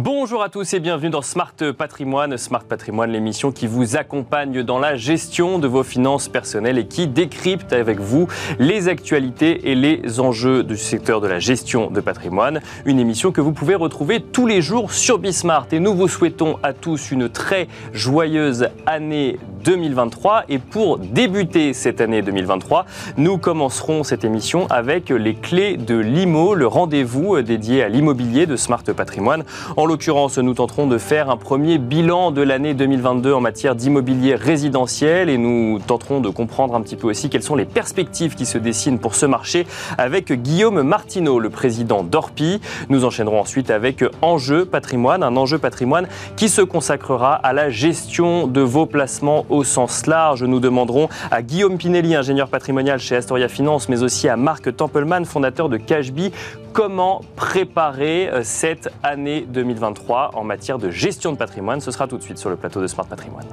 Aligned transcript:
Bonjour 0.00 0.44
à 0.44 0.48
tous 0.48 0.74
et 0.74 0.78
bienvenue 0.78 1.10
dans 1.10 1.22
Smart 1.22 1.52
Patrimoine. 1.76 2.36
Smart 2.36 2.62
Patrimoine, 2.62 3.10
l'émission 3.10 3.50
qui 3.50 3.66
vous 3.66 3.96
accompagne 3.96 4.62
dans 4.62 4.78
la 4.78 4.94
gestion 4.94 5.58
de 5.58 5.66
vos 5.66 5.82
finances 5.82 6.28
personnelles 6.28 6.78
et 6.78 6.86
qui 6.86 7.08
décrypte 7.08 7.72
avec 7.72 7.98
vous 7.98 8.28
les 8.60 8.86
actualités 8.86 9.72
et 9.72 9.74
les 9.74 10.20
enjeux 10.20 10.62
du 10.62 10.76
secteur 10.76 11.20
de 11.20 11.26
la 11.26 11.40
gestion 11.40 11.90
de 11.90 12.00
patrimoine. 12.00 12.60
Une 12.84 13.00
émission 13.00 13.32
que 13.32 13.40
vous 13.40 13.50
pouvez 13.50 13.74
retrouver 13.74 14.20
tous 14.20 14.46
les 14.46 14.62
jours 14.62 14.92
sur 14.92 15.18
Bismart. 15.18 15.66
Et 15.72 15.80
nous 15.80 15.94
vous 15.94 16.06
souhaitons 16.06 16.60
à 16.62 16.74
tous 16.74 17.10
une 17.10 17.28
très 17.28 17.66
joyeuse 17.92 18.68
année 18.86 19.40
2023. 19.64 20.44
Et 20.48 20.58
pour 20.58 20.98
débuter 20.98 21.72
cette 21.72 22.00
année 22.00 22.22
2023, 22.22 22.86
nous 23.16 23.36
commencerons 23.36 24.04
cette 24.04 24.24
émission 24.24 24.68
avec 24.70 25.10
les 25.10 25.34
clés 25.34 25.76
de 25.76 25.96
l'IMO, 25.96 26.54
le 26.54 26.68
rendez-vous 26.68 27.42
dédié 27.42 27.82
à 27.82 27.88
l'immobilier 27.88 28.46
de 28.46 28.54
Smart 28.54 28.84
Patrimoine. 28.84 29.42
L'occurrence, 29.88 30.36
nous 30.36 30.52
tenterons 30.52 30.86
de 30.86 30.98
faire 30.98 31.30
un 31.30 31.38
premier 31.38 31.78
bilan 31.78 32.30
de 32.30 32.42
l'année 32.42 32.74
2022 32.74 33.32
en 33.32 33.40
matière 33.40 33.74
d'immobilier 33.74 34.34
résidentiel 34.34 35.30
et 35.30 35.38
nous 35.38 35.78
tenterons 35.78 36.20
de 36.20 36.28
comprendre 36.28 36.74
un 36.74 36.82
petit 36.82 36.94
peu 36.94 37.08
aussi 37.08 37.30
quelles 37.30 37.42
sont 37.42 37.56
les 37.56 37.64
perspectives 37.64 38.34
qui 38.34 38.44
se 38.44 38.58
dessinent 38.58 38.98
pour 38.98 39.14
ce 39.14 39.24
marché 39.24 39.66
avec 39.96 40.30
Guillaume 40.30 40.82
Martineau, 40.82 41.38
le 41.38 41.48
président 41.48 42.02
d'Orpi. 42.02 42.60
Nous 42.90 43.06
enchaînerons 43.06 43.40
ensuite 43.40 43.70
avec 43.70 44.04
Enjeu 44.20 44.66
patrimoine, 44.66 45.22
un 45.22 45.34
enjeu 45.38 45.56
patrimoine 45.56 46.06
qui 46.36 46.50
se 46.50 46.60
consacrera 46.60 47.34
à 47.34 47.54
la 47.54 47.70
gestion 47.70 48.46
de 48.46 48.60
vos 48.60 48.84
placements 48.84 49.46
au 49.48 49.64
sens 49.64 50.06
large. 50.06 50.44
Nous 50.44 50.60
demanderons 50.60 51.08
à 51.30 51.40
Guillaume 51.40 51.78
Pinelli, 51.78 52.14
ingénieur 52.14 52.48
patrimonial 52.48 52.98
chez 52.98 53.16
Astoria 53.16 53.48
Finance, 53.48 53.88
mais 53.88 54.02
aussi 54.02 54.28
à 54.28 54.36
Marc 54.36 54.76
Templeman, 54.76 55.24
fondateur 55.24 55.70
de 55.70 55.78
Cashby, 55.78 56.30
comment 56.72 57.22
préparer 57.36 58.28
euh, 58.28 58.42
cette 58.42 58.90
année 59.02 59.42
2023 59.48 60.32
en 60.34 60.44
matière 60.44 60.78
de 60.78 60.90
gestion 60.90 61.32
de 61.32 61.36
patrimoine. 61.36 61.80
Ce 61.80 61.90
sera 61.90 62.06
tout 62.06 62.18
de 62.18 62.22
suite 62.22 62.38
sur 62.38 62.50
le 62.50 62.56
plateau 62.56 62.80
de 62.80 62.86
Smart 62.86 63.06
Patrimoine. 63.06 63.46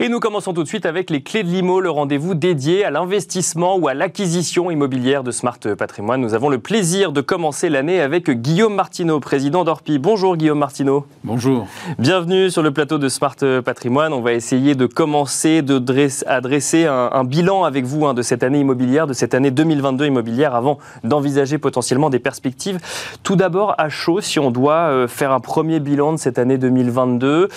Et 0.00 0.08
nous 0.08 0.20
commençons 0.20 0.54
tout 0.54 0.62
de 0.62 0.68
suite 0.68 0.86
avec 0.86 1.10
les 1.10 1.22
clés 1.22 1.42
de 1.42 1.48
l'IMO, 1.48 1.80
le 1.80 1.90
rendez-vous 1.90 2.36
dédié 2.36 2.84
à 2.84 2.92
l'investissement 2.92 3.76
ou 3.78 3.88
à 3.88 3.94
l'acquisition 3.94 4.70
immobilière 4.70 5.24
de 5.24 5.32
Smart 5.32 5.58
Patrimoine. 5.76 6.20
Nous 6.20 6.34
avons 6.34 6.50
le 6.50 6.60
plaisir 6.60 7.10
de 7.10 7.20
commencer 7.20 7.68
l'année 7.68 8.00
avec 8.00 8.30
Guillaume 8.30 8.76
Martineau, 8.76 9.18
président 9.18 9.64
d'Orpi. 9.64 9.98
Bonjour 9.98 10.36
Guillaume 10.36 10.60
Martineau. 10.60 11.04
Bonjour. 11.24 11.66
Bienvenue 11.98 12.48
sur 12.48 12.62
le 12.62 12.70
plateau 12.70 12.98
de 12.98 13.08
Smart 13.08 13.34
Patrimoine. 13.64 14.12
On 14.12 14.20
va 14.20 14.34
essayer 14.34 14.76
de 14.76 14.86
commencer 14.86 15.62
de 15.62 15.82
à 16.28 16.40
dresser 16.40 16.84
un, 16.84 17.24
bilan 17.24 17.64
avec 17.64 17.84
vous 17.84 18.06
hein, 18.06 18.14
de 18.14 18.22
cette 18.22 18.44
année 18.44 18.60
immobilière, 18.60 19.08
de 19.08 19.14
cette 19.14 19.34
année 19.34 19.50
2022 19.50 20.06
immobilière, 20.06 20.54
avant 20.54 20.78
d'envisager 21.02 21.58
potentiellement 21.58 22.08
des 22.08 22.20
perspectives. 22.20 22.78
Tout 23.24 23.34
d'abord, 23.34 23.74
à 23.78 23.88
chaud, 23.88 24.20
si 24.20 24.38
on 24.38 24.52
doit 24.52 24.90
euh, 24.90 25.08
faire 25.08 25.32
un 25.32 25.40
premier 25.40 25.80
bilan 25.80 26.12
de 26.12 26.18
cette 26.18 26.38
année 26.38 26.56
2022, 26.56 27.48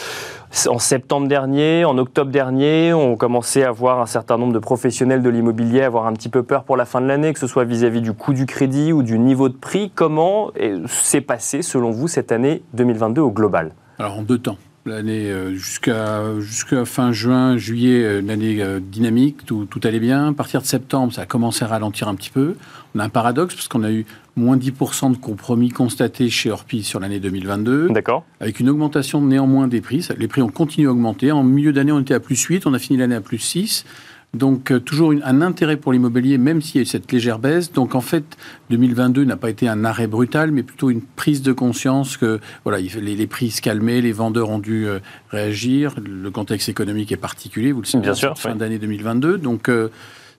en 0.68 0.80
septembre 0.80 1.28
dernier, 1.28 1.86
en 1.86 1.98
octobre 1.98 2.32
dernier, 2.32 2.94
on 2.94 3.16
commençait 3.16 3.64
à 3.64 3.72
voir 3.72 4.02
un 4.02 4.06
certain 4.06 4.38
nombre 4.38 4.54
de 4.54 4.60
professionnels 4.60 5.22
de 5.22 5.30
l'immobilier 5.30 5.82
avoir 5.82 6.06
un 6.08 6.14
petit 6.14 6.30
peu 6.30 6.44
peur 6.44 6.64
pour 6.64 6.78
la 6.78 6.86
fin 6.86 7.02
de 7.02 7.08
l'année, 7.08 7.34
que 7.34 7.40
ce 7.40 7.48
soit 7.48 7.64
vis-à-vis 7.64 8.02
du 8.02 8.14
coût 8.14 8.34
du 8.34 8.46
crédit 8.46 8.92
ou 8.94 9.04
du 9.04 9.18
niveau 9.18 9.50
de 9.50 9.56
prix. 9.56 9.92
Comment 9.94 10.52
s'est 10.88 11.22
passé, 11.22 11.62
selon 11.62 11.92
vous, 11.92 12.08
cette 12.08 12.32
année 12.32 12.64
2022 12.74 13.22
au 13.22 13.32
global? 13.32 13.72
Alors, 13.98 14.20
en 14.20 14.22
deux 14.24 14.40
temps. 14.40 14.58
L'année 14.86 15.30
euh, 15.30 15.54
jusqu'à 15.54 16.24
jusqu'à 16.40 16.86
fin 16.86 17.12
juin, 17.12 17.56
juillet, 17.56 18.04
euh, 18.04 18.22
l'année 18.22 18.64
euh, 18.64 18.80
dynamique, 18.80 19.46
tout, 19.46 19.66
tout 19.66 19.80
allait 19.84 20.00
bien. 20.00 20.30
À 20.30 20.34
partir 20.34 20.62
de 20.62 20.66
septembre, 20.66 21.14
ça 21.14 21.22
a 21.22 21.26
commencé 21.28 21.64
à 21.64 21.68
ralentir 21.68 22.08
un 22.08 22.16
petit 22.16 22.32
peu. 22.32 22.56
On 22.96 23.00
a 23.00 23.04
un 23.04 23.10
paradoxe 23.10 23.54
parce 23.54 23.68
qu'on 23.68 23.84
a 23.84 23.92
eu 23.92 24.06
moins 24.36 24.58
10% 24.58 25.12
de 25.12 25.18
compromis 25.18 25.70
constatés 25.70 26.32
chez 26.32 26.50
Orpi 26.50 26.84
sur 26.84 27.00
l'année 27.00 27.20
2022. 27.20 27.90
D'accord. 27.90 28.24
Avec 28.40 28.60
une 28.60 28.70
augmentation 28.70 29.22
néanmoins 29.22 29.68
des 29.68 29.82
prix. 29.82 30.08
Les 30.18 30.28
prix 30.28 30.42
ont 30.42 30.50
continué 30.50 30.88
à 30.88 30.92
augmenter. 30.92 31.32
En 31.32 31.44
milieu 31.44 31.74
d'année, 31.74 31.92
on 31.92 32.00
était 32.00 32.16
à 32.16 32.20
plus 32.20 32.42
8, 32.42 32.66
on 32.66 32.74
a 32.74 32.80
fini 32.80 32.98
l'année 32.98 33.16
à 33.16 33.22
plus 33.22 33.38
6. 33.38 33.86
Donc 34.34 34.72
euh, 34.72 34.80
toujours 34.80 35.14
un 35.24 35.42
intérêt 35.42 35.76
pour 35.76 35.92
l'immobilier, 35.92 36.38
même 36.38 36.62
s'il 36.62 36.76
y 36.76 36.80
a 36.80 36.84
eu 36.84 36.86
cette 36.86 37.12
légère 37.12 37.38
baisse. 37.38 37.74
Donc 37.74 37.96
en 37.96 38.02
fait, 38.02 38.38
2022 38.70 39.26
n'a 39.26 39.36
pas 39.36 39.50
été 39.50 39.68
un 39.68 39.84
arrêt 39.84 40.08
brutal, 40.08 40.52
mais 40.52 40.64
plutôt 40.64 40.90
une 40.90 41.02
prise 41.02 41.42
de 41.42 41.52
conscience 41.52 42.16
que 42.16 42.40
voilà, 42.64 42.80
les, 42.80 43.16
les 43.16 43.28
prix 43.28 43.52
se 43.52 43.62
calmaient, 43.62 44.00
les 44.00 44.14
vendeurs 44.14 44.50
ont 44.50 44.60
dû 44.60 44.88
euh, 44.88 45.00
réagir. 45.32 45.96
Le 46.02 46.32
contexte 46.32 46.70
économique 46.70 47.12
est 47.12 47.18
particulier, 47.18 47.74
vous 47.74 47.82
le 47.82 47.88
savez, 47.88 48.04
Bien 48.04 48.14
sûr, 48.14 48.38
fin 48.38 48.56
d'année 48.56 48.80
2022. 48.80 49.38
Donc 49.38 49.68
euh, 49.68 49.90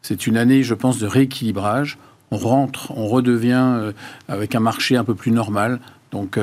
c'est 0.01 0.27
une 0.27 0.39
année, 0.39 0.63
je 0.63 0.75
pense, 0.75 0.99
de 0.99 1.07
rééquilibrage. 1.07 1.99
On 2.31 2.39
rentre, 2.39 2.93
on 2.97 3.09
redevient 3.09 3.93
avec 4.27 4.55
un 4.55 4.61
marché 4.61 4.97
un 4.97 5.05
peu 5.05 5.15
plus 5.15 5.33
normal. 5.33 5.81
Donc 6.13 6.39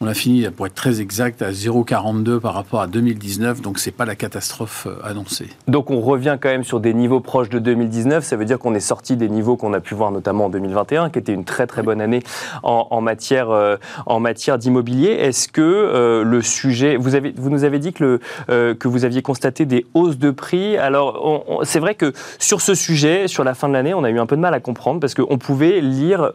on 0.00 0.06
a 0.06 0.14
fini, 0.14 0.48
pour 0.50 0.66
être 0.66 0.74
très 0.74 1.00
exact, 1.00 1.42
à 1.42 1.50
0,42 1.50 2.38
par 2.38 2.54
rapport 2.54 2.80
à 2.80 2.86
2019, 2.86 3.60
donc 3.62 3.80
c'est 3.80 3.90
pas 3.90 4.04
la 4.04 4.14
catastrophe 4.14 4.86
euh, 4.86 4.94
annoncée. 5.02 5.48
Donc 5.66 5.90
on 5.90 6.00
revient 6.00 6.38
quand 6.40 6.48
même 6.48 6.62
sur 6.62 6.78
des 6.78 6.94
niveaux 6.94 7.18
proches 7.18 7.48
de 7.48 7.58
2019, 7.58 8.22
ça 8.22 8.36
veut 8.36 8.44
dire 8.44 8.60
qu'on 8.60 8.74
est 8.74 8.80
sorti 8.80 9.16
des 9.16 9.28
niveaux 9.28 9.56
qu'on 9.56 9.72
a 9.72 9.80
pu 9.80 9.94
voir 9.94 10.12
notamment 10.12 10.44
en 10.46 10.50
2021, 10.50 11.10
qui 11.10 11.18
était 11.18 11.32
une 11.32 11.44
très 11.44 11.66
très 11.66 11.82
bonne 11.82 12.00
année 12.00 12.22
en, 12.62 13.00
matière, 13.00 13.50
euh, 13.50 13.76
matière 14.20 14.56
d'immobilier. 14.58 15.10
Est-ce 15.10 15.48
que 15.48 15.62
euh, 15.62 16.22
le 16.22 16.42
sujet, 16.42 16.96
vous, 16.96 17.16
avez, 17.16 17.34
vous 17.36 17.50
nous 17.50 17.64
avez 17.64 17.80
dit 17.80 17.92
que, 17.92 18.20
le, 18.48 18.74
que 18.74 18.86
vous 18.86 19.04
aviez 19.04 19.22
constaté 19.22 19.66
des 19.66 19.84
hausses 19.94 20.18
de 20.18 20.30
prix, 20.30 20.76
alors 20.76 21.60
c'est 21.64 21.80
vrai 21.80 21.96
que 21.96 22.12
sur 22.38 22.60
ce 22.60 22.74
sujet, 22.74 23.26
sur 23.26 23.42
la 23.42 23.54
fin 23.54 23.68
de 23.68 23.72
l'année, 23.72 23.94
on 23.94 24.04
a 24.04 24.10
eu 24.10 24.20
un 24.20 24.26
peu 24.26 24.36
de 24.36 24.40
mal 24.40 24.54
à 24.54 24.60
comprendre 24.60 25.00
parce 25.00 25.14
qu'on 25.14 25.38
pouvait 25.38 25.80
lire 25.80 26.30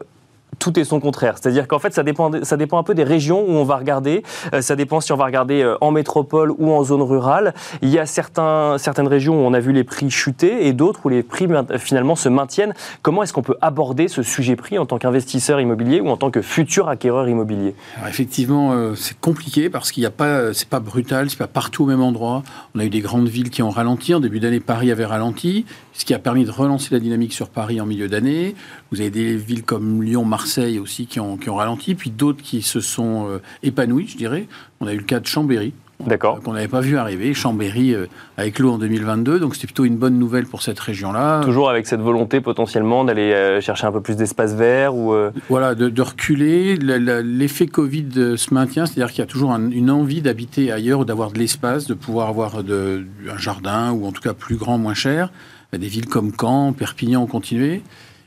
tout 0.58 0.78
est 0.78 0.84
son 0.84 1.00
contraire. 1.00 1.34
C'est-à-dire 1.40 1.68
qu'en 1.68 1.78
fait, 1.78 1.94
ça 1.94 2.02
dépend, 2.02 2.30
ça 2.42 2.56
dépend 2.56 2.78
un 2.78 2.82
peu 2.82 2.94
des 2.94 3.04
régions 3.04 3.44
où 3.46 3.52
on 3.52 3.64
va 3.64 3.76
regarder. 3.76 4.22
Euh, 4.52 4.60
ça 4.60 4.76
dépend 4.76 5.00
si 5.00 5.12
on 5.12 5.16
va 5.16 5.24
regarder 5.24 5.62
euh, 5.62 5.76
en 5.80 5.90
métropole 5.90 6.52
ou 6.58 6.70
en 6.70 6.82
zone 6.84 7.02
rurale. 7.02 7.54
Il 7.82 7.88
y 7.90 7.98
a 7.98 8.06
certaines 8.06 9.08
régions 9.08 9.34
où 9.34 9.46
on 9.46 9.54
a 9.54 9.60
vu 9.60 9.72
les 9.72 9.84
prix 9.84 10.10
chuter 10.10 10.66
et 10.66 10.72
d'autres 10.72 11.00
où 11.04 11.08
les 11.08 11.22
prix 11.22 11.48
finalement 11.78 12.16
se 12.16 12.28
maintiennent. 12.28 12.74
Comment 13.02 13.22
est-ce 13.22 13.32
qu'on 13.32 13.42
peut 13.42 13.56
aborder 13.60 14.08
ce 14.08 14.22
sujet 14.22 14.56
prix 14.56 14.78
en 14.78 14.86
tant 14.86 14.98
qu'investisseur 14.98 15.60
immobilier 15.60 16.00
ou 16.00 16.08
en 16.08 16.16
tant 16.16 16.30
que 16.30 16.42
futur 16.42 16.88
acquéreur 16.88 17.28
immobilier? 17.28 17.74
Effectivement, 18.08 18.72
euh, 18.72 18.94
c'est 18.94 19.18
compliqué 19.18 19.70
parce 19.70 19.92
qu'il 19.92 20.02
n'y 20.02 20.06
a 20.06 20.10
pas, 20.10 20.52
c'est 20.52 20.68
pas 20.68 20.80
brutal, 20.80 21.30
c'est 21.30 21.38
pas 21.38 21.46
partout 21.46 21.84
au 21.84 21.86
même 21.86 22.02
endroit. 22.02 22.42
On 22.74 22.80
a 22.80 22.84
eu 22.84 22.90
des 22.90 23.00
grandes 23.00 23.28
villes 23.28 23.50
qui 23.50 23.62
ont 23.62 23.70
ralenti. 23.70 24.14
En 24.14 24.20
début 24.20 24.40
d'année, 24.40 24.60
Paris 24.60 24.90
avait 24.90 25.04
ralenti, 25.04 25.64
ce 25.92 26.04
qui 26.04 26.14
a 26.14 26.18
permis 26.18 26.44
de 26.44 26.50
relancer 26.50 26.88
la 26.92 27.00
dynamique 27.00 27.32
sur 27.32 27.48
Paris 27.48 27.80
en 27.80 27.86
milieu 27.86 28.08
d'année. 28.08 28.54
Vous 28.90 29.00
avez 29.00 29.10
des 29.10 29.36
villes 29.36 29.64
comme 29.64 30.02
Lyon, 30.02 30.24
Marseille, 30.24 30.43
Marseille 30.44 30.78
aussi 30.78 31.06
qui 31.06 31.20
ont, 31.20 31.38
qui 31.38 31.48
ont 31.48 31.54
ralenti, 31.54 31.94
puis 31.94 32.10
d'autres 32.10 32.42
qui 32.42 32.60
se 32.60 32.80
sont 32.80 33.26
euh, 33.30 33.38
épanouis, 33.62 34.08
je 34.08 34.18
dirais. 34.18 34.46
On 34.80 34.86
a 34.86 34.92
eu 34.92 34.98
le 34.98 35.02
cas 35.02 35.18
de 35.18 35.26
Chambéry. 35.26 35.72
D'accord. 36.06 36.38
Qu'on 36.42 36.52
n'avait 36.52 36.68
pas 36.68 36.82
vu 36.82 36.98
arriver. 36.98 37.32
Chambéry 37.32 37.94
euh, 37.94 38.04
avec 38.36 38.58
l'eau 38.58 38.72
en 38.72 38.76
2022, 38.76 39.40
donc 39.40 39.54
c'était 39.54 39.68
plutôt 39.68 39.86
une 39.86 39.96
bonne 39.96 40.18
nouvelle 40.18 40.44
pour 40.44 40.60
cette 40.60 40.78
région-là. 40.78 41.40
Toujours 41.42 41.70
avec 41.70 41.86
cette 41.86 42.02
volonté 42.02 42.42
potentiellement 42.42 43.06
d'aller 43.06 43.32
euh, 43.32 43.62
chercher 43.62 43.86
un 43.86 43.92
peu 43.92 44.02
plus 44.02 44.16
d'espace 44.16 44.54
vert 44.54 44.94
ou. 44.94 45.14
Voilà, 45.48 45.74
de, 45.74 46.02
reculer. 46.02 46.76
L'effet 46.76 47.66
Covid 47.66 48.36
se 48.36 48.52
maintient, 48.52 48.84
c'est-à-dire 48.84 49.10
qu'il 49.10 49.20
y 49.20 49.22
a 49.22 49.26
toujours 49.26 49.54
une 49.54 49.90
envie 49.90 50.20
d'habiter 50.20 50.70
ailleurs 50.72 51.00
ou 51.00 51.04
d'avoir 51.06 51.32
de 51.32 51.38
l'espace, 51.38 51.86
de 51.86 51.94
pouvoir 51.94 52.28
avoir 52.28 52.62
de, 52.62 53.06
un 53.32 53.38
jardin 53.38 53.92
ou 53.92 54.04
en 54.04 54.12
tout 54.12 54.20
cas 54.20 54.34
plus 54.34 54.56
grand, 54.56 54.76
moins 54.76 54.92
cher. 54.92 55.30
Des 55.72 55.88
villes 55.88 56.06
comme 56.06 56.32
Caen, 56.38 56.74
Perpignan 56.74 57.22
ont 57.22 57.26
continué. 57.26 57.82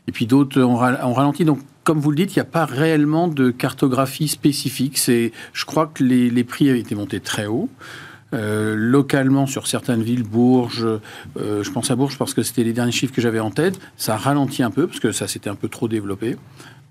Et 0.08 0.12
puis 0.12 0.26
d'autres 0.26 0.62
ont, 0.62 0.76
ralenti. 0.76 1.46
Donc 1.46 1.60
comme 1.88 2.02
vous 2.02 2.12
le 2.12 2.18
dites, 2.18 2.36
il 2.36 2.40
n'y 2.40 2.42
a 2.42 2.52
pas 2.52 2.66
réellement 2.66 3.30
de 3.30 3.50
cartographie 3.50 4.28
spécifique. 4.28 4.98
C'est, 4.98 5.32
je 5.54 5.64
crois 5.64 5.88
que 5.88 6.04
les, 6.04 6.44
prix 6.44 6.70
avaient 6.70 6.82
été 6.82 6.96
montés 6.96 7.22
très 7.22 7.46
haut. 7.46 7.70
Euh, 8.34 8.76
localement, 8.76 9.46
sur 9.46 9.68
certaines 9.68 10.04
villes, 10.04 10.24
Bourges, 10.24 10.86
euh, 10.86 11.64
je 11.64 11.72
pense 11.72 11.90
à 11.90 11.96
Bourges 11.96 12.18
parce 12.18 12.34
que 12.34 12.44
c'était 12.44 12.66
les 12.66 12.74
derniers 12.74 12.92
chiffres 12.92 13.14
que 13.14 13.22
j'avais 13.22 13.40
en 13.40 13.52
tête, 13.52 13.80
ça 13.96 14.16
a 14.16 14.18
ralenti 14.18 14.64
un 14.64 14.70
peu 14.70 14.86
parce 14.86 15.00
que 15.00 15.14
ça 15.14 15.30
s'était 15.30 15.50
un 15.50 15.56
peu 15.56 15.70
trop 15.70 15.88
développé. 15.88 16.36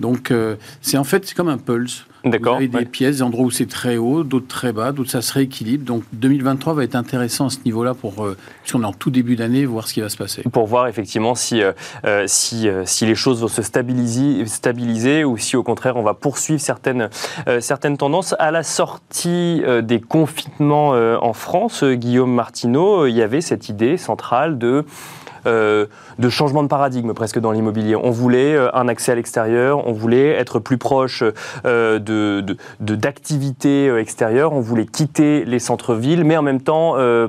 Donc, 0.00 0.30
euh, 0.30 0.56
c'est 0.82 0.98
en 0.98 1.04
fait, 1.04 1.26
c'est 1.26 1.34
comme 1.34 1.48
un 1.48 1.58
pulse. 1.58 2.06
D'accord. 2.24 2.54
Vous 2.54 2.64
avez 2.64 2.68
des 2.68 2.84
pièces, 2.84 3.16
des 3.16 3.22
endroits 3.22 3.46
où 3.46 3.50
c'est 3.52 3.68
très 3.68 3.98
haut, 3.98 4.24
d'autres 4.24 4.48
très 4.48 4.72
bas, 4.72 4.90
d'autres 4.90 5.10
ça 5.10 5.22
se 5.22 5.32
rééquilibre. 5.32 5.84
Donc, 5.84 6.02
2023 6.12 6.74
va 6.74 6.82
être 6.82 6.96
intéressant 6.96 7.46
à 7.46 7.50
ce 7.50 7.58
niveau-là 7.64 7.94
pour, 7.94 8.24
euh, 8.24 8.36
puisqu'on 8.62 8.82
est 8.82 8.86
en 8.86 8.92
tout 8.92 9.10
début 9.10 9.36
d'année, 9.36 9.64
voir 9.64 9.86
ce 9.86 9.94
qui 9.94 10.00
va 10.00 10.08
se 10.08 10.16
passer. 10.16 10.42
Pour 10.42 10.66
voir 10.66 10.88
effectivement 10.88 11.36
si, 11.36 11.62
euh, 11.62 12.24
si, 12.26 12.68
si 12.84 13.06
les 13.06 13.14
choses 13.14 13.42
vont 13.42 13.48
se 13.48 13.62
stabiliser, 13.62 14.44
stabiliser 14.46 15.24
ou 15.24 15.38
si 15.38 15.56
au 15.56 15.62
contraire 15.62 15.96
on 15.96 16.02
va 16.02 16.14
poursuivre 16.14 16.60
certaines, 16.60 17.10
certaines 17.60 17.96
tendances. 17.96 18.34
À 18.40 18.50
la 18.50 18.64
sortie 18.64 19.62
des 19.82 20.00
confinements 20.00 20.90
en 20.90 21.32
France, 21.32 21.84
Guillaume 21.84 22.32
Martineau, 22.32 23.06
il 23.06 23.14
y 23.14 23.22
avait 23.22 23.40
cette 23.40 23.68
idée 23.68 23.96
centrale 23.96 24.58
de 24.58 24.84
de 25.46 26.28
changement 26.28 26.62
de 26.62 26.68
paradigme 26.68 27.12
presque 27.12 27.38
dans 27.38 27.52
l'immobilier. 27.52 27.96
On 27.96 28.10
voulait 28.10 28.56
un 28.74 28.88
accès 28.88 29.12
à 29.12 29.14
l'extérieur, 29.14 29.86
on 29.86 29.92
voulait 29.92 30.30
être 30.30 30.58
plus 30.58 30.78
proche 30.78 31.22
de, 31.64 32.44
d'activités 32.80 33.94
extérieures, 33.96 34.52
on 34.52 34.60
voulait 34.60 34.86
quitter 34.86 35.44
les 35.44 35.58
centres-villes, 35.58 36.24
mais 36.24 36.36
en 36.36 36.42
même 36.42 36.60
temps 36.60 36.96
ne 36.96 37.26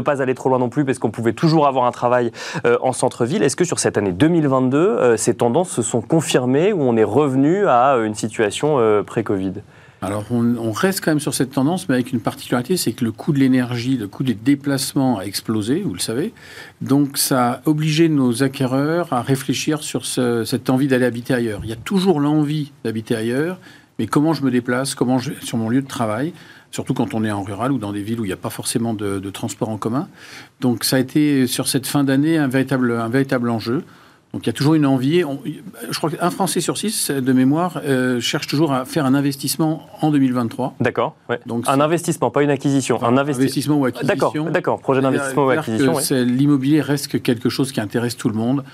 pas 0.00 0.22
aller 0.22 0.34
trop 0.34 0.48
loin 0.48 0.58
non 0.58 0.68
plus 0.68 0.84
parce 0.84 0.98
qu'on 0.98 1.10
pouvait 1.10 1.32
toujours 1.32 1.66
avoir 1.66 1.86
un 1.86 1.92
travail 1.92 2.32
en 2.80 2.92
centre-ville. 2.92 3.42
Est-ce 3.42 3.56
que 3.56 3.64
sur 3.64 3.78
cette 3.78 3.96
année 3.96 4.12
2022, 4.12 5.16
ces 5.16 5.34
tendances 5.34 5.70
se 5.70 5.82
sont 5.82 6.00
confirmées 6.00 6.72
ou 6.72 6.82
on 6.82 6.96
est 6.96 7.04
revenu 7.04 7.66
à 7.66 7.96
une 7.96 8.14
situation 8.14 8.78
pré-Covid? 9.04 9.54
Alors, 10.02 10.24
on, 10.30 10.72
reste 10.72 11.04
quand 11.04 11.10
même 11.10 11.20
sur 11.20 11.34
cette 11.34 11.50
tendance, 11.50 11.88
mais 11.88 11.94
avec 11.94 12.12
une 12.12 12.20
particularité, 12.20 12.78
c'est 12.78 12.92
que 12.92 13.04
le 13.04 13.12
coût 13.12 13.32
de 13.32 13.38
l'énergie, 13.38 13.98
le 13.98 14.08
coût 14.08 14.22
des 14.22 14.32
déplacements 14.32 15.18
a 15.18 15.24
explosé, 15.24 15.82
vous 15.82 15.92
le 15.92 16.00
savez. 16.00 16.32
Donc, 16.80 17.18
ça 17.18 17.50
a 17.50 17.60
obligé 17.66 18.08
nos 18.08 18.42
acquéreurs 18.42 19.12
à 19.12 19.20
réfléchir 19.20 19.82
sur 19.82 20.06
cette 20.06 20.70
envie 20.70 20.88
d'aller 20.88 21.04
habiter 21.04 21.34
ailleurs. 21.34 21.60
Il 21.64 21.68
y 21.68 21.74
a 21.74 21.76
toujours 21.76 22.18
l'envie 22.18 22.72
d'habiter 22.82 23.14
ailleurs, 23.14 23.58
mais 23.98 24.06
comment 24.06 24.32
je 24.32 24.42
me 24.42 24.50
déplace, 24.50 24.94
comment 24.94 25.18
je 25.18 25.32
sur 25.42 25.58
mon 25.58 25.68
lieu 25.68 25.82
de 25.82 25.88
travail, 25.88 26.32
surtout 26.70 26.94
quand 26.94 27.12
on 27.12 27.22
est 27.22 27.30
en 27.30 27.42
rural 27.42 27.70
ou 27.70 27.76
dans 27.76 27.92
des 27.92 28.02
villes 28.02 28.20
où 28.20 28.24
il 28.24 28.28
n'y 28.28 28.32
a 28.32 28.38
pas 28.38 28.48
forcément 28.48 28.94
de, 28.94 29.18
de 29.18 29.30
transport 29.30 29.68
en 29.68 29.76
commun. 29.76 30.08
Donc, 30.62 30.84
ça 30.84 30.96
a 30.96 30.98
été 30.98 31.46
sur 31.46 31.68
cette 31.68 31.86
fin 31.86 32.04
d'année 32.04 32.38
un 32.38 32.48
véritable, 32.48 32.92
un 32.92 33.10
véritable 33.10 33.50
enjeu. 33.50 33.84
Donc 34.32 34.44
il 34.44 34.46
y 34.46 34.50
a 34.50 34.52
toujours 34.52 34.74
une 34.74 34.86
envie. 34.86 35.24
je 35.90 35.98
crois 35.98 36.10
qu'un 36.10 36.30
Français 36.30 36.60
sur 36.60 36.78
six, 36.78 37.10
de 37.10 37.32
mémoire, 37.32 37.80
euh, 37.84 38.20
cherche 38.20 38.46
toujours 38.46 38.72
à 38.72 38.84
faire 38.84 39.04
un 39.04 39.14
investissement 39.14 39.88
en 40.00 40.10
2023. 40.10 40.76
D'accord. 40.80 41.16
Donc 41.46 41.64
un 41.68 41.80
investissement, 41.80 42.30
pas 42.30 42.42
une 42.42 42.50
acquisition. 42.50 43.02
un 43.02 43.16
investissement 43.16 43.78
ou 43.78 43.86
acquisition. 43.86 44.06
D'accord. 44.14 44.50
D'accord. 44.50 44.80
Projet 44.80 45.00
d'investissement 45.00 45.46
ou 45.46 45.50
acquisition. 45.50 45.94
L'immobilier 46.10 46.80
reste 46.80 47.20
quelque 47.22 47.48
chose 47.48 47.72
qui 47.72 47.80
intéresse 47.80 48.16
tout 48.16 48.28
le 48.28 48.36
monde. 48.36 48.64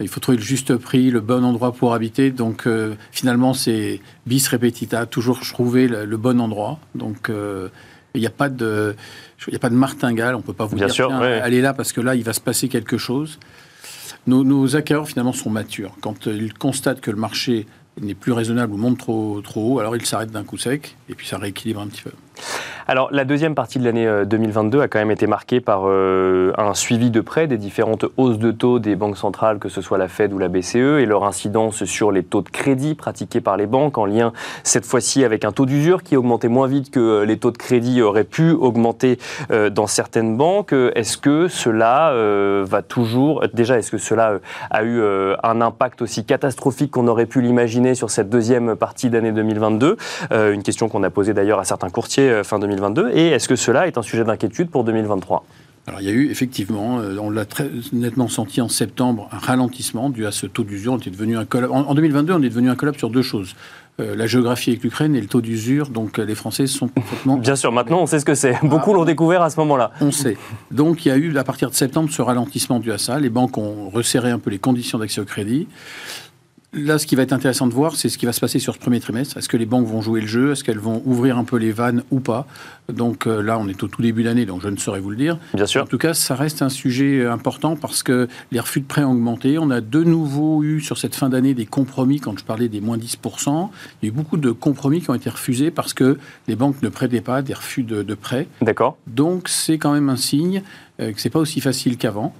Il 0.00 0.08
faut 0.08 0.20
trouver 0.20 0.36
le 0.36 0.44
juste 0.44 0.76
prix, 0.76 1.10
le 1.10 1.20
bon 1.20 1.42
endroit 1.42 1.72
pour 1.72 1.94
habiter. 1.94 2.30
Donc 2.30 2.66
euh, 2.66 2.94
finalement, 3.10 3.54
c'est 3.54 4.02
bis 4.26 4.46
repetita, 4.48 5.06
toujours 5.06 5.40
trouver 5.40 5.88
le, 5.88 6.16
bon 6.18 6.38
endroit. 6.38 6.78
Donc 6.94 7.30
euh, 7.30 7.68
il 8.14 8.20
n'y 8.20 8.26
a 8.26 8.30
pas 8.30 8.50
de, 8.50 8.94
il 9.48 9.56
a 9.56 9.58
pas 9.58 9.70
de 9.70 9.74
martingale. 9.74 10.34
On 10.34 10.42
peut 10.42 10.52
pas 10.52 10.66
vous 10.66 10.76
Bien 10.76 10.86
dire 10.86 10.94
sûr, 10.94 11.12
allez 11.12 11.62
là 11.62 11.72
parce 11.72 11.94
que 11.94 12.02
là, 12.02 12.14
il 12.14 12.24
va 12.24 12.34
se 12.34 12.40
passer 12.42 12.68
quelque 12.68 12.98
chose. 12.98 13.38
Nos, 14.26 14.74
acquéreurs, 14.74 15.08
finalement, 15.08 15.32
sont 15.32 15.50
matures. 15.50 15.96
Quand 16.00 16.26
ils 16.26 16.52
constatent 16.52 17.00
que 17.00 17.10
le 17.10 17.16
marché 17.16 17.66
n'est 18.00 18.14
plus 18.14 18.32
raisonnable 18.32 18.72
ou 18.72 18.76
monte 18.76 18.98
trop, 18.98 19.40
trop 19.40 19.74
haut, 19.74 19.78
alors 19.78 19.96
ils 19.96 20.04
s'arrêtent 20.04 20.32
d'un 20.32 20.44
coup 20.44 20.58
sec 20.58 20.96
et 21.08 21.14
puis 21.14 21.26
ça 21.26 21.38
rééquilibre 21.38 21.80
un 21.80 21.86
petit 21.86 22.02
peu. 22.02 22.10
Alors, 22.88 23.08
la 23.10 23.24
deuxième 23.24 23.56
partie 23.56 23.80
de 23.80 23.84
l'année 23.84 24.08
2022 24.26 24.78
euh, 24.78 24.82
a 24.82 24.88
quand 24.88 25.00
même 25.00 25.10
été 25.10 25.26
marquée 25.26 25.60
par 25.60 25.82
euh, 25.86 26.52
un 26.56 26.72
suivi 26.72 27.10
de 27.10 27.20
près 27.20 27.48
des 27.48 27.58
différentes 27.58 28.04
hausses 28.16 28.38
de 28.38 28.52
taux 28.52 28.78
des 28.78 28.94
banques 28.94 29.16
centrales, 29.16 29.58
que 29.58 29.68
ce 29.68 29.80
soit 29.80 29.98
la 29.98 30.06
Fed 30.06 30.32
ou 30.32 30.38
la 30.38 30.46
BCE, 30.46 31.00
et 31.00 31.04
leur 31.04 31.24
incidence 31.24 31.84
sur 31.84 32.12
les 32.12 32.22
taux 32.22 32.42
de 32.42 32.48
crédit 32.48 32.94
pratiqués 32.94 33.40
par 33.40 33.56
les 33.56 33.66
banques, 33.66 33.98
en 33.98 34.04
lien 34.04 34.32
cette 34.62 34.86
fois-ci 34.86 35.24
avec 35.24 35.44
un 35.44 35.50
taux 35.50 35.66
d'usure 35.66 36.04
qui 36.04 36.16
augmentait 36.16 36.46
moins 36.46 36.68
vite 36.68 36.92
que 36.92 37.00
euh, 37.00 37.24
les 37.24 37.38
taux 37.38 37.50
de 37.50 37.58
crédit 37.58 38.02
auraient 38.02 38.22
pu 38.22 38.52
augmenter 38.52 39.18
dans 39.72 39.86
certaines 39.88 40.36
banques. 40.36 40.72
Est-ce 40.72 41.18
que 41.18 41.48
cela 41.48 42.12
va 42.64 42.82
toujours, 42.82 43.44
déjà, 43.52 43.78
est-ce 43.78 43.90
que 43.90 43.98
cela 43.98 44.38
a 44.70 44.84
eu 44.84 45.02
un 45.42 45.60
impact 45.60 46.02
aussi 46.02 46.24
catastrophique 46.24 46.90
qu'on 46.90 47.08
aurait 47.08 47.26
pu 47.26 47.40
l'imaginer 47.40 47.94
sur 47.94 48.10
cette 48.10 48.28
deuxième 48.28 48.76
partie 48.76 49.10
d'année 49.10 49.32
2022 49.32 49.96
Une 50.32 50.62
question 50.62 50.88
qu'on 50.88 51.02
a 51.02 51.10
posée 51.10 51.34
d'ailleurs 51.34 51.58
à 51.58 51.64
certains 51.64 51.90
courtiers 51.90 52.25
fin 52.44 52.58
2022 52.58 53.10
et 53.12 53.28
est-ce 53.28 53.48
que 53.48 53.56
cela 53.56 53.86
est 53.86 53.98
un 53.98 54.02
sujet 54.02 54.24
d'inquiétude 54.24 54.70
pour 54.70 54.84
2023 54.84 55.44
alors 55.88 56.00
il 56.00 56.06
y 56.06 56.10
a 56.10 56.12
eu 56.12 56.30
effectivement, 56.30 56.98
euh, 56.98 57.16
on 57.20 57.30
l'a 57.30 57.44
très 57.44 57.70
nettement 57.92 58.26
senti 58.26 58.60
en 58.60 58.68
septembre, 58.68 59.28
un 59.30 59.38
ralentissement 59.38 60.10
dû 60.10 60.26
à 60.26 60.32
ce 60.32 60.46
taux 60.46 60.64
d'usure. 60.64 60.94
On 60.94 60.98
était 60.98 61.10
devenu 61.10 61.36
un 61.36 61.46
en, 61.70 61.94
2022, 61.94 62.32
on 62.32 62.42
est 62.42 62.48
devenu 62.48 62.70
un 62.70 62.74
collab 62.74 62.96
sur 62.96 63.08
deux 63.08 63.22
choses. 63.22 63.54
Euh, 64.00 64.16
la 64.16 64.26
géographie 64.26 64.70
avec 64.70 64.82
l'Ukraine 64.82 65.14
et 65.14 65.20
le 65.20 65.28
taux 65.28 65.40
d'usure. 65.40 65.88
Donc 65.88 66.18
les 66.18 66.34
Français 66.34 66.66
sont 66.66 66.88
complètement... 66.88 67.36
Bien 67.36 67.54
sûr, 67.54 67.70
maintenant 67.70 68.00
on 68.00 68.06
sait 68.06 68.18
ce 68.18 68.24
que 68.24 68.34
c'est. 68.34 68.58
Beaucoup 68.64 68.94
l'ont 68.94 69.04
découvert 69.04 69.42
à 69.42 69.50
ce 69.50 69.60
moment-là. 69.60 69.92
On 70.00 70.10
sait. 70.10 70.36
Donc 70.72 71.06
il 71.06 71.08
y 71.08 71.12
a 71.12 71.16
eu 71.16 71.36
à 71.38 71.44
partir 71.44 71.70
de 71.70 71.74
septembre 71.74 72.10
ce 72.10 72.20
ralentissement 72.20 72.80
dû 72.80 72.90
à 72.90 72.98
ça. 72.98 73.20
Les 73.20 73.30
banques 73.30 73.56
ont 73.56 73.88
resserré 73.88 74.30
un 74.30 74.40
peu 74.40 74.50
les 74.50 74.58
conditions 74.58 74.98
d'accès 74.98 75.20
au 75.20 75.24
crédit. 75.24 75.68
Là, 76.72 76.98
ce 76.98 77.06
qui 77.06 77.14
va 77.16 77.22
être 77.22 77.32
intéressant 77.32 77.66
de 77.66 77.72
voir, 77.72 77.96
c'est 77.96 78.08
ce 78.08 78.18
qui 78.18 78.26
va 78.26 78.32
se 78.32 78.40
passer 78.40 78.58
sur 78.58 78.74
ce 78.74 78.78
premier 78.78 79.00
trimestre. 79.00 79.38
Est-ce 79.38 79.48
que 79.48 79.56
les 79.56 79.66
banques 79.66 79.86
vont 79.86 80.02
jouer 80.02 80.20
le 80.20 80.26
jeu? 80.26 80.52
Est-ce 80.52 80.62
qu'elles 80.62 80.78
vont 80.78 81.00
ouvrir 81.06 81.38
un 81.38 81.44
peu 81.44 81.56
les 81.56 81.72
vannes 81.72 82.02
ou 82.10 82.20
pas? 82.20 82.46
Donc 82.88 83.26
euh, 83.26 83.40
là, 83.40 83.58
on 83.58 83.68
est 83.68 83.82
au 83.82 83.88
tout 83.88 84.02
début 84.02 84.24
d'année, 84.24 84.46
donc 84.46 84.62
je 84.62 84.68
ne 84.68 84.76
saurais 84.76 85.00
vous 85.00 85.10
le 85.10 85.16
dire. 85.16 85.38
Bien 85.54 85.66
sûr. 85.66 85.82
En 85.82 85.86
tout 85.86 85.98
cas, 85.98 86.12
ça 86.12 86.34
reste 86.34 86.62
un 86.62 86.68
sujet 86.68 87.20
euh, 87.20 87.32
important 87.32 87.76
parce 87.76 88.02
que 88.02 88.28
les 88.52 88.60
refus 88.60 88.80
de 88.80 88.86
prêts 88.86 89.04
ont 89.04 89.12
augmenté. 89.12 89.58
On 89.58 89.70
a 89.70 89.80
de 89.80 90.02
nouveau 90.02 90.62
eu 90.62 90.80
sur 90.80 90.98
cette 90.98 91.14
fin 91.14 91.28
d'année 91.28 91.54
des 91.54 91.66
compromis, 91.66 92.20
quand 92.20 92.38
je 92.38 92.44
parlais 92.44 92.68
des 92.68 92.80
moins 92.80 92.98
10%. 92.98 93.70
Il 94.02 94.06
y 94.06 94.10
a 94.10 94.12
eu 94.12 94.14
beaucoup 94.14 94.36
de 94.36 94.50
compromis 94.50 95.00
qui 95.00 95.10
ont 95.10 95.14
été 95.14 95.30
refusés 95.30 95.70
parce 95.70 95.94
que 95.94 96.18
les 96.48 96.56
banques 96.56 96.82
ne 96.82 96.88
prêtaient 96.88 97.20
pas 97.20 97.42
des 97.42 97.54
refus 97.54 97.84
de, 97.84 98.02
de 98.02 98.14
prêts. 98.14 98.48
D'accord. 98.60 98.98
Donc 99.06 99.48
c'est 99.48 99.78
quand 99.78 99.92
même 99.92 100.10
un 100.10 100.16
signe 100.16 100.62
euh, 101.00 101.12
que 101.12 101.20
c'est 101.20 101.30
pas 101.30 101.38
aussi 101.38 101.60
facile 101.60 101.96
qu'avant. 101.96 102.34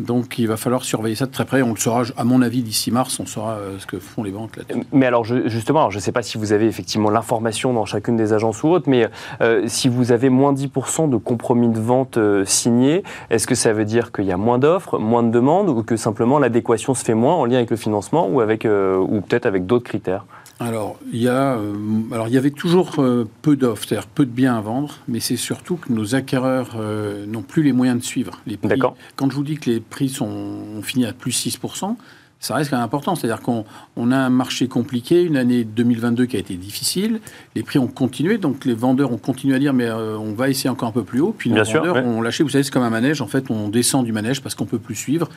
Donc 0.00 0.38
il 0.38 0.46
va 0.46 0.56
falloir 0.56 0.84
surveiller 0.84 1.16
ça 1.16 1.26
de 1.26 1.32
très 1.32 1.44
près. 1.44 1.62
On 1.62 1.70
le 1.70 1.76
saura, 1.76 2.04
à 2.16 2.24
mon 2.24 2.40
avis, 2.40 2.62
d'ici 2.62 2.90
mars, 2.92 3.18
on 3.18 3.26
saura 3.26 3.54
euh, 3.54 3.78
ce 3.78 3.86
que 3.86 3.98
font 3.98 4.22
les 4.22 4.30
banques 4.30 4.56
là 4.56 4.62
Mais 4.92 5.06
alors 5.06 5.24
justement, 5.24 5.90
je 5.90 5.96
ne 5.96 6.00
sais 6.00 6.12
pas 6.12 6.22
si 6.22 6.38
vous 6.38 6.52
avez 6.52 6.66
effectivement 6.66 7.10
l'information 7.10 7.72
dans 7.72 7.84
chacune 7.84 8.16
des 8.16 8.32
agences 8.32 8.62
ou 8.62 8.68
autres, 8.68 8.88
mais 8.88 9.08
euh, 9.40 9.64
si 9.66 9.88
vous 9.88 10.12
avez 10.12 10.28
moins 10.28 10.52
10% 10.52 11.10
de 11.10 11.16
compromis 11.16 11.68
de 11.68 11.80
vente 11.80 12.16
euh, 12.16 12.44
signés, 12.44 13.02
est-ce 13.30 13.46
que 13.46 13.56
ça 13.56 13.72
veut 13.72 13.84
dire 13.84 14.12
qu'il 14.12 14.24
y 14.24 14.32
a 14.32 14.36
moins 14.36 14.58
d'offres, 14.58 14.98
moins 14.98 15.24
de 15.24 15.30
demandes, 15.30 15.68
ou 15.68 15.82
que 15.82 15.96
simplement 15.96 16.38
l'adéquation 16.38 16.94
se 16.94 17.04
fait 17.04 17.14
moins 17.14 17.34
en 17.34 17.44
lien 17.44 17.56
avec 17.56 17.70
le 17.70 17.76
financement 17.76 18.28
ou, 18.28 18.40
ou 18.40 19.20
peut-être 19.20 19.46
avec 19.46 19.66
d'autres 19.66 19.84
critères? 19.84 20.24
Alors 20.60 20.98
il, 21.12 21.20
y 21.20 21.28
a, 21.28 21.56
euh, 21.56 21.74
alors, 22.10 22.26
il 22.28 22.34
y 22.34 22.36
avait 22.36 22.50
toujours 22.50 22.98
euh, 22.98 23.28
peu 23.42 23.54
d'offres, 23.56 23.84
c'est-à-dire 23.86 24.08
peu 24.08 24.26
de 24.26 24.30
biens 24.30 24.56
à 24.56 24.60
vendre, 24.60 24.98
mais 25.06 25.20
c'est 25.20 25.36
surtout 25.36 25.76
que 25.76 25.92
nos 25.92 26.14
acquéreurs 26.14 26.76
euh, 26.76 27.26
n'ont 27.26 27.42
plus 27.42 27.62
les 27.62 27.72
moyens 27.72 28.00
de 28.00 28.04
suivre 28.04 28.40
les 28.46 28.56
prix. 28.56 28.80
Quand 29.14 29.30
je 29.30 29.36
vous 29.36 29.44
dis 29.44 29.56
que 29.56 29.70
les 29.70 29.80
prix 29.80 30.08
sont, 30.08 30.26
ont 30.26 30.82
fini 30.82 31.06
à 31.06 31.12
plus 31.12 31.46
6%, 31.46 31.96
ça 32.40 32.54
reste 32.54 32.70
quand 32.70 32.76
même 32.76 32.84
important. 32.84 33.14
C'est-à-dire 33.14 33.42
qu'on 33.42 33.64
on 33.96 34.12
a 34.12 34.16
un 34.16 34.30
marché 34.30 34.68
compliqué, 34.68 35.22
une 35.22 35.36
année 35.36 35.64
2022 35.64 36.26
qui 36.26 36.36
a 36.36 36.38
été 36.38 36.54
difficile, 36.54 37.20
les 37.54 37.62
prix 37.62 37.78
ont 37.78 37.88
continué, 37.88 38.38
donc 38.38 38.64
les 38.64 38.74
vendeurs 38.74 39.12
ont 39.12 39.18
continué 39.18 39.56
à 39.56 39.58
dire 39.58 39.72
mais 39.72 39.90
on 39.90 40.34
va 40.34 40.48
essayer 40.48 40.70
encore 40.70 40.88
un 40.88 40.92
peu 40.92 41.04
plus 41.04 41.20
haut, 41.20 41.34
puis 41.36 41.50
les 41.50 41.62
vendeurs 41.62 41.96
ont 41.96 42.22
lâché, 42.22 42.42
vous 42.44 42.50
savez, 42.50 42.64
c'est 42.64 42.72
comme 42.72 42.82
un 42.82 42.90
manège, 42.90 43.20
en 43.20 43.26
fait 43.26 43.50
on 43.50 43.68
descend 43.68 44.04
du 44.04 44.12
manège 44.12 44.42
parce 44.42 44.54
qu'on 44.54 44.66
peut 44.66 44.78
plus 44.78 44.94
suivre. 44.94 45.28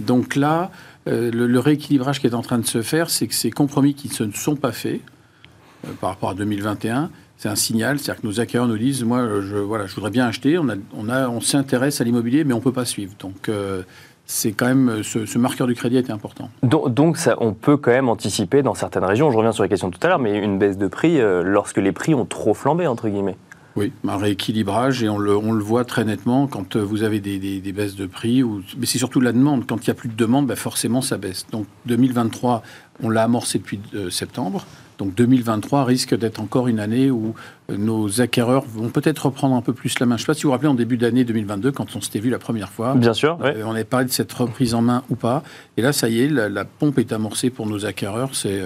Donc 0.00 0.36
là, 0.36 0.70
euh, 1.08 1.30
le, 1.30 1.58
rééquilibrage 1.58 2.20
qui 2.20 2.26
est 2.26 2.34
en 2.34 2.42
train 2.42 2.58
de 2.58 2.66
se 2.66 2.82
faire, 2.82 3.10
c'est 3.10 3.26
que 3.26 3.34
ces 3.34 3.50
compromis 3.50 3.94
qui 3.94 4.08
ne 4.08 4.32
se 4.32 4.38
sont 4.38 4.56
pas 4.56 4.72
faits 4.72 5.00
euh, 5.86 5.92
par 6.00 6.10
rapport 6.10 6.30
à 6.30 6.34
2021, 6.34 7.10
c'est 7.38 7.48
un 7.48 7.56
signal, 7.56 7.98
c'est-à-dire 7.98 8.22
que 8.22 8.26
nos 8.26 8.40
acquéreurs 8.40 8.68
nous 8.68 8.78
disent, 8.78 9.04
moi, 9.04 9.26
je, 9.40 9.56
voilà, 9.56 9.86
je 9.86 9.94
voudrais 9.94 10.10
bien 10.10 10.26
acheter, 10.26 10.58
on, 10.58 10.68
a, 10.68 10.74
on, 10.94 11.08
a, 11.08 11.28
on 11.28 11.40
s'intéresse 11.40 12.00
à 12.00 12.04
l'immobilier, 12.04 12.44
mais 12.44 12.54
on 12.54 12.58
ne 12.58 12.62
peut 12.62 12.72
pas 12.72 12.84
suivre. 12.84 13.12
Donc, 13.18 13.48
euh, 13.48 13.82
c'est 14.26 14.52
quand 14.52 14.66
même 14.66 15.02
ce, 15.02 15.38
marqueur 15.38 15.66
du 15.66 15.74
crédit 15.74 15.96
était 15.96 16.12
important. 16.12 16.50
Donc, 16.62 16.92
donc 16.92 17.16
ça, 17.16 17.36
on 17.38 17.52
peut 17.52 17.76
quand 17.76 17.92
même 17.92 18.08
anticiper 18.08 18.62
dans 18.62 18.74
certaines 18.74 19.04
régions, 19.04 19.30
je 19.30 19.36
reviens 19.36 19.52
sur 19.52 19.62
la 19.62 19.68
question 19.68 19.90
tout 19.90 20.00
à 20.02 20.08
l'heure, 20.08 20.18
mais 20.18 20.38
une 20.38 20.58
baisse 20.58 20.78
de 20.78 20.88
prix 20.88 21.18
lorsque 21.20 21.78
les 21.78 21.92
prix 21.92 22.14
ont 22.14 22.24
trop 22.24 22.54
flambé, 22.54 22.86
entre 22.86 23.08
guillemets. 23.08 23.36
Oui, 23.76 23.92
un 24.08 24.16
rééquilibrage 24.16 25.02
et 25.02 25.08
on 25.10 25.18
le, 25.18 25.36
on 25.36 25.52
le, 25.52 25.62
voit 25.62 25.84
très 25.84 26.04
nettement 26.04 26.46
quand 26.46 26.76
euh, 26.76 26.80
vous 26.80 27.02
avez 27.02 27.20
des, 27.20 27.38
des, 27.38 27.72
baisses 27.72 27.94
de 27.94 28.06
prix, 28.06 28.42
ou, 28.42 28.62
mais 28.78 28.86
c'est 28.86 28.96
surtout 28.96 29.20
la 29.20 29.32
demande. 29.32 29.66
Quand 29.66 29.76
il 29.76 29.90
n'y 29.90 29.90
a 29.90 29.94
plus 29.94 30.08
de 30.08 30.16
demande, 30.16 30.46
ben 30.46 30.56
forcément 30.56 31.02
ça 31.02 31.18
baisse. 31.18 31.46
Donc 31.52 31.66
2023, 31.84 32.62
on 33.02 33.10
l'a 33.10 33.22
amorcé 33.22 33.58
depuis 33.58 33.80
euh, 33.94 34.10
septembre. 34.10 34.64
Donc 34.98 35.14
2023 35.14 35.84
risque 35.84 36.16
d'être 36.16 36.40
encore 36.40 36.68
une 36.68 36.80
année 36.80 37.10
où 37.10 37.34
euh, 37.70 37.76
nos 37.76 38.22
acquéreurs 38.22 38.64
vont 38.66 38.88
peut-être 38.88 39.26
reprendre 39.26 39.54
un 39.54 39.60
peu 39.60 39.74
plus 39.74 39.98
la 39.98 40.06
main. 40.06 40.16
Je 40.16 40.22
ne 40.22 40.24
sais 40.24 40.26
pas 40.26 40.34
si 40.34 40.42
vous 40.42 40.48
vous 40.48 40.52
rappelez 40.52 40.68
en 40.68 40.74
début 40.74 40.96
d'année 40.96 41.24
2022, 41.24 41.72
quand 41.72 41.96
on 41.96 42.00
s'était 42.00 42.20
vu 42.20 42.30
la 42.30 42.38
première 42.38 42.70
fois. 42.70 42.94
Bien 42.94 43.12
sûr. 43.12 43.38
on 43.40 43.72
avait 43.72 43.84
parlé 43.84 44.06
de 44.06 44.12
cette 44.12 44.32
reprise 44.32 44.74
en 44.74 44.80
main 44.80 45.02
ou 45.10 45.16
pas. 45.16 45.42
Et 45.76 45.82
là, 45.82 45.92
ça 45.92 46.08
y 46.08 46.22
est, 46.22 46.28
la, 46.28 46.64
pompe 46.64 46.98
est 46.98 47.12
amorcée 47.12 47.50
pour 47.50 47.66
nos 47.66 47.84
acquéreurs. 47.84 48.30
C'est 48.32 48.62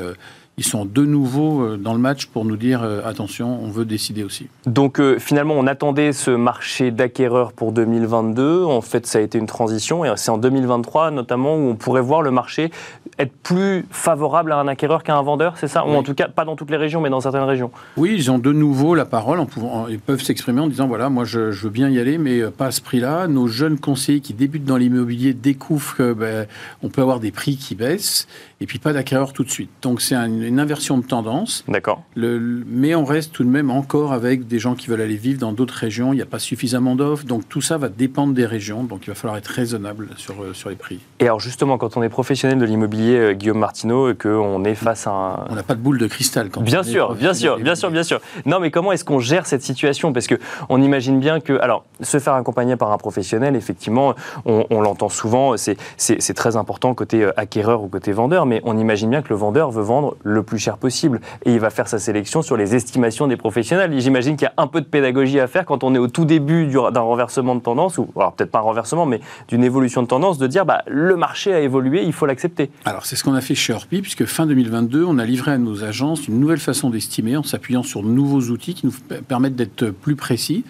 ils 0.61 0.67
sont 0.67 0.85
de 0.85 1.07
nouveau 1.07 1.63
euh, 1.63 1.77
dans 1.79 1.95
le 1.95 1.99
match 1.99 2.27
pour 2.27 2.45
nous 2.45 2.59
dire 2.59 2.83
euh, 2.83 3.01
attention, 3.07 3.59
on 3.63 3.71
veut 3.71 3.87
décider 3.87 4.23
aussi. 4.23 4.47
Donc 4.67 5.01
euh, 5.01 5.19
finalement, 5.19 5.55
on 5.57 5.67
attendait 5.67 6.13
ce 6.13 6.31
marché 6.31 6.91
d'acquéreurs 6.91 7.55
pour 7.55 7.73
2022. 7.73 8.65
En 8.65 8.83
fait, 8.83 9.07
ça 9.07 9.21
a 9.21 9.23
été 9.23 9.39
une 9.39 9.47
transition 9.47 10.05
et 10.05 10.13
c'est 10.17 10.31
en 10.31 10.37
2023 10.37 11.13
notamment 11.13 11.57
où 11.57 11.71
on 11.71 11.77
pourrait 11.77 12.03
voir 12.03 12.21
le 12.21 12.31
marché 12.31 12.71
être 13.19 13.33
plus 13.43 13.87
favorable 13.91 14.53
à 14.53 14.59
un 14.59 14.69
acquéreur 14.69 15.03
qu'à 15.03 15.17
un 15.17 15.23
vendeur, 15.23 15.55
c'est 15.57 15.67
ça? 15.67 15.87
Ou 15.87 15.93
en 15.93 16.03
tout 16.03 16.15
cas, 16.15 16.29
pas 16.29 16.45
dans 16.45 16.57
toutes 16.57 16.71
les 16.71 16.77
régions, 16.77 17.01
mais 17.01 17.11
dans 17.11 17.21
certaines 17.21 17.43
régions. 17.45 17.71
Oui, 17.97 18.13
ils 18.15 18.31
ont 18.31 18.39
de 18.39 18.53
nouveau 18.53 18.95
la 18.95 19.07
parole. 19.07 19.41
En 19.41 19.47
pouvant, 19.47 19.89
ils 19.89 19.99
peuvent 19.99 20.23
s'exprimer 20.23 20.61
en 20.61 20.69
disant 20.69 20.89
voilà, 20.89 21.09
moi 21.09 21.25
je, 21.25 21.51
veux 21.51 21.71
bien 21.71 21.89
y 21.89 21.99
aller, 21.99 22.19
mais 22.19 22.43
pas 22.51 22.67
à 22.67 22.71
ce 22.71 22.83
prix-là. 22.83 23.29
Nos 23.29 23.47
jeunes 23.47 23.79
conseillers 23.79 24.21
qui 24.21 24.35
débutent 24.35 24.65
dans 24.65 24.77
l'immobilier 24.77 25.33
découvrent 25.33 25.97
qu'on 25.97 26.13
ben, 26.13 26.47
peut 26.93 27.01
avoir 27.01 27.19
des 27.19 27.31
prix 27.31 27.57
qui 27.57 27.75
baissent 27.75 28.27
et 28.61 28.67
puis 28.67 28.79
pas 28.79 28.93
d'acquéreurs 28.93 29.33
tout 29.33 29.45
de 29.45 29.51
suite. 29.51 29.71
Donc 29.83 30.01
c'est 30.01 30.15
une 30.15 30.61
inversion 30.61 30.99
de 30.99 31.05
tendance. 31.05 31.65
D'accord. 31.69 32.03
mais 32.17 32.95
on 32.95 33.05
reste 33.05 33.33
tout 33.33 33.45
de 33.45 33.49
même 33.49 33.71
encore 33.71 34.13
avec 34.13 34.47
des 34.47 34.59
gens 34.59 34.75
qui 34.75 34.89
veulent 34.89 35.01
aller 35.01 35.17
vivre 35.17 35.41
dans 35.41 35.53
d'autres 35.53 35.75
régions. 35.75 36.13
Il 36.13 36.17
n'y 36.17 36.23
a 36.23 36.27
pas 36.27 36.39
suffisamment 36.39 36.95
d'offres, 36.95 37.25
donc 37.25 37.49
tout 37.49 37.61
ça 37.61 37.79
va 37.79 37.89
dépendre 37.89 38.35
des 38.35 38.47
régions. 38.47 38.85
Donc 38.85 39.07
il 39.07 39.11
va 39.11 39.15
falloir 39.15 39.39
être 39.39 39.49
raisonnable 39.49 40.09
sur, 40.17 40.43
euh, 40.43 40.53
sur 40.53 40.69
les 40.69 40.77
prix. 40.77 41.01
Et 41.21 41.25
alors 41.25 41.41
justement, 41.41 41.79
quand 41.79 41.97
on 41.97 42.03
est 42.03 42.09
professionnel 42.09 42.59
de 42.59 42.65
l'immobilier, 42.65 43.17
euh, 43.17 43.33
Guillaume 43.33 43.59
Martineau, 43.59 44.11
et 44.11 44.15
qu'on 44.15 44.65
est 44.65 44.75
face 44.75 45.07
à 45.07 45.11
un... 45.11 45.47
On 45.49 45.55
n'a 45.55 45.63
pas 45.63 45.75
de 45.75 45.81
boule 45.81 45.99
de 45.99 46.07
cristal 46.07 46.51
quand 46.51 46.61
bien 46.61 46.83
sûr, 46.83 47.15
bien 47.15 47.35
sûr, 47.35 47.59
bien 47.59 47.75
sûr, 47.75 47.91
bien 47.91 48.03
sûr. 48.03 48.21
Non, 48.45 48.61
mais 48.61 48.71
comment 48.71 48.93
est-ce 48.93 49.05
qu'on 49.05 49.21
gère 49.21 49.47
cette 49.47 49.63
situation? 49.63 50.13
Parce 50.13 50.27
que 50.27 50.35
on 50.69 50.83
imagine 50.83 51.19
bien 51.19 51.41
que, 51.41 51.59
alors, 51.61 51.85
se 52.01 52.19
faire 52.19 52.35
accompagner 52.35 52.77
par 52.77 52.93
un 52.93 52.99
professionnel, 52.99 53.57
effectivement, 53.57 54.15
on, 54.45 54.67
on 54.71 54.81
l'entend 54.81 55.09
souvent, 55.09 55.55
c'est 55.57 56.35
très 56.35 56.57
important 56.57 56.95
côté 56.95 57.25
euh, 57.25 57.33
acquéreur 57.37 57.83
ou 57.83 57.89
côté 57.89 58.13
vendeur, 58.13 58.47
mais 58.51 58.61
on 58.65 58.77
imagine 58.77 59.09
bien 59.11 59.23
que 59.23 59.29
le 59.29 59.37
vendeur 59.37 59.71
veut 59.71 59.83
vendre 59.83 60.17
le 60.25 60.43
plus 60.43 60.59
cher 60.59 60.77
possible 60.77 61.21
et 61.45 61.53
il 61.53 61.61
va 61.61 61.71
faire 61.71 61.87
sa 61.87 62.01
sélection 62.01 62.43
sur 62.43 62.57
les 62.57 62.75
estimations 62.75 63.29
des 63.29 63.37
professionnels. 63.37 63.99
J'imagine 64.01 64.37
qu'il 64.37 64.47
y 64.47 64.49
a 64.49 64.55
un 64.57 64.67
peu 64.67 64.81
de 64.81 64.87
pédagogie 64.87 65.39
à 65.39 65.47
faire 65.47 65.65
quand 65.65 65.85
on 65.85 65.95
est 65.95 65.99
au 65.99 66.09
tout 66.09 66.25
début 66.25 66.67
d'un 66.67 67.01
renversement 67.01 67.55
de 67.55 67.61
tendance, 67.61 67.97
ou 67.97 68.09
alors 68.17 68.33
peut-être 68.33 68.51
pas 68.51 68.59
un 68.59 68.63
renversement, 68.63 69.07
mais 69.07 69.21
d'une 69.47 69.63
évolution 69.63 70.03
de 70.03 70.09
tendance, 70.09 70.37
de 70.37 70.49
dire 70.49 70.67
bah, 70.67 70.83
le 70.89 71.15
marché 71.15 71.55
a 71.55 71.61
évolué, 71.61 72.03
il 72.03 72.13
faut 72.13 72.27
l'accepter. 72.27 72.73
Alors 72.85 73.07
c'est 73.07 73.15
ce 73.15 73.23
qu'on 73.23 73.35
a 73.35 73.41
fait 73.41 73.55
chez 73.55 73.73
Orpi, 73.73 74.03
puisque 74.03 74.25
fin 74.25 74.47
2022, 74.47 75.05
on 75.05 75.19
a 75.19 75.25
livré 75.25 75.53
à 75.53 75.59
nos 75.59 75.85
agences 75.85 76.27
une 76.27 76.41
nouvelle 76.41 76.59
façon 76.59 76.91
d'estimer 76.91 77.37
en 77.37 77.45
s'appuyant 77.45 77.85
sur 77.85 78.03
de 78.03 78.09
nouveaux 78.09 78.51
outils 78.51 78.75
qui 78.75 78.87
nous 78.87 78.95
permettent 79.29 79.57
d'être 79.57 79.91
plus 79.91 80.17
précis. 80.17 80.65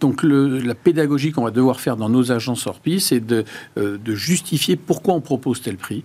Donc 0.00 0.22
la 0.22 0.74
pédagogie 0.74 1.32
qu'on 1.32 1.44
va 1.44 1.50
devoir 1.50 1.80
faire 1.80 1.98
dans 1.98 2.08
nos 2.08 2.32
agences 2.32 2.66
Orpi, 2.66 3.00
c'est 3.00 3.20
de, 3.20 3.44
euh, 3.78 3.98
de 4.02 4.14
justifier 4.14 4.76
pourquoi 4.76 5.14
on 5.14 5.20
propose 5.20 5.60
tel 5.60 5.76
prix 5.76 6.02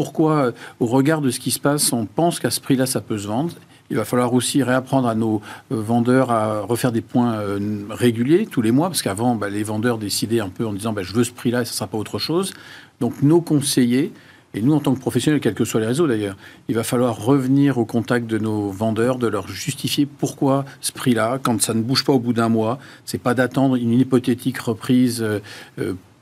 pourquoi, 0.00 0.54
au 0.80 0.86
regard 0.86 1.20
de 1.20 1.28
ce 1.28 1.38
qui 1.38 1.50
se 1.50 1.60
passe, 1.60 1.92
on 1.92 2.06
pense 2.06 2.40
qu'à 2.40 2.50
ce 2.50 2.58
prix-là, 2.58 2.86
ça 2.86 3.02
peut 3.02 3.18
se 3.18 3.26
vendre. 3.26 3.52
Il 3.90 3.98
va 3.98 4.06
falloir 4.06 4.32
aussi 4.32 4.62
réapprendre 4.62 5.06
à 5.06 5.14
nos 5.14 5.42
euh, 5.72 5.78
vendeurs 5.78 6.30
à 6.30 6.62
refaire 6.62 6.90
des 6.90 7.02
points 7.02 7.34
euh, 7.34 7.82
réguliers 7.90 8.46
tous 8.46 8.62
les 8.62 8.72
mois, 8.72 8.88
parce 8.88 9.02
qu'avant, 9.02 9.34
bah, 9.34 9.50
les 9.50 9.62
vendeurs 9.62 9.98
décidaient 9.98 10.40
un 10.40 10.48
peu 10.48 10.66
en 10.66 10.72
disant 10.72 10.94
bah, 10.94 11.02
je 11.02 11.12
veux 11.12 11.22
ce 11.22 11.32
prix-là 11.32 11.60
et 11.60 11.64
ça 11.66 11.72
ne 11.72 11.74
sera 11.74 11.86
pas 11.86 11.98
autre 11.98 12.18
chose. 12.18 12.54
Donc 12.98 13.20
nos 13.20 13.42
conseillers, 13.42 14.10
et 14.54 14.62
nous 14.62 14.72
en 14.72 14.80
tant 14.80 14.94
que 14.94 15.00
professionnels, 15.00 15.38
quels 15.40 15.52
que 15.52 15.66
soient 15.66 15.82
les 15.82 15.86
réseaux 15.86 16.06
d'ailleurs, 16.06 16.38
il 16.70 16.74
va 16.74 16.82
falloir 16.82 17.22
revenir 17.22 17.76
au 17.76 17.84
contact 17.84 18.26
de 18.26 18.38
nos 18.38 18.70
vendeurs, 18.70 19.18
de 19.18 19.26
leur 19.26 19.48
justifier 19.48 20.06
pourquoi 20.06 20.64
ce 20.80 20.92
prix-là, 20.92 21.38
quand 21.42 21.60
ça 21.60 21.74
ne 21.74 21.82
bouge 21.82 22.06
pas 22.06 22.14
au 22.14 22.20
bout 22.20 22.32
d'un 22.32 22.48
mois, 22.48 22.78
c'est 23.04 23.20
pas 23.20 23.34
d'attendre 23.34 23.76
une 23.76 23.92
hypothétique 23.92 24.60
reprise 24.60 25.22
euh, 25.22 25.40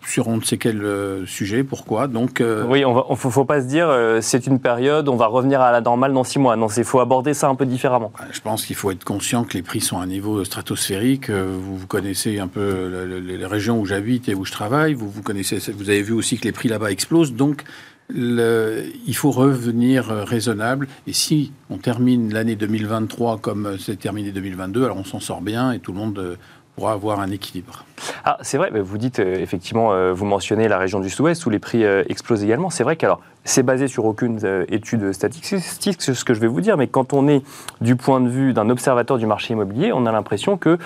sur 0.09 0.29
on 0.29 0.39
ne 0.39 0.43
sait 0.43 0.57
quel 0.57 0.83
euh, 0.83 1.27
sujet, 1.27 1.63
pourquoi. 1.63 2.09
Donc, 2.09 2.41
euh, 2.41 2.65
Oui, 2.67 2.81
il 2.81 2.87
ne 2.89 3.17
faut, 3.17 3.45
pas 3.45 3.61
se 3.61 3.67
dire 3.67 3.89
euh, 3.89 4.21
c'est 4.23 4.47
une 4.47 4.59
période, 4.59 5.09
on 5.09 5.17
va 5.17 5.27
revenir 5.27 5.61
à 5.61 5.71
la 5.71 5.81
normale 5.81 6.15
dans 6.15 6.25
six 6.25 6.39
mois. 6.39 6.57
Non, 6.57 6.69
il 6.69 6.85
faut 6.85 7.01
aborder 7.01 7.35
ça 7.35 7.49
un 7.49 7.55
peu 7.55 7.67
différemment. 7.67 8.13
Je 8.33 8.41
pense 8.41 8.65
qu'il 8.65 8.77
faut 8.77 8.91
être 8.91 9.05
conscient 9.05 9.45
que 9.45 9.55
les 9.55 9.63
prix 9.63 9.81
sont 9.81 9.99
à 9.99 10.03
un 10.03 10.07
niveau 10.07 10.43
stratosphérique. 10.45 11.31
Vous, 11.31 11.77
vous 11.77 11.87
connaissez 11.87 12.39
un 12.39 12.49
peu 12.49 13.21
les 13.21 13.47
régions 13.47 13.79
où 13.79 13.85
j'habite 13.85 14.29
et 14.29 14.35
où 14.35 14.45
je 14.47 14.53
travaille. 14.53 14.95
Vous, 14.95 15.11
vous, 15.11 15.23
connaissez, 15.23 15.59
vous 15.73 15.91
avez 15.91 16.03
vu 16.03 16.15
aussi 16.15 16.39
que 16.39 16.45
les 16.45 16.53
prix 16.53 16.69
là-bas 16.69 16.91
explosent. 16.91 17.35
Donc, 17.35 17.65
il 18.11 19.15
faut 19.15 19.31
revenir 19.31 20.07
raisonnable. 20.07 20.89
Et 21.07 21.13
si 21.13 21.53
on 21.69 21.77
termine 21.77 22.33
l'année 22.33 22.57
2023 22.57 23.39
comme 23.39 23.77
c'est 23.79 23.99
terminé 23.99 24.33
2022, 24.33 24.85
alors 24.85 24.97
on 24.97 25.05
s'en 25.05 25.21
sort 25.21 25.43
bien 25.43 25.73
et 25.73 25.81
tout 25.81 25.93
le 25.93 25.99
monde 25.99 26.39
pourra 26.79 26.93
avoir 26.93 27.19
un 27.19 27.31
équilibre. 27.33 27.85
Ah, 28.25 28.39
c'est 28.43 28.57
vrai, 28.57 28.71
vous 28.71 28.99
dites 28.99 29.19
euh, 29.19 29.35
effectivement, 29.35 29.93
euh, 29.93 30.13
vous 30.13 30.25
mentionnez 30.27 30.69
la 30.69 30.79
région 30.79 31.01
du 31.01 31.11
Sud-Ouest 31.11 31.45
où 31.45 31.51
les 31.51 31.59
prix 31.59 31.85
euh, 31.85 32.05
explosent 32.09 32.45
également. 32.45 32.71
C'est 32.71 32.85
vrai 32.85 32.95
qu'alors, 32.95 33.21
c'est 33.43 33.65
basé 33.65 33.89
sur 33.89 34.05
aucune 34.05 34.39
étude 34.69 35.13
statistique, 35.13 36.01
ce 36.03 36.25
que 36.25 36.35
je 36.35 36.41
vais 36.41 36.47
vous 36.47 36.61
dire, 36.61 36.77
mais 36.77 36.87
quand 36.87 37.15
on 37.15 37.27
est 37.27 37.43
du 37.81 37.97
point 37.97 38.21
de 38.21 38.29
vue 38.29 38.53
d'un 38.53 38.71
observateur 38.71 39.19
du 39.19 39.27
marché 39.27 39.55
immobilier, 39.55 39.91
on 39.93 40.05
a 40.07 40.13
l'impression 40.13 40.59
que 40.59 40.77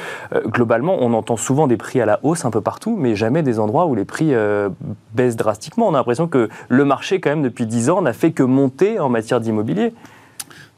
globalement, 0.47 0.97
on 1.01 1.13
entend 1.13 1.37
souvent 1.37 1.67
des 1.67 1.77
prix 1.77 2.01
à 2.01 2.07
la 2.07 2.21
hausse 2.23 2.45
un 2.45 2.53
peu 2.53 2.61
partout, 2.61 2.97
mais 2.97 3.17
jamais 3.17 3.43
des 3.43 3.59
endroits 3.59 3.87
où 3.87 3.97
les 3.97 4.05
prix 4.05 4.33
baissent 5.13 5.35
drastiquement. 5.35 5.89
On 5.89 5.95
a 5.95 5.99
l'impression 5.99 6.29
que 6.29 6.51
le 6.69 6.85
marché, 6.85 7.21
quand 7.21 7.31
même, 7.31 7.43
depuis 7.43 7.67
10 7.67 7.91
ans, 7.91 8.01
n'a 8.01 8.13
fait 8.13 8.31
que 8.31 8.45
monter 8.45 9.01
en 9.01 9.09
matière 9.09 9.41
d'immobilier 9.41 9.93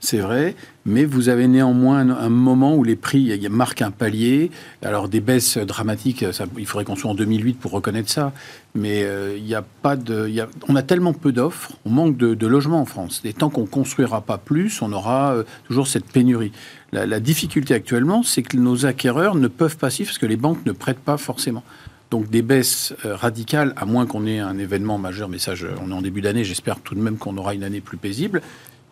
c'est 0.05 0.19
vrai, 0.19 0.55
mais 0.85 1.05
vous 1.05 1.31
avez 1.31 1.49
néanmoins 1.49 2.09
un, 2.11 2.29
moment 2.29 2.77
où 2.77 2.85
les 2.85 2.95
prix 2.95 3.49
marquent 3.49 3.83
un 3.83 3.91
palier. 3.91 4.51
Alors 4.83 5.09
des 5.09 5.21
baisses 5.21 5.57
dramatiques, 5.57 6.25
il 6.59 6.67
faudrait 6.67 6.85
qu'on 6.85 6.95
soit 6.95 7.11
en 7.11 7.15
2008 7.15 7.55
pour 7.55 7.73
reconnaître 7.73 8.11
ça, 8.11 8.33
mais 8.75 9.03
euh, 9.05 9.39
a 9.55 9.63
pas 9.63 9.97
de, 9.97 10.31
on 10.69 10.77
a 10.77 10.83
tellement 10.83 11.15
peu 11.15 11.33
d'offres, 11.33 11.73
on 11.87 11.91
manque 11.91 12.17
de, 12.17 12.47
logements 12.47 12.81
en 12.81 12.85
France. 12.85 13.23
Et 13.25 13.33
tant 13.33 13.49
qu'on 13.49 13.63
ne 13.63 13.67
construira 13.67 14.21
pas 14.21 14.37
plus, 14.37 14.83
on 14.83 14.93
aura 14.93 15.33
euh, 15.33 15.45
toujours 15.67 15.87
cette 15.87 16.07
pénurie. 16.07 16.53
La, 16.93 17.19
difficulté 17.19 17.75
actuellement, 17.75 18.23
c'est 18.23 18.43
que 18.43 18.57
nos 18.57 18.87
acquéreurs 18.87 19.35
ne 19.35 19.49
peuvent 19.49 19.79
pas 19.79 19.91
suivre 19.91 20.11
parce 20.11 20.19
que 20.19 20.27
les 20.27 20.37
banques 20.37 20.65
ne 20.67 20.73
prêtent 20.73 21.01
pas 21.01 21.17
forcément. 21.17 21.65
Donc 22.11 22.29
des 22.29 22.43
baisses 22.43 22.95
euh, 23.05 23.17
radicales, 23.17 23.73
à 23.77 23.87
moins 23.87 24.07
qu'on 24.07 24.27
ait 24.27 24.39
un 24.39 24.59
événement 24.59 24.99
majeur, 24.99 25.29
mais 25.29 25.39
ça, 25.39 25.55
on 25.83 25.91
est 25.91 25.95
en 25.95 26.03
début 26.03 26.21
d'année, 26.21 26.45
j'espère 26.45 26.79
tout 26.81 26.95
de 26.95 27.01
même 27.01 27.17
qu'on 27.17 27.37
aura 27.39 27.55
une 27.55 27.65
année 27.65 27.81
plus 27.81 27.97
paisible 27.97 28.43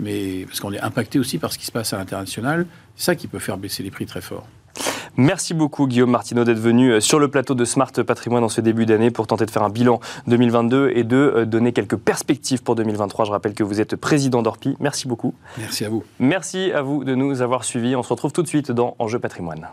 mais 0.03 0.45
parce 0.47 0.61
qu'on 0.61 0.73
est 0.73 0.81
impacté 0.81 1.19
aussi 1.19 1.39
par 1.39 1.53
ce 1.53 1.59
qui 1.59 1.67
se 1.67 1.73
passe 1.73 1.93
à 1.93 1.99
l'international. 1.99 2.67
C'est 2.97 3.07
ça 3.07 3.15
qui 3.15 3.29
peut 3.29 3.39
faire 3.39 3.57
baisser 3.57 3.83
les 3.83 3.91
prix 3.91 4.07
très 4.07 4.21
fort. 4.21 4.47
Merci 5.17 5.53
beaucoup 5.53 5.87
Guillaume 5.87 6.11
Martineau 6.11 6.45
d'être 6.45 6.59
venu 6.59 6.93
euh, 6.93 7.01
sur 7.01 7.19
le 7.19 7.29
plateau 7.29 7.55
de 7.55 7.67
Smart 7.67 7.93
Patrimoine 7.93 8.45
en 8.45 8.49
ce 8.49 8.63
début 8.63 8.87
d'année 8.87 9.11
pour 9.11 9.27
tenter 9.27 9.45
de 9.45 9.51
faire 9.51 9.63
un 9.63 9.69
bilan 9.69 10.01
2022 10.27 10.93
et 10.95 11.05
de 11.05 11.17
euh, 11.17 11.45
donner 11.45 11.73
quelques 11.73 11.97
perspectives 11.97 12.63
pour 12.63 12.75
2023. 12.77 13.27
Je 13.27 13.31
rappelle 13.31 13.53
que 13.53 13.63
vous 13.63 13.81
êtes 13.81 13.97
président 13.97 14.43
d'Orpi. 14.43 14.75
Merci 14.81 15.09
beaucoup. 15.09 15.35
Merci 15.59 15.85
à 15.85 15.91
vous. 15.91 16.05
Merci 16.19 16.73
à 16.73 16.81
vous 16.81 17.05
de 17.05 17.15
nous 17.15 17.43
avoir 17.43 17.65
suivis. 17.65 17.95
On 17.95 18.03
se 18.03 18.09
retrouve 18.09 18.33
tout 18.33 18.43
de 18.43 18.49
suite 18.49 18.73
dans 18.73 18.97
Enjeu 18.99 19.19
Patrimoine. 19.19 19.69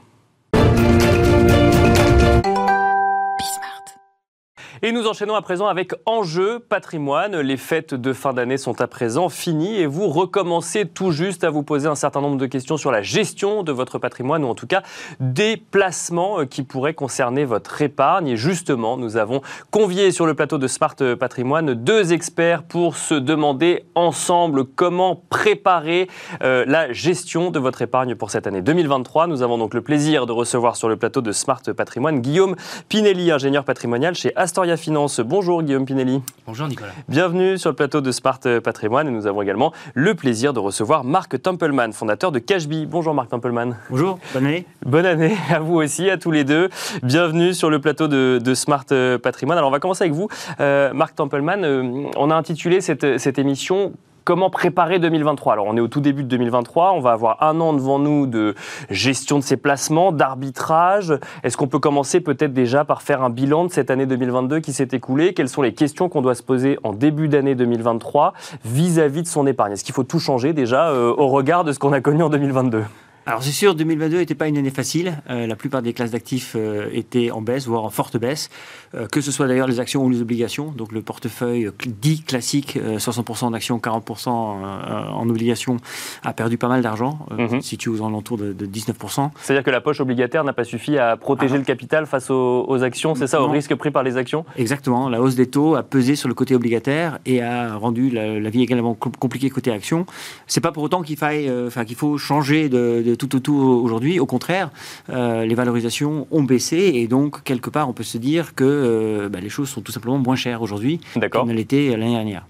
Et 4.82 4.94
nous 4.94 5.08
enchaînons 5.08 5.36
à 5.36 5.42
présent 5.42 5.68
avec 5.68 5.92
Enjeu 6.06 6.60
patrimoine. 6.60 7.38
Les 7.42 7.58
fêtes 7.58 7.94
de 7.94 8.14
fin 8.14 8.32
d'année 8.32 8.56
sont 8.56 8.80
à 8.80 8.88
présent 8.88 9.28
finies 9.28 9.76
et 9.76 9.86
vous 9.86 10.08
recommencez 10.08 10.86
tout 10.86 11.12
juste 11.12 11.44
à 11.44 11.50
vous 11.50 11.64
poser 11.64 11.90
un 11.90 11.96
certain 11.96 12.22
nombre 12.22 12.38
de 12.38 12.46
questions 12.46 12.78
sur 12.78 12.90
la 12.90 13.02
gestion 13.02 13.64
de 13.64 13.74
votre 13.74 14.00
patrimoine 14.00 14.46
ou 14.46 14.48
en 14.48 14.56
tout 14.56 14.68
cas 14.68 14.82
des 15.20 15.58
placements 15.58 16.40
euh, 16.40 16.46
qui 16.46 16.64
pourraient 16.64 16.94
concerner 16.94 17.44
votre 17.44 17.82
épargne. 17.82 18.30
Et 18.30 18.38
justement, 18.38 18.96
nous 18.96 19.18
avons 19.18 19.42
convié 19.70 20.12
sur 20.12 20.26
le 20.26 20.34
plateau 20.34 20.58
de 20.58 20.68
Smart 20.68 20.96
Patrimoine 21.20 21.74
deux 21.74 22.14
experts 22.14 22.64
pour 22.64 22.96
se 22.96 23.16
demander 23.16 23.84
ensemble 23.96 24.64
comment 24.64 25.22
préparer 25.30 26.08
euh, 26.42 26.64
la 26.66 26.94
gestion 26.94 27.52
de 27.52 27.60
votre 27.60 27.82
épargne 27.82 28.16
pour 28.16 28.32
cette 28.32 28.48
année 28.48 28.62
2023. 28.62 29.28
Nous 29.28 29.42
avons 29.42 29.58
donc 29.58 29.74
le 29.74 29.82
plaisir 29.82 30.26
de 30.26 30.32
recevoir 30.32 30.78
sur 30.78 30.88
le 30.88 30.96
plateau 30.96 31.20
de 31.20 31.34
Smart 31.34 31.64
Patrimoine 31.76 32.22
Guillaume 32.22 32.56
Pinelli, 32.88 33.30
ingénieur 33.30 33.66
patrimonial 33.66 34.16
chez 34.16 34.34
Astoria 34.38 34.69
Finance. 34.78 35.20
Bonjour 35.20 35.64
Guillaume 35.64 35.86
Pinelli. 35.86 36.22
Bonjour 36.46 36.68
Nicolas. 36.68 36.92
Bienvenue 37.08 37.58
sur 37.58 37.70
le 37.70 37.76
plateau 37.76 38.02
de 38.02 38.12
Smart 38.12 38.40
Patrimoine 38.64 39.08
et 39.08 39.12
nous 39.12 39.28
avons 39.28 39.42
également 39.42 39.74
le 39.94 40.16
plaisir 40.16 40.54
de 40.54 40.60
recevoir 40.60 41.04
Marc 41.04 41.42
Templeman, 41.42 41.94
fondateur 41.94 42.32
de 42.32 42.40
Cashbee. 42.40 42.86
Bonjour 42.86 43.14
Marc 43.14 43.30
Templeman. 43.30 43.78
Bonjour, 43.90 44.20
bonne 44.34 44.46
année. 44.46 44.66
Bonne 44.86 45.06
année 45.06 45.36
à 45.50 45.60
vous 45.60 45.76
aussi, 45.76 46.10
à 46.10 46.18
tous 46.18 46.32
les 46.32 46.44
deux. 46.44 46.70
Bienvenue 47.04 47.54
sur 47.54 47.70
le 47.70 47.80
plateau 47.80 48.08
de, 48.08 48.54
Smart 48.54 48.86
Patrimoine. 49.22 49.58
Alors 49.58 49.70
on 49.70 49.74
va 49.74 49.80
commencer 49.80 50.04
avec 50.04 50.14
vous, 50.14 50.28
euh, 50.60 50.94
Marc 50.94 51.16
Templeman. 51.16 51.64
Euh, 51.64 52.04
on 52.18 52.32
a 52.32 52.36
intitulé 52.36 52.82
cette, 52.82 53.18
cette 53.18 53.40
émission 53.40 53.94
comment 54.30 54.52
préparer 54.52 55.00
2023 55.00 55.54
Alors 55.54 55.66
on 55.66 55.76
est 55.76 55.80
au 55.80 55.88
tout 55.88 56.02
début 56.02 56.22
de 56.22 56.28
2023, 56.28 56.92
on 56.94 57.00
va 57.00 57.14
avoir 57.14 57.42
un 57.42 57.60
an 57.62 57.74
devant 57.74 57.98
nous 57.98 58.28
de 58.28 58.54
gestion 58.92 59.40
de 59.40 59.44
ses 59.44 59.58
placements, 59.58 60.12
d'arbitrage. 60.12 61.16
Est-ce 61.42 61.58
qu'on 61.58 61.66
peut 61.66 61.80
commencer 61.80 62.22
peut-être 62.22 62.54
déjà 62.54 62.86
par 62.86 63.02
faire 63.02 63.24
un 63.24 63.32
bilan 63.32 63.66
de 63.66 63.72
cette 63.72 63.90
année 63.90 64.06
2022 64.06 64.60
qui 64.60 64.72
s'est 64.72 64.90
écoulée? 64.92 65.34
Quelles 65.34 65.50
sont 65.50 65.64
les 65.64 65.74
questions 65.74 66.10
qu'on 66.10 66.22
doit 66.22 66.36
se 66.36 66.44
poser 66.44 66.78
en 66.84 66.94
début 66.94 67.28
d'année 67.28 67.56
2023 67.56 68.34
vis-à-vis 68.66 69.24
de 69.24 69.28
son 69.28 69.48
épargne? 69.48 69.72
Est-ce 69.72 69.84
qu'il 69.84 69.96
faut 69.96 70.04
tout 70.04 70.20
changer 70.20 70.54
déjà 70.54 70.90
euh, 70.90 71.12
au 71.18 71.30
regard 71.30 71.64
de 71.64 71.72
ce 71.72 71.80
qu'on 71.80 71.92
a 71.92 72.00
connu 72.00 72.22
en 72.22 72.30
2022 72.30 72.84
alors 73.26 73.44
c'est 73.44 73.52
sûr, 73.52 73.76
2022 73.76 74.18
n'était 74.18 74.36
pas 74.36 74.48
une 74.48 74.58
année 74.58 74.70
facile. 74.70 75.22
Euh, 75.30 75.46
la 75.46 75.56
plupart 75.56 75.82
des 75.82 75.94
classes 75.94 76.12
d'actifs 76.12 76.54
euh, 76.56 76.90
étaient 76.94 77.32
en 77.32 77.42
baisse, 77.42 77.68
voire 77.68 77.84
en 77.84 77.90
forte 77.90 78.18
baisse, 78.18 78.50
euh, 78.96 79.08
que 79.08 79.22
ce 79.22 79.32
soit 79.32 79.48
d'ailleurs 79.48 79.68
les 79.68 79.80
actions 79.80 80.04
ou 80.04 80.10
les 80.10 80.22
obligations. 80.22 80.72
Donc 80.72 80.92
le 80.92 81.02
portefeuille 81.02 81.70
dit 81.86 82.24
classique, 82.24 82.78
60% 82.78 83.52
d'actions, 83.52 83.78
40% 83.78 84.30
en 84.30 85.30
obligations, 85.30 85.78
a 86.24 86.34
perdu 86.34 86.58
pas 86.58 86.68
mal 86.68 86.82
d'argent, 86.82 87.20
mm 87.32 87.60
situé 87.62 87.92
aux 87.92 88.06
alentours 88.06 88.38
de, 88.38 88.54
19%. 88.54 89.32
C'est-à-dire 89.42 89.64
que 89.64 89.70
la 89.70 89.82
poche 89.82 90.00
obligataire 90.00 90.44
n'a 90.44 90.54
pas 90.54 90.64
suffi 90.64 90.98
à 90.98 91.18
protéger 91.18 91.56
ah. 91.56 91.58
le 91.58 91.64
capital 91.64 92.06
face 92.06 92.30
aux, 92.30 92.84
actions, 92.84 93.16
c'est 93.16 93.28
ça, 93.28 93.42
au 93.42 93.48
risque 93.48 93.76
pris 93.76 93.92
par 93.92 94.04
les 94.04 94.18
actions? 94.18 94.46
Exactement. 94.56 95.10
La 95.10 95.22
hausse 95.22 95.36
des 95.36 95.48
taux 95.48 95.76
a 95.76 95.84
pesé 95.84 96.16
sur 96.16 96.30
le 96.30 96.36
côté 96.36 96.56
obligataire 96.56 97.20
et 97.26 97.42
a 97.42 97.76
rendu 97.76 98.10
la, 98.10 98.50
vie 98.50 98.64
également 98.64 98.94
compliquée 98.96 99.50
côté 99.50 99.72
actions. 99.72 100.06
C'est 100.48 100.62
pas 100.62 100.72
pour 100.72 100.84
autant 100.84 101.02
qu'il 101.02 101.18
faille, 101.18 101.52
enfin 101.68 101.86
qu'il 101.86 101.96
faut 101.96 102.18
changer 102.18 102.70
de 102.70 103.09
au 103.12 103.16
tout 103.16 103.54
aujourd'hui. 103.54 104.20
Au 104.20 104.26
contraire, 104.26 104.72
euh, 105.10 105.46
les 105.46 105.56
valorisations 105.56 106.28
ont 106.32 106.44
baissé 106.44 106.92
et 106.96 107.08
donc, 107.08 107.44
quelque 107.44 107.70
part, 107.70 107.90
on 107.90 107.94
peut 107.94 108.04
se 108.04 108.18
dire 108.18 108.56
que 108.56 108.64
euh, 108.64 109.30
bah, 109.30 109.40
les 109.40 109.50
choses 109.50 109.70
sont 109.70 109.82
tout 109.82 109.92
simplement 109.92 110.18
moins 110.18 110.36
chères 110.36 110.62
aujourd'hui 110.62 111.00
qu'elles 111.14 111.46
ne 111.46 111.54
l'étaient 111.54 111.90
l'année 111.98 112.16
dernière. 112.16 112.46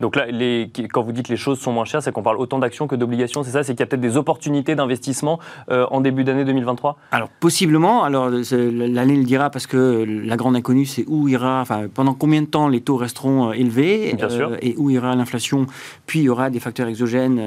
Donc 0.00 0.16
là, 0.16 0.26
les, 0.26 0.70
quand 0.90 1.02
vous 1.02 1.12
dites 1.12 1.26
que 1.26 1.32
les 1.32 1.36
choses 1.36 1.60
sont 1.60 1.72
moins 1.72 1.84
chères, 1.84 2.02
c'est 2.02 2.10
qu'on 2.12 2.22
parle 2.22 2.38
autant 2.38 2.58
d'actions 2.58 2.86
que 2.86 2.96
d'obligations, 2.96 3.42
c'est 3.42 3.50
ça? 3.50 3.62
C'est 3.62 3.74
qu'il 3.74 3.80
y 3.80 3.82
a 3.82 3.86
peut-être 3.86 4.00
des 4.00 4.16
opportunités 4.16 4.74
d'investissement 4.74 5.38
euh, 5.70 5.86
en 5.90 6.00
début 6.00 6.24
d'année 6.24 6.44
2023 6.44 6.96
Alors 7.12 7.28
possiblement, 7.28 8.02
alors 8.02 8.30
l'année 8.30 9.16
le 9.16 9.24
dira 9.24 9.50
parce 9.50 9.66
que 9.66 10.04
la 10.06 10.36
grande 10.36 10.56
inconnue 10.56 10.86
c'est 10.86 11.04
où 11.06 11.28
ira, 11.28 11.60
enfin 11.60 11.82
pendant 11.92 12.14
combien 12.14 12.40
de 12.40 12.46
temps 12.46 12.68
les 12.68 12.80
taux 12.80 12.96
resteront 12.96 13.50
euh, 13.50 13.52
élevés 13.52 14.16
euh, 14.22 14.56
et 14.62 14.74
où 14.78 14.88
ira 14.90 15.14
l'inflation, 15.14 15.66
puis 16.06 16.20
il 16.20 16.24
y 16.24 16.28
aura 16.28 16.48
des 16.48 16.60
facteurs 16.60 16.88
exogènes 16.88 17.40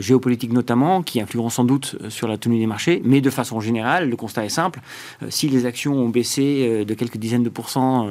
géopolitiques 0.00 0.52
notamment 0.52 1.02
qui 1.02 1.20
influeront 1.20 1.50
sans 1.50 1.64
doute 1.64 1.96
sur 2.08 2.26
la 2.26 2.36
tenue 2.36 2.58
des 2.58 2.66
marchés, 2.66 3.00
mais 3.04 3.20
de 3.20 3.30
façon 3.30 3.60
générale, 3.60 4.10
le 4.10 4.16
constat 4.16 4.44
est 4.44 4.50
simple, 4.50 4.80
si 5.28 5.48
les 5.48 5.66
actions 5.66 5.94
ont 5.94 6.08
baissé 6.08 6.84
de 6.84 6.94
quelques 6.94 7.16
dizaines 7.16 7.42
de 7.42 7.48
pourcents, 7.48 8.08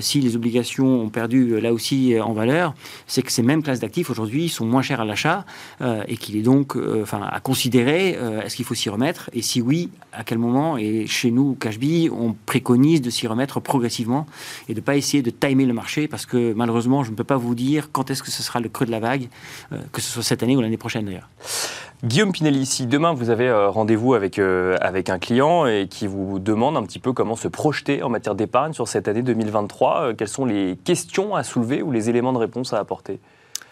si 0.00 0.20
les 0.20 0.36
obligations 0.36 1.02
ont 1.02 1.08
perdu 1.08 1.60
là 1.60 1.72
aussi 1.72 2.14
en 2.20 2.32
valeur, 2.32 2.74
c'est 3.06 3.22
que 3.22 3.32
ces 3.32 3.42
mêmes 3.42 3.62
classes 3.62 3.80
d'actifs 3.80 4.10
aujourd'hui 4.10 4.48
sont 4.48 4.66
moins 4.66 4.82
chères 4.82 5.00
à 5.00 5.04
l'achat 5.04 5.44
euh, 5.80 6.02
et 6.08 6.16
qu'il 6.16 6.36
est 6.36 6.42
donc 6.42 6.76
euh, 6.76 7.02
enfin, 7.02 7.22
à 7.30 7.40
considérer 7.40 8.16
euh, 8.16 8.42
est-ce 8.42 8.56
qu'il 8.56 8.64
faut 8.64 8.74
s'y 8.74 8.90
remettre? 8.90 9.30
Et 9.32 9.42
si 9.42 9.60
oui, 9.60 9.90
à 10.12 10.24
quel 10.24 10.38
moment? 10.38 10.76
Et 10.76 11.06
chez 11.06 11.30
nous, 11.30 11.54
Cashby, 11.54 12.10
on 12.12 12.34
préconise 12.46 13.00
de 13.00 13.10
s'y 13.10 13.26
remettre 13.26 13.60
progressivement 13.60 14.26
et 14.68 14.74
de 14.74 14.80
pas 14.80 14.96
essayer 14.96 15.22
de 15.22 15.30
timer 15.30 15.66
le 15.66 15.74
marché 15.74 16.08
parce 16.08 16.26
que 16.26 16.52
malheureusement, 16.52 17.04
je 17.04 17.10
ne 17.10 17.16
peux 17.16 17.24
pas 17.24 17.36
vous 17.36 17.54
dire 17.54 17.90
quand 17.92 18.10
est-ce 18.10 18.22
que 18.22 18.30
ce 18.30 18.42
sera 18.42 18.60
le 18.60 18.68
creux 18.68 18.86
de 18.86 18.90
la 18.90 19.00
vague, 19.00 19.28
que 19.92 20.00
ce 20.00 20.10
soit 20.10 20.22
cette 20.22 20.42
année 20.42 20.56
ou 20.56 20.60
l'année 20.60 20.76
prochaine 20.76 21.04
d'ailleurs. 21.04 21.28
Guillaume 22.04 22.30
Pinelli, 22.30 22.64
si 22.64 22.86
demain 22.86 23.12
vous 23.12 23.28
avez 23.28 23.52
rendez-vous 23.52 24.14
avec, 24.14 24.38
avec 24.38 25.10
un 25.10 25.18
client 25.18 25.66
et 25.66 25.88
qui 25.88 26.06
vous 26.06 26.38
demande 26.38 26.76
un 26.76 26.84
petit 26.84 27.00
peu 27.00 27.12
comment 27.12 27.34
se 27.34 27.48
projeter 27.48 28.04
en 28.04 28.08
matière 28.08 28.36
d'épargne 28.36 28.72
sur 28.72 28.86
cette 28.86 29.08
année 29.08 29.22
2023, 29.22 30.14
quelles 30.14 30.28
sont 30.28 30.44
les 30.44 30.78
questions 30.84 31.34
à 31.34 31.42
soulever 31.42 31.82
ou 31.82 31.90
les 31.90 32.08
éléments 32.08 32.32
de 32.32 32.38
réponse 32.38 32.72
à 32.72 32.78
apporter? 32.78 33.18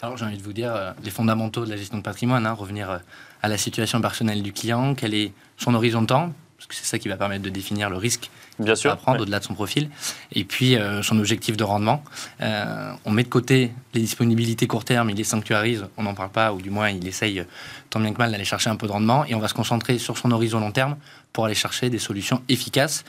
Alors 0.01 0.15
j'ai 0.15 0.25
envie 0.25 0.37
de 0.37 0.43
vous 0.43 0.53
dire 0.53 0.75
euh, 0.75 0.91
les 1.03 1.09
fondamentaux 1.09 1.65
de 1.65 1.69
la 1.69 1.75
gestion 1.75 1.97
de 1.97 2.03
patrimoine, 2.03 2.45
hein, 2.45 2.53
revenir 2.53 2.91
euh, 2.91 2.97
à 3.41 3.47
la 3.47 3.57
situation 3.57 3.99
personnelle 3.99 4.43
du 4.43 4.53
client, 4.53 4.93
quel 4.93 5.13
est 5.15 5.31
son 5.57 5.73
horizon 5.73 6.01
de 6.01 6.07
temps, 6.07 6.33
parce 6.67 6.79
que 6.79 6.85
c'est 6.85 6.91
ça 6.91 6.99
qui 6.99 7.07
va 7.07 7.17
permettre 7.17 7.43
de 7.43 7.49
définir 7.49 7.89
le 7.89 7.97
risque 7.97 8.29
Bien 8.59 8.75
sûr, 8.75 8.91
à 8.91 8.95
prendre 8.95 9.21
au-delà 9.21 9.39
de 9.39 9.43
son 9.43 9.53
profil, 9.53 9.89
et 10.33 10.43
puis 10.43 10.75
euh, 10.75 11.03
son 11.03 11.19
objectif 11.19 11.55
de 11.55 11.63
rendement. 11.63 12.03
on 12.41 13.11
met 13.11 13.23
de 13.23 13.29
côté 13.29 13.71
les 13.93 14.01
disponibilités 14.01 14.65
court 14.65 14.83
terme, 14.83 15.11
il 15.11 15.15
les 15.15 15.23
sanctuarise, 15.23 15.85
on 15.95 16.03
n'en 16.03 16.15
parle 16.15 16.31
pas, 16.31 16.53
ou 16.53 16.61
du 16.61 16.71
moins 16.71 16.89
il 16.89 17.07
essaye 17.07 17.43
tant 17.91 17.99
bien 17.99 18.11
que 18.13 18.17
mal 18.17 18.31
d'aller 18.31 18.45
chercher 18.45 18.69
un 18.69 18.75
peu 18.75 18.87
de 18.87 18.91
rendement, 18.91 19.25
et 19.25 19.35
on 19.35 19.39
va 19.39 19.47
se 19.47 19.53
concentrer 19.53 19.99
sur 19.99 20.17
son 20.17 20.31
horizon 20.31 20.59
long 20.59 20.71
terme 20.71 20.97
pour 21.33 21.45
aller 21.45 21.55
chercher 21.55 21.89
des 21.89 21.99
solutions 21.99 22.41
efficaces 22.49 23.03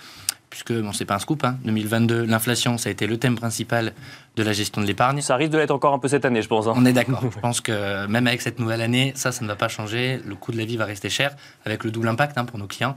puisque 0.50 0.72
bon, 0.72 0.92
c'est 0.92 1.04
pas 1.04 1.14
un 1.14 1.18
scoop. 1.18 1.46
2022, 1.64 2.22
hein. 2.22 2.26
l'inflation, 2.26 2.78
ça 2.78 2.88
a 2.88 2.92
été 2.92 3.06
le 3.06 3.18
thème 3.18 3.36
principal 3.36 3.92
de 4.36 4.42
la 4.42 4.52
gestion 4.52 4.80
de 4.80 4.86
l'épargne. 4.86 5.20
Ça 5.20 5.36
risque 5.36 5.52
de 5.52 5.58
l'être 5.58 5.70
encore 5.70 5.94
un 5.94 5.98
peu 5.98 6.08
cette 6.08 6.24
année, 6.24 6.42
je 6.42 6.48
pense. 6.48 6.66
Hein. 6.66 6.72
On 6.76 6.84
est 6.86 6.92
d'accord. 6.92 7.22
je 7.34 7.38
pense 7.38 7.60
que 7.60 8.06
même 8.06 8.26
avec 8.26 8.40
cette 8.40 8.58
nouvelle 8.58 8.80
année, 8.80 9.12
ça, 9.14 9.32
ça 9.32 9.42
ne 9.42 9.48
va 9.48 9.56
pas 9.56 9.68
changer. 9.68 10.20
Le 10.24 10.34
coût 10.34 10.52
de 10.52 10.58
la 10.58 10.64
vie 10.64 10.76
va 10.76 10.84
rester 10.84 11.10
cher, 11.10 11.34
avec 11.64 11.84
le 11.84 11.90
double 11.90 12.08
impact 12.08 12.38
hein, 12.38 12.44
pour 12.44 12.58
nos 12.58 12.66
clients 12.66 12.96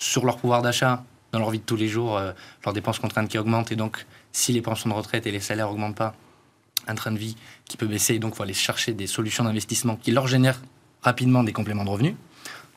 sur 0.00 0.24
leur 0.24 0.38
pouvoir 0.38 0.62
d'achat, 0.62 1.04
dans 1.30 1.38
leur 1.38 1.50
vie 1.50 1.60
de 1.60 1.64
tous 1.64 1.76
les 1.76 1.86
jours, 1.86 2.16
euh, 2.16 2.32
leurs 2.64 2.74
dépenses 2.74 2.98
contraintes 2.98 3.28
qui 3.28 3.38
augmentent. 3.38 3.70
Et 3.70 3.76
donc, 3.76 4.06
si 4.32 4.52
les 4.52 4.62
pensions 4.62 4.90
de 4.90 4.94
retraite 4.94 5.26
et 5.26 5.30
les 5.30 5.40
salaires 5.40 5.68
n'augmentent 5.68 5.94
pas, 5.94 6.14
un 6.88 6.94
train 6.96 7.12
de 7.12 7.18
vie 7.18 7.36
qui 7.66 7.76
peut 7.76 7.86
baisser. 7.86 8.14
Et 8.14 8.18
donc, 8.18 8.32
il 8.34 8.36
faut 8.36 8.42
aller 8.42 8.54
chercher 8.54 8.94
des 8.94 9.06
solutions 9.06 9.44
d'investissement 9.44 9.96
qui 9.96 10.10
leur 10.10 10.26
génèrent 10.26 10.60
rapidement 11.02 11.44
des 11.44 11.52
compléments 11.52 11.84
de 11.84 11.90
revenus. 11.90 12.14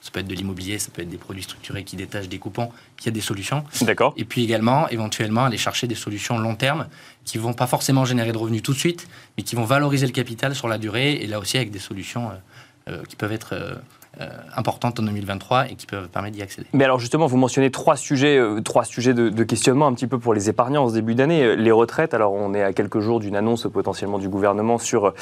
Ça 0.02 0.12
peut 0.12 0.20
être 0.20 0.28
de 0.28 0.36
l'immobilier, 0.36 0.80
ça 0.80 0.92
peut 0.92 1.02
être 1.02 1.10
des 1.10 1.18
produits 1.18 1.44
structurés 1.44 1.86
qui 1.86 1.96
détachent 1.96 2.28
des 2.28 2.38
coupons. 2.38 2.70
Il 3.00 3.06
y 3.06 3.08
a 3.08 3.12
des 3.12 3.22
solutions. 3.22 3.64
D'accord. 3.82 4.14
Et 4.18 4.26
puis 4.26 4.44
également, 4.44 4.90
éventuellement, 4.90 5.46
aller 5.46 5.58
chercher 5.58 5.88
des 5.88 5.96
solutions 5.96 6.38
long 6.38 6.56
terme 6.56 6.90
qui 7.24 7.38
vont 7.38 7.54
pas 7.54 7.68
forcément 7.68 8.04
générer 8.04 8.34
de 8.34 8.38
revenus 8.38 8.62
tout 8.62 8.74
de 8.74 8.78
suite, 8.78 9.08
mais 9.38 9.44
qui 9.44 9.56
vont 9.56 9.64
valoriser 9.64 10.06
le 10.06 10.12
capital 10.12 10.56
sur 10.56 10.68
la 10.68 10.78
durée. 10.78 11.14
Et 11.14 11.28
là 11.28 11.40
aussi, 11.40 11.56
avec 11.56 11.72
des 11.72 11.80
solutions 11.80 12.32
euh, 12.32 12.34
euh, 12.90 13.04
qui 13.08 13.16
peuvent 13.16 13.32
être 13.32 13.54
importantes 14.56 15.00
en 15.00 15.04
2023 15.04 15.72
et 15.72 15.76
qui 15.76 15.86
peuvent 15.86 16.08
permettre 16.08 16.36
d'y 16.36 16.42
accéder. 16.42 16.68
Mais 16.74 16.84
alors 16.84 17.00
justement, 17.00 17.26
vous 17.26 17.38
mentionnez 17.38 17.72
trois 17.72 17.96
sujets, 17.96 18.38
euh, 18.38 18.62
trois 18.62 18.86
sujets 18.86 19.14
de, 19.14 19.44
questionnement 19.44 19.88
un 19.88 19.94
petit 19.94 20.08
peu 20.08 20.20
pour 20.20 20.34
les 20.34 20.50
épargnants 20.50 20.84
en 20.84 20.90
ce 20.90 20.94
début 20.94 21.16
d'année. 21.16 21.44
Euh, 21.44 21.56
les 21.56 21.72
retraites, 21.72 22.14
alors 22.14 22.34
on 22.34 22.54
est 22.54 22.64
à 22.64 22.74
quelques 22.74 23.00
jours 23.00 23.20
d'une 23.20 23.36
annonce 23.36 23.68
potentiellement 23.72 24.20
du 24.20 24.30
gouvernement 24.30 24.78
sur, 24.78 25.14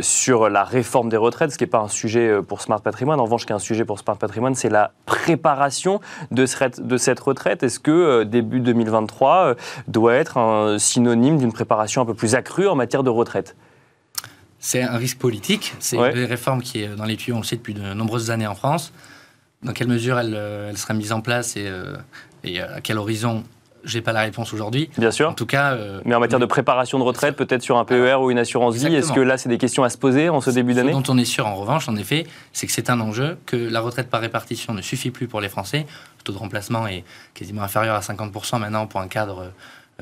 sur 0.00 0.48
la 0.48 0.64
réforme 0.64 1.08
des 1.08 1.16
retraites, 1.16 1.50
ce 1.50 1.58
qui 1.58 1.64
n'est 1.64 1.70
pas 1.70 1.80
un 1.80 1.88
sujet 1.88 2.40
pour 2.46 2.62
Smart 2.62 2.80
Patrimoine. 2.80 3.20
En 3.20 3.24
revanche, 3.24 3.42
ce 3.42 3.46
qui 3.46 3.52
est 3.52 3.56
un 3.56 3.58
sujet 3.58 3.84
pour 3.84 3.98
Smart 3.98 4.16
Patrimoine, 4.16 4.54
c'est 4.54 4.68
la 4.68 4.92
préparation 5.06 6.00
de, 6.30 6.46
de 6.80 6.96
cette 6.96 7.20
retraite. 7.20 7.62
Est-ce 7.62 7.80
que 7.80 8.22
début 8.24 8.60
2023 8.60 9.54
doit 9.88 10.14
être 10.14 10.38
un 10.38 10.78
synonyme 10.78 11.38
d'une 11.38 11.52
préparation 11.52 12.02
un 12.02 12.06
peu 12.06 12.14
plus 12.14 12.34
accrue 12.34 12.68
en 12.68 12.76
matière 12.76 13.02
de 13.02 13.10
retraite? 13.10 13.56
C'est 14.62 14.80
un 14.80 14.96
risque 14.96 15.18
politique. 15.18 15.74
C'est 15.80 15.96
une 15.96 16.24
réforme 16.24 16.62
qui 16.62 16.82
est 16.82 16.88
dans 16.88 17.04
les 17.04 17.16
tuyaux, 17.16 17.36
on 17.36 17.40
le 17.40 17.44
sait, 17.44 17.56
depuis 17.56 17.74
de 17.74 17.92
nombreuses 17.94 18.30
années 18.30 18.46
en 18.46 18.54
France. 18.54 18.92
Dans 19.64 19.72
quelle 19.72 19.88
mesure 19.88 20.18
elle, 20.18 20.34
euh, 20.34 20.70
elle 20.70 20.78
sera 20.78 20.94
mise 20.94 21.12
en 21.12 21.20
place 21.20 21.56
et, 21.56 21.66
euh, 21.66 21.96
et 22.44 22.60
à 22.60 22.80
quel 22.80 22.96
horizon 22.96 23.44
j'ai 23.84 24.00
pas 24.00 24.12
la 24.12 24.20
réponse 24.20 24.52
aujourd'hui. 24.52 24.88
Bien 24.96 25.10
sûr. 25.10 25.30
En 25.30 25.34
tout 25.34 25.46
cas. 25.46 25.72
Euh, 25.72 26.00
mais 26.04 26.14
en 26.14 26.20
matière 26.20 26.38
de 26.38 26.46
préparation 26.46 27.00
de 27.00 27.02
retraite, 27.02 27.34
peut-être 27.34 27.62
sur 27.62 27.76
un 27.76 27.84
PER 27.84 28.14
ou 28.20 28.30
une 28.30 28.38
assurance 28.38 28.76
vie, 28.76 28.94
est-ce 28.94 29.12
que 29.12 29.20
là, 29.20 29.36
c'est 29.36 29.48
des 29.48 29.58
questions 29.58 29.82
à 29.82 29.90
se 29.90 29.98
poser 29.98 30.28
en 30.28 30.40
ce 30.40 30.50
début 30.50 30.74
d'année? 30.74 30.92
Ce 30.92 30.96
dont 30.96 31.12
on 31.12 31.18
est 31.18 31.24
sûr, 31.24 31.48
en 31.48 31.56
revanche, 31.56 31.88
en 31.88 31.96
effet, 31.96 32.26
c'est 32.52 32.68
que 32.68 32.72
c'est 32.72 32.88
un 32.88 33.00
enjeu, 33.00 33.38
que 33.46 33.56
la 33.56 33.80
retraite 33.80 34.08
par 34.08 34.20
répartition 34.20 34.74
ne 34.74 34.82
suffit 34.82 35.10
plus 35.10 35.26
pour 35.26 35.40
les 35.40 35.48
Français. 35.48 35.86
Le 36.18 36.22
taux 36.22 36.32
de 36.32 36.38
remplacement 36.38 36.86
est 36.86 37.02
quasiment 37.34 37.62
inférieur 37.62 37.96
à 37.96 38.00
50% 38.00 38.60
maintenant 38.60 38.86
pour 38.86 39.00
un 39.00 39.08
cadre 39.08 39.50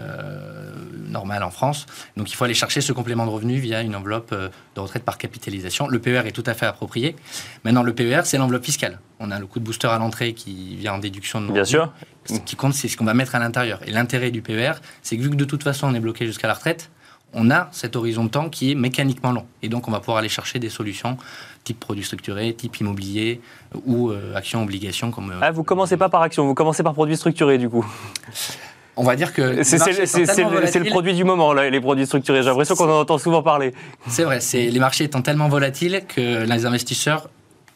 euh, 0.01 0.73
normal 1.09 1.43
en 1.43 1.51
France. 1.51 1.87
Donc 2.17 2.31
il 2.31 2.37
faut 2.37 2.45
aller 2.45 2.55
chercher 2.55 2.81
ce 2.81 2.93
complément 2.93 3.27
de 3.27 3.31
revenu 3.31 3.59
via 3.59 3.83
une 3.83 3.97
enveloppe 3.97 4.31
euh, 4.33 4.49
de 4.75 4.81
retraite 4.81 5.05
par 5.05 5.19
capitalisation. 5.19 5.89
Le 5.89 5.99
PER 5.99 6.23
est 6.27 6.33
tout 6.33 6.45
à 6.47 6.55
fait 6.55 6.67
approprié. 6.67 7.17
Maintenant, 7.65 7.83
le 7.83 7.95
PER, 7.95 8.23
c'est 8.25 8.39
l'enveloppe 8.39 8.65
fiscale. 8.65 9.01
On 9.19 9.31
a 9.31 9.39
le 9.39 9.47
coup 9.47 9.59
de 9.59 9.65
booster 9.65 9.89
à 9.89 9.99
l'entrée 9.99 10.33
qui 10.33 10.77
vient 10.77 10.95
en 10.95 10.99
déduction 10.99 11.41
de 11.41 11.47
nos 11.47 11.53
Bien 11.53 11.65
sûr. 11.65 11.93
Ce 12.25 12.39
qui 12.39 12.57
compte, 12.57 12.75
c'est 12.75 12.89
ce 12.89 12.97
qu'on 12.97 13.05
va 13.05 13.15
mettre 13.15 13.35
à 13.35 13.39
l'intérieur. 13.39 13.81
Et 13.87 13.91
l'intérêt 13.91 14.31
du 14.31 14.43
PER, 14.43 14.73
c'est 15.03 15.17
que 15.17 15.23
vu 15.23 15.31
que 15.31 15.37
de 15.37 15.45
toute 15.45 15.63
façon, 15.63 15.89
on 15.89 15.95
est 15.95 16.01
bloqué 16.01 16.27
jusqu'à 16.27 16.49
la 16.49 16.55
retraite, 16.55 16.91
on 17.33 17.51
a 17.51 17.69
cet 17.71 17.97
horizon 17.97 18.25
de 18.25 18.31
temps 18.31 18.49
qui 18.49 18.73
est 18.73 18.75
mécaniquement 18.75 19.33
long. 19.33 19.47
Et 19.63 19.69
donc, 19.69 19.89
on 19.89 19.91
va 19.91 20.01
pouvoir 20.01 20.19
aller 20.19 20.29
chercher 20.29 20.59
des 20.59 20.69
solutions 20.69 21.17
type 21.65 21.79
produits 21.79 22.05
structurés, 22.05 22.55
type 22.55 22.79
immobilier 22.81 23.41
ou 23.87 24.11
euh, 24.11 24.35
actions, 24.35 24.63
obligations. 24.63 25.11
Comme, 25.11 25.35
ah, 25.41 25.51
vous 25.51 25.65
commencez 25.65 25.97
pas 25.97 26.09
par 26.09 26.23
action, 26.23 26.47
vous 26.47 26.55
commencez 26.55 26.83
par 26.83 26.95
produits 26.95 27.17
structurés 27.17 27.59
du 27.59 27.69
coup 27.69 27.87
on 29.01 29.05
va 29.05 29.17
dire 29.17 29.33
que. 29.33 29.63
C'est 29.63 29.79
le, 29.79 30.91
produit 30.91 31.15
du 31.15 31.25
moment, 31.25 31.53
là, 31.55 31.71
les 31.71 31.81
produits 31.81 32.07
structurés. 32.07 32.43
J'ai 32.43 32.51
l'impression 32.51 32.75
qu'on 32.75 32.91
en 32.91 33.01
entend 33.01 33.17
souvent 33.17 33.43
parler. 33.43 33.73
C'est 34.07 34.25
vrai, 34.25 34.41
les 34.53 34.79
marchés 34.79 35.05
étant 35.05 35.23
tellement 35.23 35.49
volatiles 35.49 36.03
que 36.07 36.45
les 36.45 36.67
investisseurs 36.67 37.31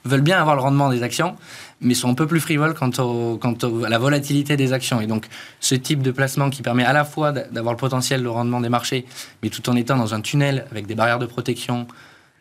veulent 0.05 0.21
bien 0.21 0.39
avoir 0.39 0.55
le 0.55 0.61
rendement 0.61 0.91
des 0.91 1.03
actions, 1.03 1.35
mais 1.81 1.95
sont 1.95 2.11
un 2.11 2.15
peu 2.15 2.27
plus 2.27 2.41
frivoles 2.41 2.75
quant, 2.75 2.91
à 2.91 3.89
la 3.89 3.99
volatilité 3.99 4.59
des 4.59 4.75
actions. 4.75 5.01
Et 5.01 5.07
donc, 5.07 5.27
ce 5.61 5.75
type 5.75 6.03
de 6.03 6.11
placement 6.11 6.51
qui 6.51 6.61
permet 6.61 6.85
à 6.85 6.93
la 6.93 7.07
fois 7.07 7.33
d'avoir 7.33 7.73
le 7.73 7.79
potentiel 7.79 8.23
de 8.23 8.29
rendement 8.29 8.61
des 8.61 8.69
marchés, 8.69 9.07
mais 9.43 9.49
tout 9.49 9.67
en 9.71 9.77
étant 9.77 9.97
dans 9.97 10.13
un 10.13 10.21
tunnel 10.21 10.67
avec 10.71 10.87
des 10.87 10.95
barrières 10.95 11.19
de 11.19 11.27
protection, 11.27 11.87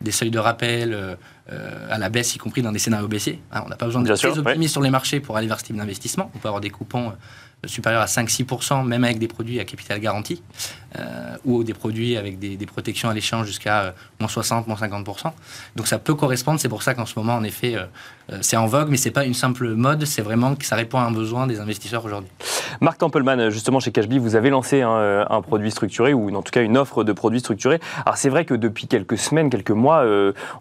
des 0.02 0.10
seuils 0.10 0.30
de 0.30 0.38
rappel 0.38 0.92
euh, 0.92 1.14
euh, 1.50 1.88
à 1.90 1.96
la 1.96 2.10
baisse, 2.10 2.34
y 2.34 2.38
compris 2.38 2.60
dans 2.60 2.72
des 2.72 2.78
scénarios 2.78 3.08
baissiers. 3.08 3.40
Hein, 3.50 3.62
on 3.64 3.70
n'a 3.70 3.76
pas 3.76 3.86
besoin 3.86 4.02
de 4.02 4.14
très 4.14 4.38
optimistes 4.38 4.72
sur 4.72 4.82
les 4.82 4.90
marchés 4.90 5.20
pour 5.20 5.38
aller 5.38 5.46
vers 5.46 5.58
ce 5.60 5.64
type 5.64 5.76
d'investissement. 5.76 6.30
On 6.34 6.38
peut 6.38 6.48
avoir 6.48 6.60
des 6.60 6.70
coupons 6.70 7.14
supérieur 7.66 8.02
à 8.02 8.06
5-6%, 8.06 8.84
même 8.84 9.04
avec 9.04 9.18
des 9.18 9.28
produits 9.28 9.60
à 9.60 9.64
capital 9.64 10.00
garanti, 10.00 10.42
euh, 10.98 11.36
ou 11.44 11.64
des 11.64 11.74
produits 11.74 12.16
avec 12.16 12.38
des, 12.38 12.66
protections 12.66 13.08
à 13.08 13.14
l'échange 13.14 13.46
jusqu'à 13.46 13.82
euh, 13.82 13.90
moins 14.20 14.28
60, 14.28 14.66
moins 14.66 14.76
50%. 14.76 15.32
Donc 15.76 15.86
ça 15.86 15.98
peut 15.98 16.14
correspondre, 16.14 16.60
c'est 16.60 16.68
pour 16.68 16.82
ça 16.82 16.94
qu'en 16.94 17.06
ce 17.06 17.18
moment, 17.18 17.34
en 17.34 17.44
effet, 17.44 17.76
euh, 17.76 18.38
c'est 18.40 18.56
en 18.56 18.66
vogue, 18.66 18.88
mais 18.90 18.96
c'est 18.96 19.10
pas 19.10 19.24
une 19.24 19.34
simple 19.34 19.74
mode, 19.74 20.04
c'est 20.04 20.22
vraiment 20.22 20.54
que 20.54 20.64
ça 20.64 20.76
répond 20.76 20.98
à 20.98 21.02
un 21.02 21.12
besoin 21.12 21.46
des 21.46 21.60
investisseurs 21.60 22.04
aujourd'hui. 22.04 22.30
Marc 22.80 22.98
Tempelman, 22.98 23.50
justement 23.50 23.80
chez 23.80 23.92
Cashby, 23.92 24.18
vous 24.18 24.36
avez 24.36 24.50
lancé 24.50 24.82
un, 24.82 25.26
un, 25.28 25.40
produit 25.42 25.70
structuré, 25.70 26.14
ou 26.14 26.34
en 26.34 26.42
tout 26.42 26.50
cas 26.50 26.62
une 26.62 26.76
offre 26.76 27.04
de 27.04 27.12
produits 27.12 27.40
structurés. 27.40 27.80
Alors 28.04 28.16
c'est 28.16 28.28
vrai 28.28 28.44
que 28.44 28.54
depuis 28.54 28.86
quelques 28.86 29.18
semaines, 29.18 29.50
quelques 29.50 29.70
mois, 29.70 30.04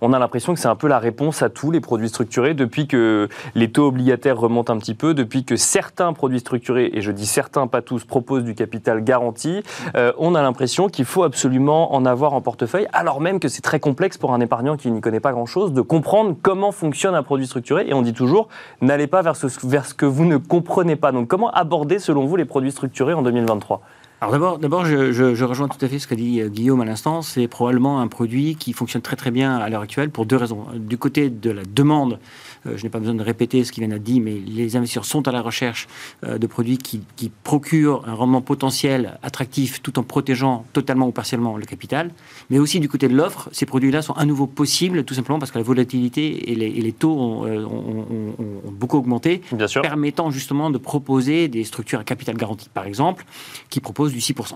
on 0.02 0.14
a 0.14 0.20
l'impression 0.20 0.54
que 0.54 0.60
c'est 0.60 0.68
un 0.68 0.76
peu 0.76 0.88
la 0.88 1.00
réponse 1.00 1.42
à 1.42 1.50
tous 1.50 1.72
les 1.72 1.80
produits 1.80 2.10
structurés, 2.10 2.54
depuis 2.54 2.88
que 2.88 3.30
les 3.56 3.72
taux 3.72 3.88
obligataires 3.88 4.38
remontent 4.38 4.74
un 4.74 4.78
petit 4.78 4.96
peu, 4.96 5.14
depuis 5.14 5.44
que 5.44 5.56
certains 5.56 6.14
produits 6.14 6.40
structurés 6.40 6.92
et 6.94 7.02
je 7.02 7.12
dis 7.12 7.26
certains, 7.26 7.68
pas 7.68 7.82
tous, 7.82 8.04
proposent 8.04 8.44
du 8.44 8.56
capital 8.56 9.04
garanti, 9.04 9.64
euh, 9.96 10.12
on 10.18 10.36
a 10.36 10.42
l'impression 10.42 10.88
qu'il 10.88 11.06
faut 11.06 11.24
absolument 11.24 11.94
en 11.94 12.06
avoir 12.06 12.34
en 12.34 12.42
portefeuille, 12.42 12.88
alors 12.94 13.22
même 13.22 13.40
que 13.40 13.48
c'est 13.48 13.62
très 13.62 13.80
complexe 13.80 14.18
pour 14.18 14.34
un 14.34 14.40
épargnant 14.40 14.78
qui 14.78 14.92
n'y 14.92 15.02
connaît 15.02 15.20
pas 15.20 15.32
grand-chose 15.32 15.74
de 15.74 15.82
comprendre 15.82 16.36
comment 16.42 16.72
fonctionne 16.72 17.16
un 17.16 17.24
produit 17.24 17.48
structuré. 17.48 17.86
Et 17.88 17.94
on 17.94 18.02
dit 18.02 18.14
toujours, 18.14 18.48
n'allez 18.82 19.08
pas 19.08 19.22
vers 19.22 19.36
ce, 19.36 19.48
vers 19.66 19.86
ce 19.86 19.94
que 19.94 20.06
vous 20.06 20.26
ne 20.26 20.38
comprenez 20.38 20.96
pas. 20.96 21.12
Donc 21.12 21.28
comment 21.28 21.52
aborder, 21.52 22.00
selon 22.04 22.26
vous, 22.26 22.36
les 22.36 22.46
produits 22.46 22.72
structurés 22.72 23.14
en 23.14 23.22
2023 23.22 23.82
Alors 24.22 24.58
d'abord, 24.60 24.86
je, 24.86 25.12
je, 25.12 25.44
rejoins 25.44 25.68
tout 25.68 25.84
à 25.84 25.88
fait 25.88 26.00
ce 26.00 26.08
qu'a 26.08 26.16
dit 26.16 26.42
Guillaume 26.50 26.82
à 26.82 26.86
l'instant. 26.86 27.22
C'est 27.22 27.48
probablement 27.48 28.02
un 28.02 28.08
produit 28.08 28.56
qui 28.56 28.74
fonctionne 28.74 29.02
très 29.02 29.16
très 29.16 29.32
bien 29.32 29.58
à 29.58 29.70
l'heure 29.70 29.82
actuelle 29.82 30.10
pour 30.10 30.26
deux 30.26 30.38
raisons. 30.38 30.66
Du 30.76 30.98
côté 30.98 31.30
de 31.30 31.52
la 31.52 31.64
demande, 31.64 32.14
euh, 32.14 32.18
je 32.66 32.84
n'ai 32.84 32.90
pas 32.90 33.00
besoin 33.00 33.16
de 33.16 33.24
répéter 33.24 33.64
ce 33.64 33.72
qu'il 33.72 33.82
vient 33.84 33.94
d'être 33.94 34.04
dit, 34.04 34.20
mais 34.20 34.34
les 34.34 34.76
investisseurs 34.76 35.06
sont 35.06 35.28
à 35.28 35.32
la 35.32 35.42
recherche 35.42 35.88
euh, 36.24 36.38
de 36.38 36.48
produits 36.48 36.78
qui, 36.78 37.02
procurent 37.44 38.08
un 38.08 38.14
rendement 38.14 38.42
potentiel 38.42 39.18
attractif 39.22 39.82
tout 39.82 39.98
en 40.00 40.04
protégeant 40.04 40.66
totalement 40.74 41.08
ou 41.08 41.12
partiellement 41.12 41.58
le 41.58 41.66
capital. 41.66 42.12
Mais 42.50 42.60
aussi 42.60 42.80
du 42.80 42.88
côté 42.88 43.08
de 43.08 43.16
l'offre, 43.16 43.50
ces 43.52 43.66
produits-là 43.66 44.02
sont 44.02 44.14
à 44.14 44.26
nouveau 44.26 44.48
possibles 44.48 45.04
tout 45.04 45.14
simplement 45.14 45.40
parce 45.40 45.52
que 45.52 45.58
la 45.58 45.64
volatilité 45.64 46.52
et 46.52 46.56
les, 46.56 46.92
taux 46.92 47.18
ont, 47.18 47.46
euh, 47.46 47.66
ont, 47.66 48.72
beaucoup 48.72 48.98
augmenté, 48.98 49.42
Bien 49.52 49.68
sûr. 49.68 49.82
permettant 49.82 50.32
justement 50.32 50.70
de 50.70 50.78
proposer 50.78 51.48
des 51.48 51.64
structures 51.64 52.00
à 52.00 52.04
capital 52.04 52.36
garanti, 52.36 52.70
par 52.70 52.86
exemple, 52.86 53.26
qui 53.70 53.80
proposent 53.80 54.14
du 54.14 54.20
6% 54.20 54.56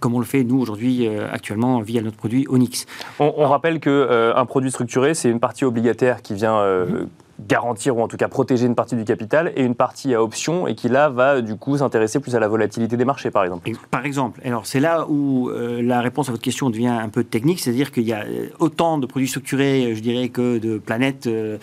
comme 0.00 0.14
on 0.14 0.18
le 0.18 0.24
fait 0.24 0.44
nous 0.44 0.60
aujourd'hui 0.60 1.08
actuellement 1.08 1.80
via 1.80 2.02
notre 2.02 2.16
produit 2.16 2.46
Onyx. 2.48 2.86
On, 3.18 3.46
rappelle 3.48 3.80
qu'un 3.80 4.32
un 4.34 4.46
produit 4.46 4.70
structuré, 4.70 5.14
c'est 5.14 5.28
une 5.28 5.40
partie 5.40 5.64
obligataire 5.64 6.22
qui 6.22 6.34
vient 6.34 6.64
mhm 6.86 7.08
garantir 7.40 7.96
ou 7.96 8.02
en 8.02 8.08
tout 8.08 8.16
cas 8.16 8.28
protéger 8.28 8.66
une 8.66 8.74
partie 8.74 8.96
du 8.96 9.04
capital 9.04 9.52
et 9.56 9.62
une 9.62 9.74
partie 9.74 10.14
à 10.14 10.22
option 10.22 10.66
et 10.66 10.74
qui 10.74 10.88
là 10.88 11.08
va 11.08 11.40
du 11.40 11.56
coup 11.56 11.76
s'intéresser 11.76 12.20
plus 12.20 12.34
à 12.36 12.40
la 12.40 12.48
volatilité 12.48 12.96
des 12.96 13.04
marchés 13.04 13.30
par 13.30 13.44
exemple. 13.44 13.70
Par 13.90 14.04
exemple, 14.04 14.40
alors 14.44 14.66
c'est 14.66 14.80
là 14.80 15.06
où 15.08 15.48
euh, 15.50 15.82
la 15.82 16.00
réponse 16.00 16.28
à 16.28 16.32
votre 16.32 16.42
question 16.42 16.70
devient 16.70 16.88
un 16.88 17.08
peu 17.08 17.24
technique, 17.24 17.60
c'est-à-dire 17.60 17.90
qu'il 17.90 18.04
y 18.04 18.12
a 18.12 18.24
euh, 18.24 18.48
autant 18.58 18.98
de 18.98 19.06
produits 19.06 19.28
structurés, 19.28 19.94
je 19.94 20.00
dirais, 20.00 20.28
que 20.28 20.58
de 20.58 20.78
planètes 20.78 21.26
euh, 21.26 21.58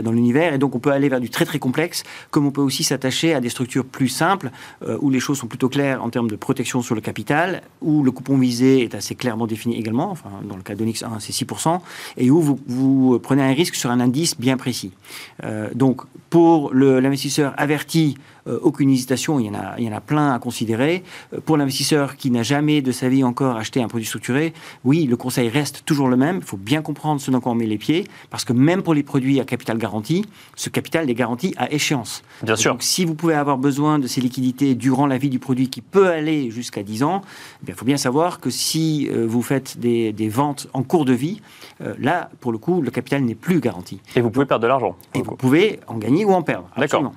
dans 0.00 0.12
l'univers 0.12 0.54
et 0.54 0.58
donc 0.58 0.74
on 0.74 0.78
peut 0.78 0.90
aller 0.90 1.08
vers 1.08 1.20
du 1.20 1.30
très 1.30 1.44
très 1.44 1.58
complexe, 1.58 2.02
comme 2.30 2.46
on 2.46 2.50
peut 2.50 2.60
aussi 2.60 2.84
s'attacher 2.84 3.34
à 3.34 3.40
des 3.40 3.48
structures 3.48 3.84
plus 3.84 4.08
simples 4.08 4.50
où 5.00 5.10
les 5.10 5.20
choses 5.20 5.38
sont 5.38 5.46
plutôt 5.46 5.68
claires 5.68 6.02
en 6.02 6.10
termes 6.10 6.28
de 6.28 6.36
protection 6.36 6.82
sur 6.82 6.94
le 6.94 7.00
capital, 7.00 7.62
où 7.80 8.02
le 8.02 8.10
coupon 8.10 8.36
visé 8.36 8.82
est 8.82 8.94
assez 8.94 9.14
clairement 9.14 9.46
défini 9.46 9.78
également, 9.78 10.16
dans 10.44 10.56
le 10.56 10.62
cas 10.62 10.74
d'Onyx 10.74 11.02
1 11.02 11.20
c'est 11.20 11.32
6%, 11.32 11.80
et 12.16 12.30
où 12.30 12.58
vous 12.66 13.18
prenez 13.20 13.42
un 13.42 13.52
risque 13.52 13.74
sur 13.74 13.90
un 13.90 14.00
indice 14.00 14.38
bien 14.38 14.56
précis. 14.56 14.92
Euh, 15.44 15.68
donc, 15.74 16.02
pour 16.30 16.72
l'investisseur 16.74 17.54
averti, 17.56 18.16
aucune 18.46 18.90
hésitation, 18.90 19.38
il 19.38 19.46
y, 19.46 19.50
en 19.50 19.54
a, 19.54 19.74
il 19.78 19.84
y 19.84 19.88
en 19.88 19.96
a 19.96 20.00
plein 20.00 20.32
à 20.32 20.38
considérer. 20.38 21.02
Euh, 21.32 21.40
pour 21.44 21.56
l'investisseur 21.56 22.16
qui 22.16 22.30
n'a 22.30 22.42
jamais 22.42 22.82
de 22.82 22.92
sa 22.92 23.08
vie 23.08 23.24
encore 23.24 23.56
acheté 23.56 23.82
un 23.82 23.88
produit 23.88 24.06
structuré, 24.06 24.52
oui, 24.84 25.04
le 25.04 25.16
conseil 25.16 25.48
reste 25.48 25.84
toujours 25.84 26.08
le 26.08 26.16
même. 26.16 26.38
Il 26.38 26.44
faut 26.44 26.56
bien 26.56 26.82
comprendre 26.82 27.20
ce 27.20 27.30
dans 27.30 27.40
quoi 27.40 27.52
on 27.52 27.54
met 27.54 27.66
les 27.66 27.78
pieds, 27.78 28.06
parce 28.30 28.44
que 28.44 28.52
même 28.52 28.82
pour 28.82 28.94
les 28.94 29.02
produits 29.02 29.40
à 29.40 29.44
capital 29.44 29.78
garanti, 29.78 30.24
ce 30.56 30.68
capital 30.70 31.08
est 31.08 31.14
garanti 31.14 31.54
à 31.56 31.72
échéance. 31.72 32.22
Bien 32.42 32.56
sûr. 32.56 32.72
Donc, 32.72 32.82
si 32.82 33.04
vous 33.04 33.14
pouvez 33.14 33.34
avoir 33.34 33.58
besoin 33.58 33.98
de 33.98 34.06
ces 34.06 34.20
liquidités 34.20 34.74
durant 34.74 35.06
la 35.06 35.18
vie 35.18 35.30
du 35.30 35.38
produit 35.38 35.68
qui 35.68 35.80
peut 35.80 36.08
aller 36.08 36.50
jusqu'à 36.50 36.82
10 36.82 37.02
ans, 37.02 37.22
eh 37.66 37.70
il 37.70 37.74
faut 37.74 37.84
bien 37.84 37.96
savoir 37.96 38.40
que 38.40 38.50
si 38.50 39.08
vous 39.08 39.42
faites 39.42 39.78
des, 39.78 40.12
des, 40.12 40.28
ventes 40.28 40.68
en 40.72 40.82
cours 40.82 41.04
de 41.04 41.12
vie, 41.12 41.40
là, 41.98 42.30
pour 42.40 42.52
le 42.52 42.58
coup, 42.58 42.82
le 42.82 42.90
capital 42.90 43.22
n'est 43.22 43.34
plus 43.34 43.60
garanti. 43.60 44.00
Et 44.14 44.20
vous 44.20 44.30
pouvez 44.30 44.46
perdre 44.46 44.62
de 44.62 44.68
l'argent. 44.68 44.96
Et 45.14 45.22
vous 45.22 45.36
pouvez 45.36 45.80
en 45.86 45.96
gagner 45.96 46.24
ou 46.24 46.32
en 46.32 46.42
perdre. 46.42 46.68
D'accord. 46.76 47.12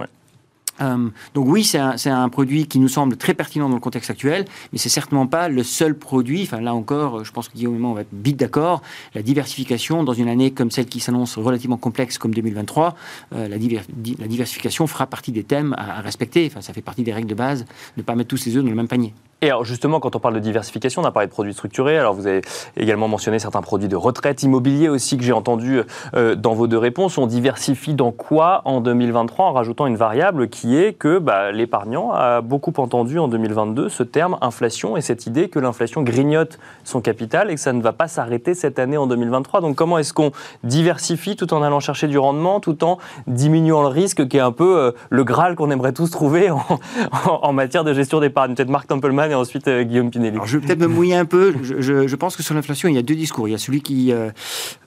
Euh, 0.81 1.09
donc 1.33 1.47
oui, 1.47 1.63
c'est 1.63 1.79
un, 1.79 2.29
produit 2.29 2.67
qui 2.67 2.79
nous 2.79 2.87
semble 2.87 3.17
très 3.17 3.33
pertinent 3.33 3.69
dans 3.69 3.75
le 3.75 3.81
contexte 3.81 4.09
actuel, 4.09 4.45
mais 4.71 4.77
c'est 4.77 4.89
certainement 4.89 5.27
pas 5.27 5.47
le 5.47 5.63
seul 5.63 5.97
produit. 5.97 6.43
Enfin 6.43 6.59
là 6.59 6.73
encore, 6.73 7.23
je 7.23 7.31
pense 7.31 7.47
que 7.47 7.53
Guillaume 7.53 7.83
on 7.85 7.93
va 7.93 8.01
être 8.01 8.13
vite 8.13 8.37
d'accord. 8.37 8.81
La 9.13 9.21
diversification 9.21 10.03
dans 10.03 10.13
une 10.13 10.27
année 10.27 10.51
comme 10.51 10.71
celle 10.71 10.87
qui 10.87 10.99
s'annonce 10.99 11.37
relativement 11.37 11.77
complexe 11.77 12.17
comme 12.17 12.33
2023, 12.33 12.95
euh, 13.33 13.47
la, 13.47 13.57
la, 13.57 14.27
diversification 14.27 14.87
fera 14.87 15.07
partie 15.07 15.31
des 15.31 15.43
thèmes 15.43 15.73
à, 15.77 15.99
à, 15.99 16.01
respecter. 16.01 16.47
Enfin, 16.47 16.61
ça 16.61 16.73
fait 16.73 16.81
partie 16.81 17.03
des 17.03 17.13
règles 17.13 17.29
de 17.29 17.35
base 17.35 17.61
de 17.61 17.67
ne 17.97 18.03
pas 18.03 18.15
mettre 18.15 18.29
tous 18.29 18.37
ses 18.37 18.55
œufs 18.57 18.63
dans 18.63 18.69
le 18.69 18.75
même 18.75 18.87
panier. 18.87 19.13
Et 19.45 19.49
alors 19.49 19.63
justement, 19.63 19.99
quand 19.99 20.15
on 20.15 20.19
parle 20.19 20.33
de 20.33 20.39
diversification, 20.39 21.03
on 21.03 21.05
a 21.05 21.11
parlé 21.11 21.27
de 21.27 21.31
produits 21.31 21.53
structurés. 21.53 21.99
Alors 21.99 22.15
vous 22.15 22.25
avez 22.25 22.41
également 22.77 23.07
mentionné 23.07 23.37
certains 23.37 23.61
produits 23.61 23.87
de 23.87 23.95
retraite 23.95 24.41
immobilier 24.41 24.89
aussi 24.89 25.17
que 25.17 25.23
j'ai 25.23 25.33
entendu 25.33 25.81
euh, 26.15 26.33
dans 26.33 26.55
vos 26.55 26.65
deux 26.65 26.79
réponses. 26.79 27.19
On 27.19 27.27
diversifie 27.27 27.93
dans 27.93 28.11
quoi 28.11 28.63
en 28.65 28.81
2023 28.81 29.45
en 29.45 29.53
rajoutant 29.53 29.85
une 29.85 29.97
variable 29.97 30.49
qui 30.49 30.75
est 30.75 30.93
que 30.93 31.19
bah, 31.19 31.51
l'épargnant 31.51 32.11
a 32.11 32.41
beaucoup 32.41 32.73
entendu 32.77 33.19
en 33.19 33.27
2022 33.27 33.87
ce 33.87 34.01
terme 34.01 34.39
inflation 34.41 34.97
et 34.97 35.01
cette 35.01 35.27
idée 35.27 35.47
que 35.47 35.59
l'inflation 35.59 36.01
grignote 36.01 36.57
son 36.83 36.99
capital 37.01 37.51
et 37.51 37.53
que 37.53 37.61
ça 37.61 37.71
ne 37.71 37.83
va 37.83 37.93
pas 37.93 38.07
s'arrêter 38.07 38.55
cette 38.55 38.79
année 38.79 38.97
en 38.97 39.05
2023. 39.05 39.61
Donc 39.61 39.75
comment 39.75 39.99
est-ce 39.99 40.13
qu'on 40.13 40.31
diversifie 40.63 41.35
tout 41.35 41.53
en 41.53 41.61
allant 41.61 41.79
chercher 41.79 42.07
du 42.07 42.17
rendement, 42.17 42.59
tout 42.59 42.83
en 42.83 42.97
diminuant 43.27 43.83
le 43.83 43.89
risque 43.89 44.27
qui 44.27 44.37
est 44.37 44.39
un 44.39 44.51
peu 44.51 44.75
euh, 44.75 44.91
le 45.11 45.23
Graal 45.23 45.53
qu'on 45.53 45.69
aimerait 45.69 45.93
tous 45.93 46.09
trouver 46.09 46.49
en, 46.49 47.53
matière 47.53 47.83
de 47.83 47.93
gestion 47.93 48.19
d'épargne? 48.19 48.55
Peut-être 48.55 48.69
Marc 48.69 48.87
Templeman 48.87 49.34
et 49.35 49.37
ensuite 49.37 49.67
euh, 49.67 49.83
Guillaume 49.83 50.09
Pinelli. 50.09 50.37
je 50.45 50.57
vais 50.57 50.65
peut-être 50.65 50.79
me 50.79 50.87
mouiller 50.87 51.15
un 51.15 51.25
peu. 51.25 51.53
Je, 51.61 52.15
pense 52.15 52.35
que 52.35 52.43
sur 52.43 52.55
l'inflation, 52.55 52.89
il 52.89 52.95
y 52.95 52.97
a 52.97 53.01
deux 53.01 53.15
discours. 53.15 53.47
Il 53.47 53.51
y 53.51 53.55
a 53.55 53.57
celui 53.57 53.81
qui, 53.81 54.11
euh, 54.11 54.29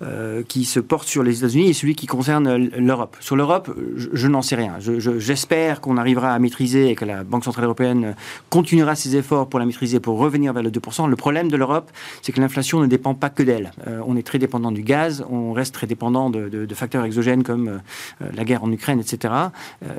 euh, 0.03 0.43
qui 0.43 0.65
se 0.65 0.81
porte 0.81 1.07
sur 1.07 1.23
les 1.23 1.39
États-Unis 1.39 1.69
et 1.69 1.73
celui 1.73 1.95
qui 1.95 2.07
concerne 2.07 2.57
l'Europe. 2.57 3.17
Sur 3.21 3.37
l'Europe, 3.37 3.71
je, 3.97 4.29
n'en 4.29 4.43
sais 4.43 4.57
rien. 4.57 4.77
J'espère 4.79 5.81
qu'on 5.81 5.97
arrivera 5.97 6.33
à 6.33 6.39
maîtriser 6.39 6.91
et 6.91 6.95
que 6.95 7.05
la 7.05 7.25
Banque 7.25 7.45
Centrale 7.45 7.67
Européenne 7.67 8.15
continuera 8.51 8.95
ses 8.95 9.17
efforts 9.17 9.49
pour 9.49 9.61
la 9.61 9.67
maîtriser, 9.67 10.01
pour 10.01 10.19
revenir 10.19 10.53
vers 10.53 10.63
le 10.63 10.71
2%. 10.71 11.09
Le 11.09 11.17
problème 11.17 11.51
de 11.51 11.57
l'Europe, 11.57 11.91
c'est 12.23 12.33
que 12.33 12.41
l'inflation 12.41 12.81
ne 12.81 12.87
dépend 12.87 13.15
pas 13.15 13.31
que 13.31 13.43
d'elle. 13.43 13.73
on 14.07 14.17
est 14.17 14.27
très 14.27 14.39
dépendant 14.39 14.73
du 14.73 14.83
gaz, 14.83 15.25
on 15.31 15.53
reste 15.53 15.75
très 15.75 15.87
dépendant 15.87 16.31
de, 16.31 16.49
de 16.49 16.75
facteurs 16.75 17.05
exogènes 17.05 17.43
comme 17.43 17.81
la 18.21 18.45
guerre 18.45 18.65
en 18.65 18.73
Ukraine, 18.73 19.01
etc. 19.01 19.35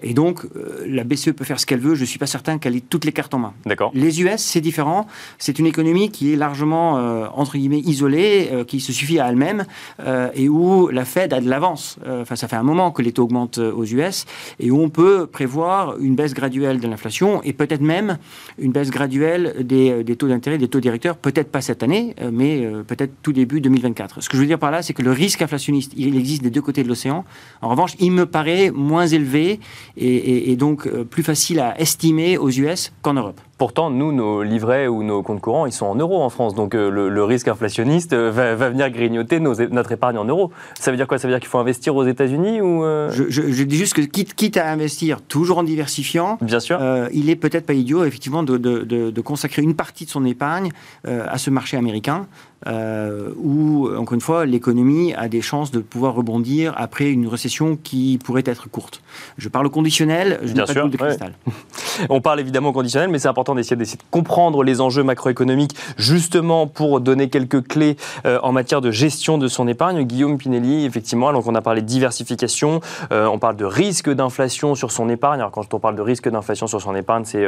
et 0.02 0.14
donc, 0.14 0.46
la 0.86 1.04
BCE 1.04 1.32
peut 1.32 1.46
faire 1.46 1.60
ce 1.60 1.66
qu'elle 1.66 1.80
veut. 1.80 1.96
Je 1.96 2.02
ne 2.02 2.06
suis 2.06 2.20
pas 2.20 2.28
certain 2.28 2.58
qu'elle 2.58 2.76
ait 2.76 2.82
toutes 2.82 3.06
les 3.06 3.12
cartes 3.12 3.34
en 3.34 3.40
main. 3.40 3.54
D'accord. 3.66 3.92
Les 3.94 4.22
US 4.22 4.29
c'est 4.38 4.62
différent. 4.62 5.08
C'est 5.38 5.60
une 5.60 5.66
économie 5.66 6.10
qui 6.10 6.34
est 6.34 6.36
largement, 6.36 6.98
euh, 6.98 7.28
entre 7.34 7.58
guillemets, 7.58 7.80
isolée, 7.80 8.50
euh, 8.52 8.64
qui 8.64 8.80
se 8.80 8.92
suffit 8.92 9.20
à 9.20 9.30
elle-même, 9.30 9.66
euh, 10.00 10.30
et 10.34 10.50
où 10.50 10.90
la 10.90 11.06
Fed 11.06 11.34
a 11.34 11.42
de 11.42 11.50
l'avance. 11.50 11.98
Enfin, 12.08 12.36
ça 12.36 12.48
fait 12.48 12.56
un 12.56 12.64
moment 12.64 12.92
que 12.92 13.02
les 13.02 13.12
taux 13.12 13.24
augmentent 13.24 13.58
aux 13.58 13.86
US, 13.86 14.26
et 14.60 14.72
où 14.72 14.82
on 14.82 14.90
peut 14.90 15.28
prévoir 15.28 15.98
une 16.00 16.16
baisse 16.16 16.34
graduelle 16.34 16.80
de 16.80 16.88
l'inflation, 16.88 17.42
et 17.44 17.54
peut-être 17.54 17.82
même 17.82 18.18
une 18.58 18.72
baisse 18.72 18.90
graduelle 18.90 19.56
des, 19.66 20.16
taux 20.16 20.28
d'intérêt, 20.28 20.58
des 20.58 20.68
taux 20.68 20.80
directeurs, 20.80 21.18
peut-être 21.18 21.52
pas 21.52 21.62
cette 21.62 21.84
année, 21.84 22.16
mais 22.32 22.68
peut-être 22.88 23.14
tout 23.22 23.34
début 23.34 23.62
2024. 23.62 24.22
Ce 24.22 24.30
que 24.30 24.38
je 24.38 24.42
veux 24.42 24.48
dire 24.48 24.60
par 24.60 24.72
là, 24.72 24.82
c'est 24.82 24.94
que 24.94 25.02
le 25.02 25.12
risque 25.12 25.42
inflationniste, 25.42 25.94
il 25.98 26.18
existe 26.18 26.44
des 26.44 26.50
deux 26.50 26.62
côtés 26.62 26.84
de 26.84 26.88
l'océan. 26.88 27.26
En 27.62 27.70
revanche, 27.70 27.96
il 28.00 28.12
me 28.12 28.26
paraît 28.26 28.72
moins 28.72 29.08
élevé 29.08 29.60
et, 29.98 30.52
et 30.52 30.56
donc 30.56 30.90
plus 31.06 31.24
facile 31.24 31.60
à 31.60 31.80
estimer 31.80 32.38
aux 32.38 32.50
US 32.50 32.92
qu'en 33.02 33.14
Europe. 33.14 33.42
Pourtant, 33.60 33.90
nous, 33.90 34.14
nos 34.14 34.42
livrets 34.42 34.88
ou 34.88 35.04
nos 35.04 35.22
comptes 35.22 35.42
courants, 35.42 35.66
ils 35.66 35.74
sont 35.74 35.86
en 35.86 35.96
euros 35.96 36.22
en 36.22 36.30
France. 36.30 36.56
Donc 36.56 36.76
euh, 36.76 36.90
le, 36.90 37.24
risque 37.26 37.50
inflationniste 37.50 38.14
euh, 38.14 38.32
va, 38.32 38.70
venir 38.70 38.90
grignoter 38.90 39.42
notre 39.42 39.92
épargne 39.92 40.18
en 40.18 40.24
euros. 40.24 40.50
Ça 40.80 40.92
veut 40.92 40.98
dire 40.98 41.08
quoi? 41.08 41.18
Ça 41.18 41.28
veut 41.28 41.34
dire 41.34 41.42
qu'il 41.42 41.50
faut 41.50 41.58
investir 41.58 41.94
aux 41.94 42.06
États-Unis 42.06 42.62
ou 42.62 42.86
euh? 42.86 43.12
Je, 43.12 43.64
dis 43.64 43.76
juste 43.76 43.96
que 43.96 44.02
quitte, 44.02 44.34
quitte, 44.34 44.56
à 44.56 44.72
investir 44.72 45.22
toujours 45.22 45.58
en 45.58 45.64
diversifiant, 45.64 46.38
Bien 46.40 46.62
sûr. 46.62 46.80
il 47.12 47.30
est 47.30 47.36
peut-être 47.36 47.66
pas 47.66 47.74
idiot, 47.74 48.06
effectivement, 48.06 48.44
de, 48.44 48.58
de, 48.58 49.22
consacrer 49.22 49.62
une 49.62 49.76
partie 49.76 50.06
de 50.06 50.10
son 50.10 50.24
épargne 50.24 50.72
à 51.06 51.38
ce 51.38 51.50
marché 51.50 51.76
américain. 51.76 52.28
Euh, 52.68 53.30
où, 53.38 53.90
encore 53.96 54.16
une 54.16 54.22
fois, 54.22 54.46
l'économie 54.46 55.14
a 55.14 55.30
des 55.30 55.42
chances 55.42 55.72
de 55.72 55.80
pouvoir 55.80 56.14
rebondir 56.14 56.74
après 56.76 57.10
une 57.10 57.26
récession 57.28 57.78
qui 57.82 58.20
pourrait 58.22 58.44
être 58.46 58.70
courte. 58.70 59.02
Je 59.38 59.48
parle 59.48 59.68
au 59.68 59.70
conditionnel, 59.70 60.40
je 60.44 60.54
n'ai 60.54 60.66
pas 60.66 60.74
de 60.74 60.88
de 60.90 60.98
cristal. 60.98 61.34
On 62.10 62.22
parle 62.22 62.40
évidemment 62.40 62.72
conditionnel, 62.72 63.10
mais 63.10 63.20
c'est 63.20 63.28
important 63.28 63.56
d'essayer 63.56 63.76
de 63.76 63.86
comprendre 64.12 64.64
les 64.64 64.82
enjeux 64.82 65.04
macroéconomiques, 65.04 65.76
justement 65.98 66.68
pour 66.68 67.02
donner 67.02 67.30
quelques 67.30 67.68
clés 67.68 67.98
euh, 68.26 68.40
en 68.44 68.52
matière 68.52 68.82
de 68.82 68.92
gestion 68.92 69.38
de 69.38 69.48
son 69.48 69.68
épargne. 69.68 70.04
Guillaume 70.04 70.38
Pinelli, 70.38 70.86
effectivement, 70.86 71.30
alors 71.30 71.44
qu'on 71.44 71.56
a 71.56 71.62
parlé 71.62 71.82
de 71.82 71.88
diversification, 71.88 72.82
euh, 73.12 73.26
on 73.28 73.40
parle 73.40 73.56
de 73.56 73.66
risque 73.66 74.10
d'inflation 74.10 74.76
sur 74.76 74.92
son 74.92 75.10
épargne. 75.10 75.40
Alors 75.40 75.52
quand 75.52 75.74
on 75.74 75.80
parle 75.80 75.96
de 75.96 76.02
risque 76.02 76.30
d'inflation 76.30 76.68
sur 76.68 76.82
son 76.82 76.96
épargne, 76.96 77.24
c'est 77.26 77.46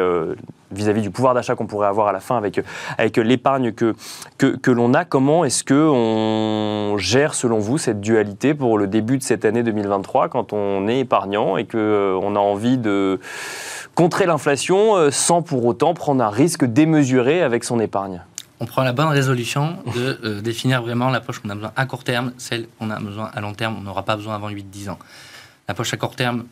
vis-à-vis 0.71 1.01
du 1.01 1.11
pouvoir 1.11 1.33
d'achat 1.33 1.55
qu'on 1.55 1.67
pourrait 1.67 1.87
avoir 1.87 2.07
à 2.07 2.11
la 2.11 2.19
fin 2.19 2.37
avec, 2.37 2.61
avec 2.97 3.17
l'épargne 3.17 3.71
que, 3.71 3.95
que, 4.37 4.47
que 4.47 4.71
l'on 4.71 4.93
a 4.93 5.05
comment 5.05 5.45
est-ce 5.45 5.63
qu'on 5.63 6.97
gère, 6.97 7.33
selon 7.33 7.59
vous, 7.59 7.77
cette 7.77 8.01
dualité 8.01 8.53
pour 8.53 8.77
le 8.77 8.87
début 8.87 9.17
de 9.17 9.23
cette 9.23 9.45
année 9.45 9.63
2023 9.63 10.29
quand 10.29 10.53
on 10.53 10.87
est 10.87 10.99
épargnant 10.99 11.57
et 11.57 11.65
qu'on 11.65 11.77
euh, 11.77 12.35
a 12.35 12.39
envie 12.39 12.77
de 12.77 13.19
contrer 13.95 14.25
l'inflation 14.25 14.40
euh, 14.47 15.11
sans 15.11 15.41
pour 15.41 15.65
autant 15.65 15.93
prendre 15.93 16.23
un 16.23 16.29
risque 16.29 16.65
démesuré 16.65 17.41
avec 17.41 17.63
son 17.63 17.79
épargne 17.79 18.21
on 18.61 18.65
prend 18.65 18.83
la 18.83 18.93
bonne 18.93 19.07
résolution 19.07 19.79
de 19.95 20.19
euh, 20.23 20.39
définir 20.39 20.83
vraiment 20.83 21.09
la 21.09 21.19
poche 21.19 21.39
qu'on 21.39 21.49
a 21.49 21.55
besoin 21.55 21.73
à 21.75 21.85
court 21.87 22.03
terme, 22.03 22.31
celle 22.37 22.67
qu'on 22.77 22.91
a 22.91 22.99
besoin 22.99 23.31
à 23.33 23.41
long 23.41 23.53
terme, 23.53 23.75
on 23.79 23.81
n'aura 23.81 24.05
pas 24.05 24.15
besoin 24.15 24.35
avant 24.35 24.51
8-10 24.51 24.91
ans. 24.91 24.99
La 25.67 25.73
poche 25.73 25.91
à 25.95 25.97
court 25.97 26.15
terme, 26.15 26.45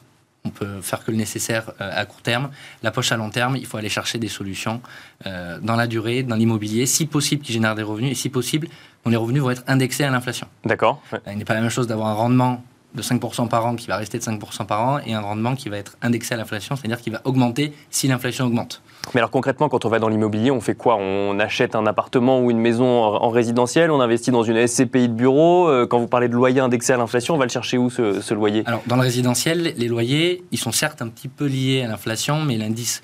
on 0.44 0.50
peut 0.50 0.82
faire 0.82 1.06
que 1.06 1.12
le 1.12 1.18
nécessaire 1.18 1.72
euh, 1.80 1.92
à 1.94 2.06
court 2.06 2.24
terme. 2.24 2.50
La 2.82 2.90
poche 2.90 3.12
à 3.12 3.18
long 3.18 3.30
terme, 3.30 3.58
il 3.58 3.66
faut 3.68 3.78
aller 3.78 3.90
chercher 3.90 4.18
des 4.18 4.28
solutions 4.28 4.82
euh, 5.28 5.60
dans 5.62 5.76
la 5.76 5.86
durée, 5.86 6.24
dans 6.24 6.36
l'immobilier, 6.36 6.88
si 6.88 7.06
possible 7.06 7.44
qui 7.44 7.54
génèrent 7.54 7.76
des 7.76 7.84
revenus, 7.84 8.12
et 8.12 8.16
si 8.16 8.30
possible, 8.30 8.68
dont 9.06 9.12
les 9.12 9.18
revenus 9.18 9.44
vont 9.44 9.52
être 9.52 9.64
indexés 9.68 10.04
à 10.04 10.10
l'inflation. 10.10 10.48
D'accord. 10.66 11.04
Il 11.28 11.38
n'est 11.38 11.46
pas 11.46 11.54
la 11.54 11.62
même 11.62 11.70
chose 11.70 11.86
d'avoir 11.86 12.08
un 12.08 12.14
rendement 12.14 12.64
de 12.96 13.02
5% 13.02 13.48
par 13.48 13.66
an 13.66 13.76
qui 13.76 13.88
va 13.88 13.98
rester 13.98 14.18
de 14.18 14.24
5% 14.24 14.66
par 14.66 14.82
an 14.82 15.00
et 15.06 15.14
un 15.14 15.22
rendement 15.22 15.56
qui 15.56 15.70
va 15.70 15.78
être 15.78 15.96
indexé 16.02 16.34
à 16.34 16.38
l'inflation, 16.38 16.76
c'est-à-dire 16.76 17.00
qui 17.02 17.10
va 17.10 17.22
augmenter 17.24 17.74
si 17.90 18.08
l'inflation 18.08 18.46
augmente. 18.46 18.82
Mais 19.14 19.20
alors 19.20 19.32
concrètement, 19.32 19.70
quand 19.70 19.86
on 19.86 19.90
va 19.90 20.00
dans 20.00 20.10
l'immobilier, 20.10 20.52
on 20.52 20.62
fait 20.62 20.76
quoi? 20.76 20.98
On 20.98 21.40
achète 21.40 21.76
un 21.76 21.86
appartement 21.86 22.42
ou 22.42 22.52
une 22.52 22.60
maison 22.60 22.86
en 22.86 23.30
résidentiel, 23.30 23.92
on 23.92 24.02
investit 24.02 24.32
dans 24.32 24.44
une 24.44 24.66
SCPI 24.66 25.10
de 25.10 25.14
bureau. 25.14 25.70
Euh, 25.70 25.88
quand 25.88 26.00
vous 26.00 26.08
parlez 26.08 26.28
de 26.28 26.34
loyer 26.34 26.60
indexé 26.60 26.94
à 26.94 26.98
l'inflation, 26.98 27.36
on 27.36 27.38
va 27.38 27.46
le 27.46 27.52
chercher 27.52 27.78
où 27.78 27.90
ce, 27.90 28.34
loyer? 28.34 28.64
Alors 28.66 28.82
dans 28.88 28.96
le 28.96 29.02
résidentiel, 29.02 29.74
les 29.78 29.88
loyers, 29.88 30.44
ils 30.52 30.58
sont 30.58 30.72
certes 30.72 31.02
un 31.02 31.08
petit 31.08 31.28
peu 31.28 31.46
liés 31.46 31.84
à 31.84 31.88
l'inflation, 31.88 32.42
mais 32.42 32.58
l'indice 32.58 33.02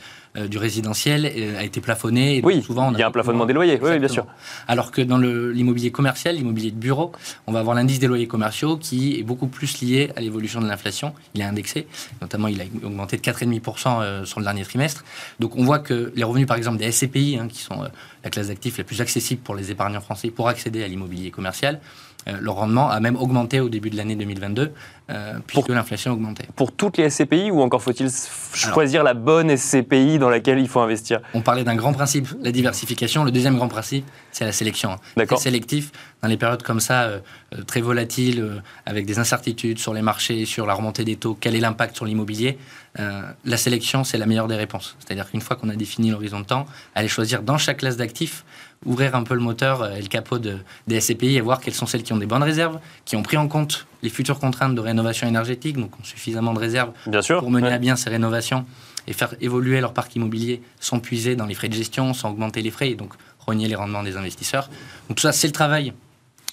du 0.48 0.58
résidentiel 0.58 1.26
euh, 1.26 1.60
a 1.60 1.64
été 1.64 1.82
plafonné. 1.82 2.42
oui, 2.44 2.62
souvent, 2.62 2.92
il 2.92 3.00
y 3.00 3.04
a 3.04 3.08
un 3.08 3.12
plafonnement 3.12 3.46
des 3.46 3.54
loyers, 3.54 3.80
oui, 3.82 4.00
bien 4.00 4.08
sûr. 4.08 4.26
Alors 4.68 4.92
que 4.92 5.02
dans 5.02 5.18
l'immobilier 5.18 5.92
commercial, 5.92 6.36
l'immobilier 6.36 6.72
de 6.72 6.78
bureau, 6.78 7.12
on 7.48 7.52
va 7.52 7.60
avoir 7.60 7.76
l'indice 7.76 8.00
des 8.00 8.08
loyers 8.08 8.28
commerciaux 8.28 8.78
qui 8.78 9.20
est 9.20 9.24
beaucoup 9.24 9.48
plus 9.48 9.82
lié 9.82 10.12
à 10.16 10.22
l'évolution 10.22 10.62
de 10.62 10.68
l'inflation. 10.68 11.14
Il 11.34 11.42
est 11.42 11.46
indexé, 11.46 11.88
notamment 12.22 12.48
il 12.48 12.62
a 12.62 12.66
augmenté 12.84 13.18
de 13.18 13.22
4,5% 13.22 14.02
euh, 14.02 14.26
sur 14.26 14.40
le 14.40 14.46
dernier 14.46 14.64
trimestre. 14.64 15.04
Donc 15.40 15.56
on 15.56 15.64
voit 15.64 15.80
que 15.80 16.12
les 16.16 16.24
revenus, 16.24 16.48
par 16.48 16.58
exemple, 16.58 16.78
des 16.78 16.92
SCPI, 16.92 17.38
hein, 17.40 17.48
qui 17.48 17.62
sont 17.62 17.84
la 18.24 18.30
classe 18.30 18.48
d'actifs 18.48 18.78
la 18.78 18.84
plus 18.84 19.02
accessible 19.02 19.42
pour 19.42 19.56
les 19.56 19.72
épargnants 19.72 20.02
français 20.02 20.32
pour 20.32 20.48
accéder 20.50 20.84
à 20.84 20.88
l'immobilier 20.88 21.32
commercial, 21.32 21.80
euh, 22.28 22.38
leur 22.42 22.56
rendement 22.56 22.90
a 22.90 23.00
même 23.00 23.16
augmenté 23.16 23.60
au 23.60 23.70
début 23.70 23.92
de 23.92 23.98
l'année 23.98 24.16
2022, 24.16 24.72
euh, 25.12 25.34
puisque 25.46 25.70
l'inflation 25.70 26.12
a 26.12 26.14
augmenté. 26.16 26.46
Pour 26.56 26.72
toutes 26.72 26.98
les 26.98 27.10
SCPI 27.10 27.52
ou 27.52 27.62
encore 27.62 27.84
faut-il 27.84 28.10
choisir 28.54 29.04
la 29.04 29.14
bonne 29.14 29.56
SCPI 29.56 30.18
dans 30.18 30.30
laquelle 30.30 30.58
il 30.58 30.68
faut 30.68 30.80
investir? 30.80 31.20
On 31.36 31.42
parlait 31.42 31.64
d'un 31.64 31.76
grand 31.76 31.94
principe, 31.94 32.28
la 32.42 32.52
diversification. 32.52 33.24
Le 33.24 33.32
deuxième 33.32 33.58
grand 33.58 33.68
principe, 33.68 34.06
c'est 34.32 34.44
la 34.44 34.52
sélection. 34.52 34.94
Hein. 34.94 35.00
D'accord. 35.16 35.40
sélectif 35.40 35.92
dans 36.24 36.28
les 36.28 36.38
périodes 36.38 36.64
comme 36.64 36.80
ça, 36.80 37.04
euh, 37.04 37.20
très 37.68 37.82
volatiles, 37.82 38.64
avec 38.88 39.06
des 39.06 39.20
incertitudes 39.20 39.78
sur 39.78 39.94
les 39.94 40.02
marchés, 40.02 40.46
sur 40.46 40.66
la 40.66 40.74
remontée 40.74 41.06
des 41.06 41.18
taux, 41.18 41.38
quel 41.40 41.56
est 41.56 41.60
l'impact 41.60 41.96
sur 41.96 42.06
l'immobilier. 42.06 42.58
la 42.98 43.58
sélection, 43.58 44.04
c'est 44.04 44.18
la 44.18 44.26
meilleure 44.26 44.48
des 44.48 44.56
réponses. 44.56 44.96
C'est-à-dire 45.00 45.30
qu'une 45.30 45.42
fois 45.42 45.58
qu'on 45.58 45.70
a 45.70 45.76
défini 45.76 46.10
l'horizon 46.12 46.40
de 46.40 46.46
temps, 46.46 46.66
aller 46.96 47.10
choisir 47.10 47.44
dans 47.44 47.58
chaque 47.58 47.78
classe 47.78 47.98
d'actifs 47.98 48.46
ouvrir 48.86 49.16
un 49.16 49.24
peu 49.24 49.34
le 49.34 49.40
moteur 49.40 49.92
et 49.92 50.02
le 50.02 50.08
capot 50.08 50.40
de, 50.40 50.58
des 50.88 51.00
SCPI 51.00 51.36
et 51.38 51.42
voir 51.42 51.60
quelles 51.60 51.74
sont 51.74 51.86
celles 51.86 52.04
qui 52.04 52.14
ont 52.14 52.18
des 52.18 52.26
bonnes 52.26 52.44
réserves, 52.44 52.80
qui 53.06 53.16
ont 53.16 53.24
pris 53.24 53.38
en 53.38 53.48
compte 53.48 53.88
les 54.04 54.10
futures 54.10 54.40
contraintes 54.40 54.76
de 54.76 54.82
rénovation 54.82 55.28
énergétique, 55.28 55.78
donc 55.78 56.00
ont 56.00 56.04
suffisamment 56.04 56.54
de 56.54 56.60
réserves 56.60 56.92
pour 57.40 57.52
mener 57.52 57.72
à 57.72 57.78
bien 57.78 57.96
ces 57.96 58.10
rénovations 58.10 58.66
et 59.08 59.14
faire 59.14 59.36
évoluer 59.42 59.82
leur 59.82 59.94
parc 59.94 60.16
immobilier 60.16 60.62
sans 60.80 61.00
puiser 61.00 61.36
dans 61.36 61.46
les 61.46 61.56
frais 61.56 61.70
de 61.70 61.74
gestion, 61.74 62.14
sans 62.14 62.32
augmenter 62.32 62.62
les 62.62 62.72
frais 62.72 62.90
et 62.92 62.96
donc 62.96 63.14
rogner 63.40 63.68
les 63.68 63.76
rendements 63.76 64.04
des 64.04 64.18
investisseurs. 64.18 64.70
Donc 65.08 65.18
tout 65.18 65.22
ça, 65.22 65.32
c'est 65.32 65.48
le 65.48 65.54
travail 65.54 65.94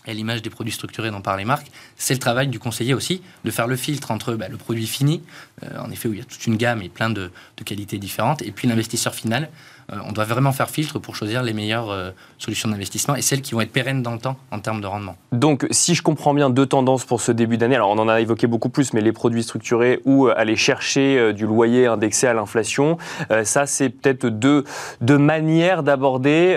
et 0.06 0.14
l'image 0.14 0.42
des 0.42 0.50
produits 0.50 0.72
structurés 0.72 1.10
dont 1.10 1.20
parlent 1.20 1.38
les 1.38 1.44
marques, 1.44 1.70
c'est 1.96 2.14
le 2.14 2.20
travail 2.20 2.48
du 2.48 2.58
conseiller 2.58 2.94
aussi 2.94 3.22
de 3.44 3.50
faire 3.50 3.66
le 3.66 3.76
filtre 3.76 4.10
entre 4.10 4.34
bah, 4.34 4.48
le 4.48 4.56
produit 4.56 4.86
fini, 4.86 5.22
euh, 5.62 5.78
en 5.78 5.90
effet 5.90 6.08
où 6.08 6.12
il 6.12 6.18
y 6.18 6.22
a 6.22 6.24
toute 6.24 6.46
une 6.46 6.56
gamme 6.56 6.82
et 6.82 6.88
plein 6.88 7.10
de, 7.10 7.30
qualités 7.64 7.98
différentes, 7.98 8.42
et 8.42 8.50
puis 8.50 8.66
l'investisseur 8.66 9.14
final. 9.14 9.48
Euh, 9.92 9.96
on 10.06 10.12
doit 10.12 10.24
vraiment 10.24 10.52
faire 10.52 10.70
filtre 10.70 10.98
pour 10.98 11.16
choisir 11.16 11.42
les 11.42 11.52
meilleures 11.52 11.90
euh, 11.90 12.10
solutions 12.38 12.68
d'investissement 12.68 13.14
et 13.14 13.22
celles 13.22 13.42
qui 13.42 13.54
vont 13.54 13.60
être 13.60 13.72
pérennes 13.72 14.02
dans 14.02 14.12
le 14.12 14.18
temps 14.18 14.36
en 14.50 14.58
termes 14.58 14.80
de 14.80 14.86
rendement. 14.86 15.16
Donc, 15.32 15.66
si 15.70 15.94
je 15.94 16.02
comprends 16.02 16.34
bien, 16.34 16.50
deux 16.50 16.66
tendances 16.66 17.04
pour 17.04 17.20
ce 17.20 17.32
début 17.32 17.56
d'année. 17.56 17.76
Alors, 17.76 17.90
on 17.90 17.98
en 17.98 18.08
a 18.08 18.20
évoqué 18.20 18.46
beaucoup 18.46 18.68
plus, 18.68 18.92
mais 18.92 19.00
les 19.00 19.12
produits 19.12 19.42
structurés 19.42 20.00
ou 20.04 20.28
aller 20.28 20.56
chercher 20.56 21.32
du 21.32 21.46
loyer 21.46 21.86
indexé 21.86 22.26
à 22.26 22.34
l'inflation, 22.34 22.98
ça, 23.44 23.66
c'est 23.66 23.90
peut-être 23.90 24.26
deux, 24.26 24.64
deux 25.00 25.18
manières 25.18 25.82
d'aborder 25.82 26.56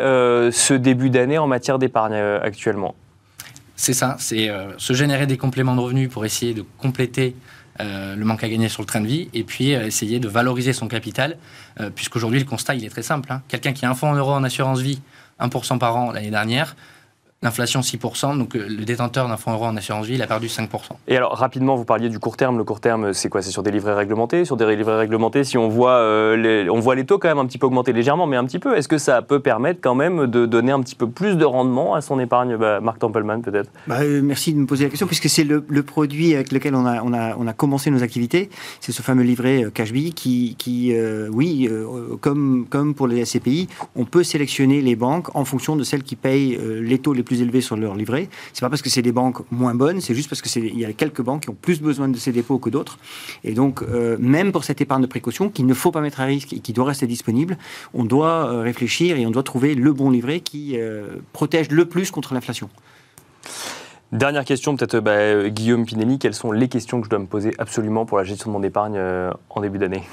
ce 0.52 0.74
début 0.74 1.10
d'année 1.10 1.38
en 1.38 1.48
matière 1.48 1.80
d'épargne 1.80 2.15
actuellement. 2.15 2.95
C'est 3.76 3.93
ça, 3.93 4.15
c'est 4.19 4.50
euh, 4.50 4.71
se 4.78 4.93
générer 4.93 5.28
des 5.28 5.38
compléments 5.38 5.76
de 5.76 5.82
revenus 5.82 6.10
pour 6.10 6.26
essayer 6.26 6.54
de 6.54 6.63
compléter 6.78 7.36
euh, 7.36 7.55
le 7.79 8.23
manque 8.23 8.43
à 8.43 8.49
gagner 8.49 8.69
sur 8.69 8.81
le 8.81 8.88
train 8.88 9.01
de 9.01 9.07
vie 9.07 9.29
et 9.33 9.43
puis 9.43 9.73
euh, 9.73 9.85
essayer 9.85 10.19
de 10.19 10.27
valoriser 10.27 10.73
son 10.73 10.88
capital, 10.88 11.38
puisqu'aujourd'hui 11.95 12.39
le 12.39 12.45
constat 12.45 12.75
il 12.75 12.85
est 12.85 12.89
très 12.89 13.01
simple. 13.01 13.31
Hein. 13.31 13.41
Quelqu'un 13.47 13.73
qui 13.73 13.85
a 13.85 13.89
un 13.89 13.95
fonds 13.95 14.09
en 14.09 14.15
euros 14.15 14.33
en 14.33 14.43
assurance 14.43 14.79
vie, 14.79 15.01
1% 15.41 15.77
par 15.77 15.97
an 15.97 16.11
l'année 16.11 16.31
dernière, 16.31 16.75
L'inflation 17.45 17.81
6%, 17.81 18.39
donc 18.39 18.55
euh, 18.55 18.65
le 18.67 18.86
détenteur 18.86 19.27
d'un 19.27 19.38
fonds 19.38 19.51
euro 19.51 19.65
en 19.65 19.77
assurance 19.77 20.08
vie, 20.08 20.15
il 20.15 20.21
a 20.23 20.25
perdu 20.25 20.47
5%. 20.47 20.67
Et 21.08 21.15
alors 21.15 21.38
rapidement, 21.38 21.75
vous 21.75 21.86
parliez 21.86 22.10
du 22.10 22.17
court 22.17 22.38
terme. 22.38 22.58
Le 22.58 22.63
court 22.63 22.79
terme, 22.79 23.13
c'est 23.13 23.29
quoi? 23.29 23.43
C'est 23.43 23.51
sur 23.51 23.62
des 23.62 23.69
livrets 23.69 23.93
réglementés? 23.93 24.45
Sur 24.45 24.58
des 24.58 24.75
livrets 24.75 24.97
réglementés, 24.97 25.43
si 25.43 25.55
on 25.55 25.67
voit, 25.69 25.91
euh, 25.91 26.36
les, 26.36 26.67
on 26.71 26.79
voit 26.79 26.95
les 26.95 27.05
taux 27.05 27.19
quand 27.19 27.27
même 27.27 27.38
un 27.38 27.45
petit 27.45 27.60
peu 27.60 27.67
augmenter 27.67 27.93
légèrement, 27.93 28.25
mais 28.25 28.36
un 28.36 28.45
petit 28.45 28.58
peu, 28.58 28.75
est-ce 28.75 28.88
que 28.88 28.97
ça 28.97 29.21
peut 29.21 29.41
permettre 29.41 29.79
quand 29.79 29.93
même 29.93 30.25
de 30.25 30.47
donner 30.47 30.71
un 30.71 30.81
petit 30.81 30.95
peu 30.95 31.08
plus 31.08 31.38
de 31.38 31.45
rendement 31.45 31.93
à 31.93 32.01
son 32.01 32.19
épargne? 32.19 32.58
Bah, 32.58 32.79
Marc 32.81 32.97
Templeman 32.97 33.43
peut-être 33.43 33.69
bah, 33.86 33.99
euh, 34.01 34.23
Merci 34.23 34.51
de 34.51 34.58
me 34.58 34.65
poser 34.65 34.86
la 34.86 34.89
question, 34.89 35.05
puisque 35.05 35.29
c'est 35.29 35.43
le, 35.43 35.62
produit 35.84 36.34
avec 36.34 36.51
lequel 36.51 36.73
on 36.73 36.88
a, 36.88 37.03
on 37.03 37.13
a, 37.13 37.36
on 37.38 37.45
a 37.45 37.53
commencé 37.53 37.91
nos 37.91 38.01
activités. 38.01 38.49
C'est 38.79 38.91
ce 38.91 39.03
fameux 39.03 39.21
livret 39.21 39.65
Cashbee 39.71 40.13
qui, 40.13 40.55
qui 40.58 40.95
oui, 41.29 41.69
comme, 42.21 42.65
comme 42.67 42.95
pour 42.95 43.08
les 43.08 43.23
SCPI, 43.23 43.67
on 43.95 44.05
peut 44.05 44.23
sélectionner 44.23 44.81
les 44.81 44.95
banques 44.95 45.36
en 45.36 45.45
fonction 45.45 45.75
de 45.75 45.84
celles 45.84 46.01
qui 46.01 46.15
payent 46.15 46.60
les 46.81 46.97
taux 46.97 47.13
les 47.13 47.21
plus 47.21 47.35
élevés 47.41 47.62
sur 47.62 47.76
leur 47.76 47.95
livret. 47.95 48.30
C'est 48.54 48.62
pas 48.62 48.69
parce 48.69 48.82
que 48.82 48.89
c'est 48.89 49.02
des 49.02 49.12
banques 49.12 49.39
moins 49.52 49.76
bonnes, 49.76 50.02
c'est 50.02 50.13
juste 50.13 50.30
parce 50.30 50.41
que 50.41 50.60
il 50.60 50.80
y 50.80 50.86
a 50.86 50.93
quelques 50.93 51.21
banques 51.21 51.43
qui 51.43 51.50
ont 51.50 51.58
plus 51.60 51.82
besoin 51.82 52.08
de 52.08 52.17
ces 52.17 52.32
dépôts 52.32 52.60
que 52.60 52.69
d'autres. 52.69 52.98
Et 53.43 53.54
donc, 53.54 53.82
euh, 53.82 54.17
même 54.19 54.52
pour 54.52 54.63
cette 54.63 54.82
épargne 54.82 55.02
de 55.02 55.08
précaution 55.08 55.50
qu'il 55.50 55.65
ne 55.65 55.74
faut 55.74 55.91
pas 55.91 56.02
mettre 56.02 56.21
à 56.21 56.26
risque 56.26 56.54
et 56.54 56.60
qui 56.60 56.74
doit 56.74 56.86
rester 56.86 57.08
disponible, 57.08 57.58
on 57.93 58.06
doit 58.06 58.50
euh, 58.50 58.62
réfléchir 58.62 59.17
et 59.17 59.26
on 59.26 59.32
doit 59.32 59.43
trouver 59.43 59.76
le 59.76 59.93
bon 59.93 60.10
livret 60.10 60.39
qui 60.39 60.78
euh, 60.78 61.17
protège 61.34 61.69
le 61.71 61.86
plus 61.86 62.12
contre 62.12 62.34
l'inflation. 62.34 62.69
Dernière 64.12 64.45
question, 64.45 64.76
peut-être 64.76 65.00
bah, 65.00 65.50
Guillaume 65.50 65.86
Pinelli, 65.86 66.19
quelles 66.19 66.36
sont 66.36 66.52
les 66.52 66.69
questions 66.69 67.02
que 67.02 67.06
je 67.06 67.10
dois 67.10 67.19
me 67.19 67.26
poser 67.26 67.54
absolument 67.58 68.06
pour 68.06 68.17
la 68.17 68.24
gestion 68.24 68.52
de 68.52 68.58
mon 68.58 68.63
épargne 68.63 69.00
en 69.50 69.62
début 69.62 69.78
d'année? 69.78 70.04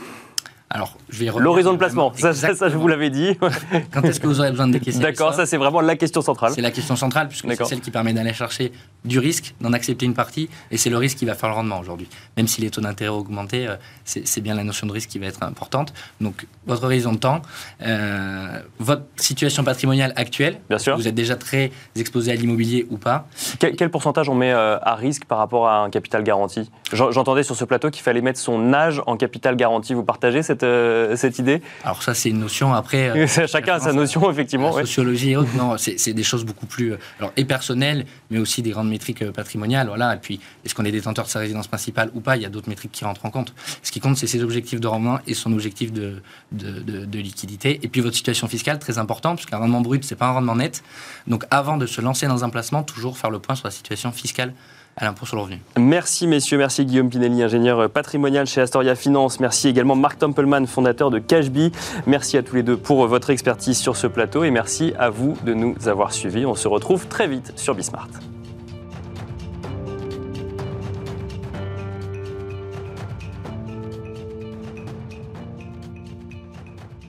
Alors, 0.75 0.97
L'horizon 1.39 1.75
de 1.75 1.79
placement, 1.79 2.13
ça, 2.15 2.33
je 2.33 2.77
vous 2.77 2.89
l'avais 2.89 3.11
dit. 3.11 3.37
Quand 3.93 4.03
est-ce 4.05 4.21
que 4.21 4.27
vous 4.27 4.41
aurez 4.41 4.51
besoin 4.51 4.67
de 4.67 4.73
décaisser 4.73 5.01
D'accord, 5.01 5.35
ça 5.35 5.45
c'est 5.45 5.59
vraiment 5.59 5.83
la 5.83 5.97
question 5.97 6.23
centrale. 6.23 6.53
C'est 6.55 6.63
la 6.63 6.71
question 6.71 6.97
centrale, 6.97 7.29
puisque 7.29 7.47
c'est 7.55 7.65
celle 7.67 7.81
qui 7.81 7.91
permet 7.91 8.15
d'aller 8.15 8.33
chercher 8.33 8.73
du 9.05 9.19
risque, 9.19 9.55
d'en 9.61 9.75
accepter 9.75 10.07
une 10.07 10.15
partie, 10.15 10.49
et 10.71 10.79
c'est 10.79 10.89
le 10.89 10.97
risque 10.97 11.19
qui 11.19 11.27
va 11.27 11.35
faire 11.35 11.51
le 11.51 11.57
rendement 11.57 11.79
aujourd'hui. 11.79 12.09
Même 12.39 12.49
si 12.49 12.63
les 12.63 12.71
taux 12.71 12.81
d'intérêt 12.81 13.11
ont 13.11 13.19
augmenté, 13.19 13.67
euh, 13.67 13.77
c'est 14.05 14.41
bien 14.41 14.55
la 14.55 14.65
notion 14.65 14.87
de 14.87 14.93
risque 14.93 15.11
qui 15.11 15.19
va 15.19 15.27
être 15.27 15.43
importante. 15.43 15.93
Donc, 16.23 16.47
votre 16.67 16.85
horizon 16.85 17.13
de 17.13 17.19
temps, 17.19 17.43
euh, 17.83 18.61
votre 18.79 19.03
situation 19.17 19.65
patrimoniale 19.65 20.15
actuelle, 20.17 20.59
bien 20.71 20.79
sûr. 20.79 20.97
vous 20.97 21.07
êtes 21.07 21.15
déjà 21.15 21.37
très 21.37 21.71
exposé 21.97 22.33
à 22.33 22.35
l'immobilier 22.35 22.87
ou 22.89 22.97
pas. 22.97 23.27
Quel, 23.59 23.91
pourcentage 23.91 24.31
on 24.31 24.35
met 24.35 24.53
euh, 24.53 24.79
à 24.81 24.95
risque 24.95 25.27
par 25.27 25.37
rapport 25.37 25.69
à 25.69 25.81
un 25.81 25.91
capital 25.91 26.23
garanti? 26.23 26.71
J'entendais 26.93 27.43
sur 27.43 27.57
ce 27.57 27.65
plateau 27.67 27.91
qu'il 27.91 28.03
fallait 28.03 28.23
mettre 28.23 28.41
son 28.41 28.73
âge 28.73 29.03
en 29.07 29.19
capital 29.19 29.57
garanti. 29.57 29.93
Vous 29.93 30.05
partagez 30.05 30.43
cette 30.43 30.62
euh, 30.63 31.17
cette, 31.17 31.39
idée 31.39 31.63
Alors 31.85 32.03
ça, 32.03 32.15
c'est 32.15 32.31
une 32.31 32.39
notion 32.39 32.75
après... 32.75 33.11
Euh, 33.11 33.27
chacun 33.47 33.75
a 33.75 33.81
sa 33.81 33.93
notion, 33.93 34.31
effectivement. 34.31 34.73
Sociologie 34.73 35.31
et 35.31 35.37
autres, 35.37 35.55
non, 35.57 35.77
c'est 35.79 36.13
des 36.13 36.23
choses 36.23 36.45
beaucoup 36.45 36.67
plus... 36.67 36.93
Euh, 36.93 36.99
alors, 37.19 37.33
et 37.37 37.45
personnelles, 37.45 38.07
mais 38.31 38.39
aussi 38.39 38.63
des 38.63 38.71
grandes 38.71 38.89
métriques 38.89 39.31
patrimoniales. 39.33 39.89
Voilà. 39.89 40.15
Et 40.15 40.19
puis, 40.19 40.41
est-ce 40.65 40.75
qu'on 40.75 40.85
est 40.85 40.93
détenteur 40.93 41.25
de 41.25 41.31
sa 41.31 41.39
résidence 41.39 41.69
principale 41.69 42.11
ou 42.15 42.21
pas? 42.21 42.37
Il 42.37 42.43
y 42.43 42.47
a 42.47 42.49
d'autres 42.49 42.69
métriques 42.69 42.93
qui 42.93 43.05
rentrent 43.05 43.25
en 43.27 43.31
compte. 43.31 43.55
Ce 43.83 43.91
qui 43.91 44.01
compte, 44.01 44.17
c'est 44.17 44.27
ses 44.27 44.43
objectifs 44.43 44.81
de 44.81 44.87
rendement 44.87 45.19
et 45.27 45.35
son 45.35 45.53
objectif 45.53 45.93
de, 45.93 46.23
de, 46.53 47.19
liquidité. 47.19 47.81
Et 47.83 47.89
puis, 47.89 48.01
votre 48.01 48.17
situation 48.17 48.49
fiscale, 48.49 48.79
très 48.79 48.99
important, 48.99 49.35
puisqu'un 49.37 49.59
rendement 49.59 49.81
brut, 49.81 50.05
c'est 50.05 50.17
pas 50.17 50.27
un 50.27 50.33
rendement 50.33 50.57
net. 50.57 50.83
Donc, 51.27 51.45
avant 51.51 51.77
de 51.77 51.87
se 51.87 52.01
lancer 52.01 52.27
dans 52.27 52.45
un 52.45 52.51
placement, 52.51 52.83
toujours 52.83 53.19
faire 53.19 53.31
le 53.31 53.39
point 53.39 53.55
sur 53.55 53.67
la 53.67 53.71
situation 53.71 54.13
fiscale 54.13 54.55
à 54.97 55.05
l'impôt 55.05 55.27
sur 55.27 55.37
le 55.37 55.43
revenu. 55.43 55.61
Merci 55.79 56.27
messieurs, 56.27 56.59
merci 56.59 56.85
Guillaume 56.85 57.09
Pinelli, 57.09 57.43
ingénieur 57.43 57.91
patrimonial 57.91 58.47
chez 58.47 58.61
Astoria 58.61 58.95
Finance. 58.95 59.41
Merci 59.41 59.69
également 59.69 59.97
Marc 59.97 60.19
Templeman, 60.19 60.67
fondateur 60.67 61.11
de 61.11 61.19
Cashbee. 61.19 61.73
Merci 62.07 62.37
à 62.37 62.43
tous 62.43 62.57
les 62.57 62.63
deux 62.63 62.77
pour 62.77 63.07
votre 63.07 63.31
expertise 63.31 63.79
sur 63.79 63.97
ce 63.97 64.07
plateau 64.07 64.45
et 64.45 64.51
merci 64.51 64.93
à 64.99 65.11
vous 65.11 65.37
de 65.45 65.55
nous 65.55 65.75
avoir 65.87 66.13
suivis. 66.13 66.47
On 66.47 66.55
se 66.55 66.69
retrouve 66.69 67.07
très 67.07 67.27
vite 67.27 67.53
sur 67.57 67.75
Bismart. 67.75 68.09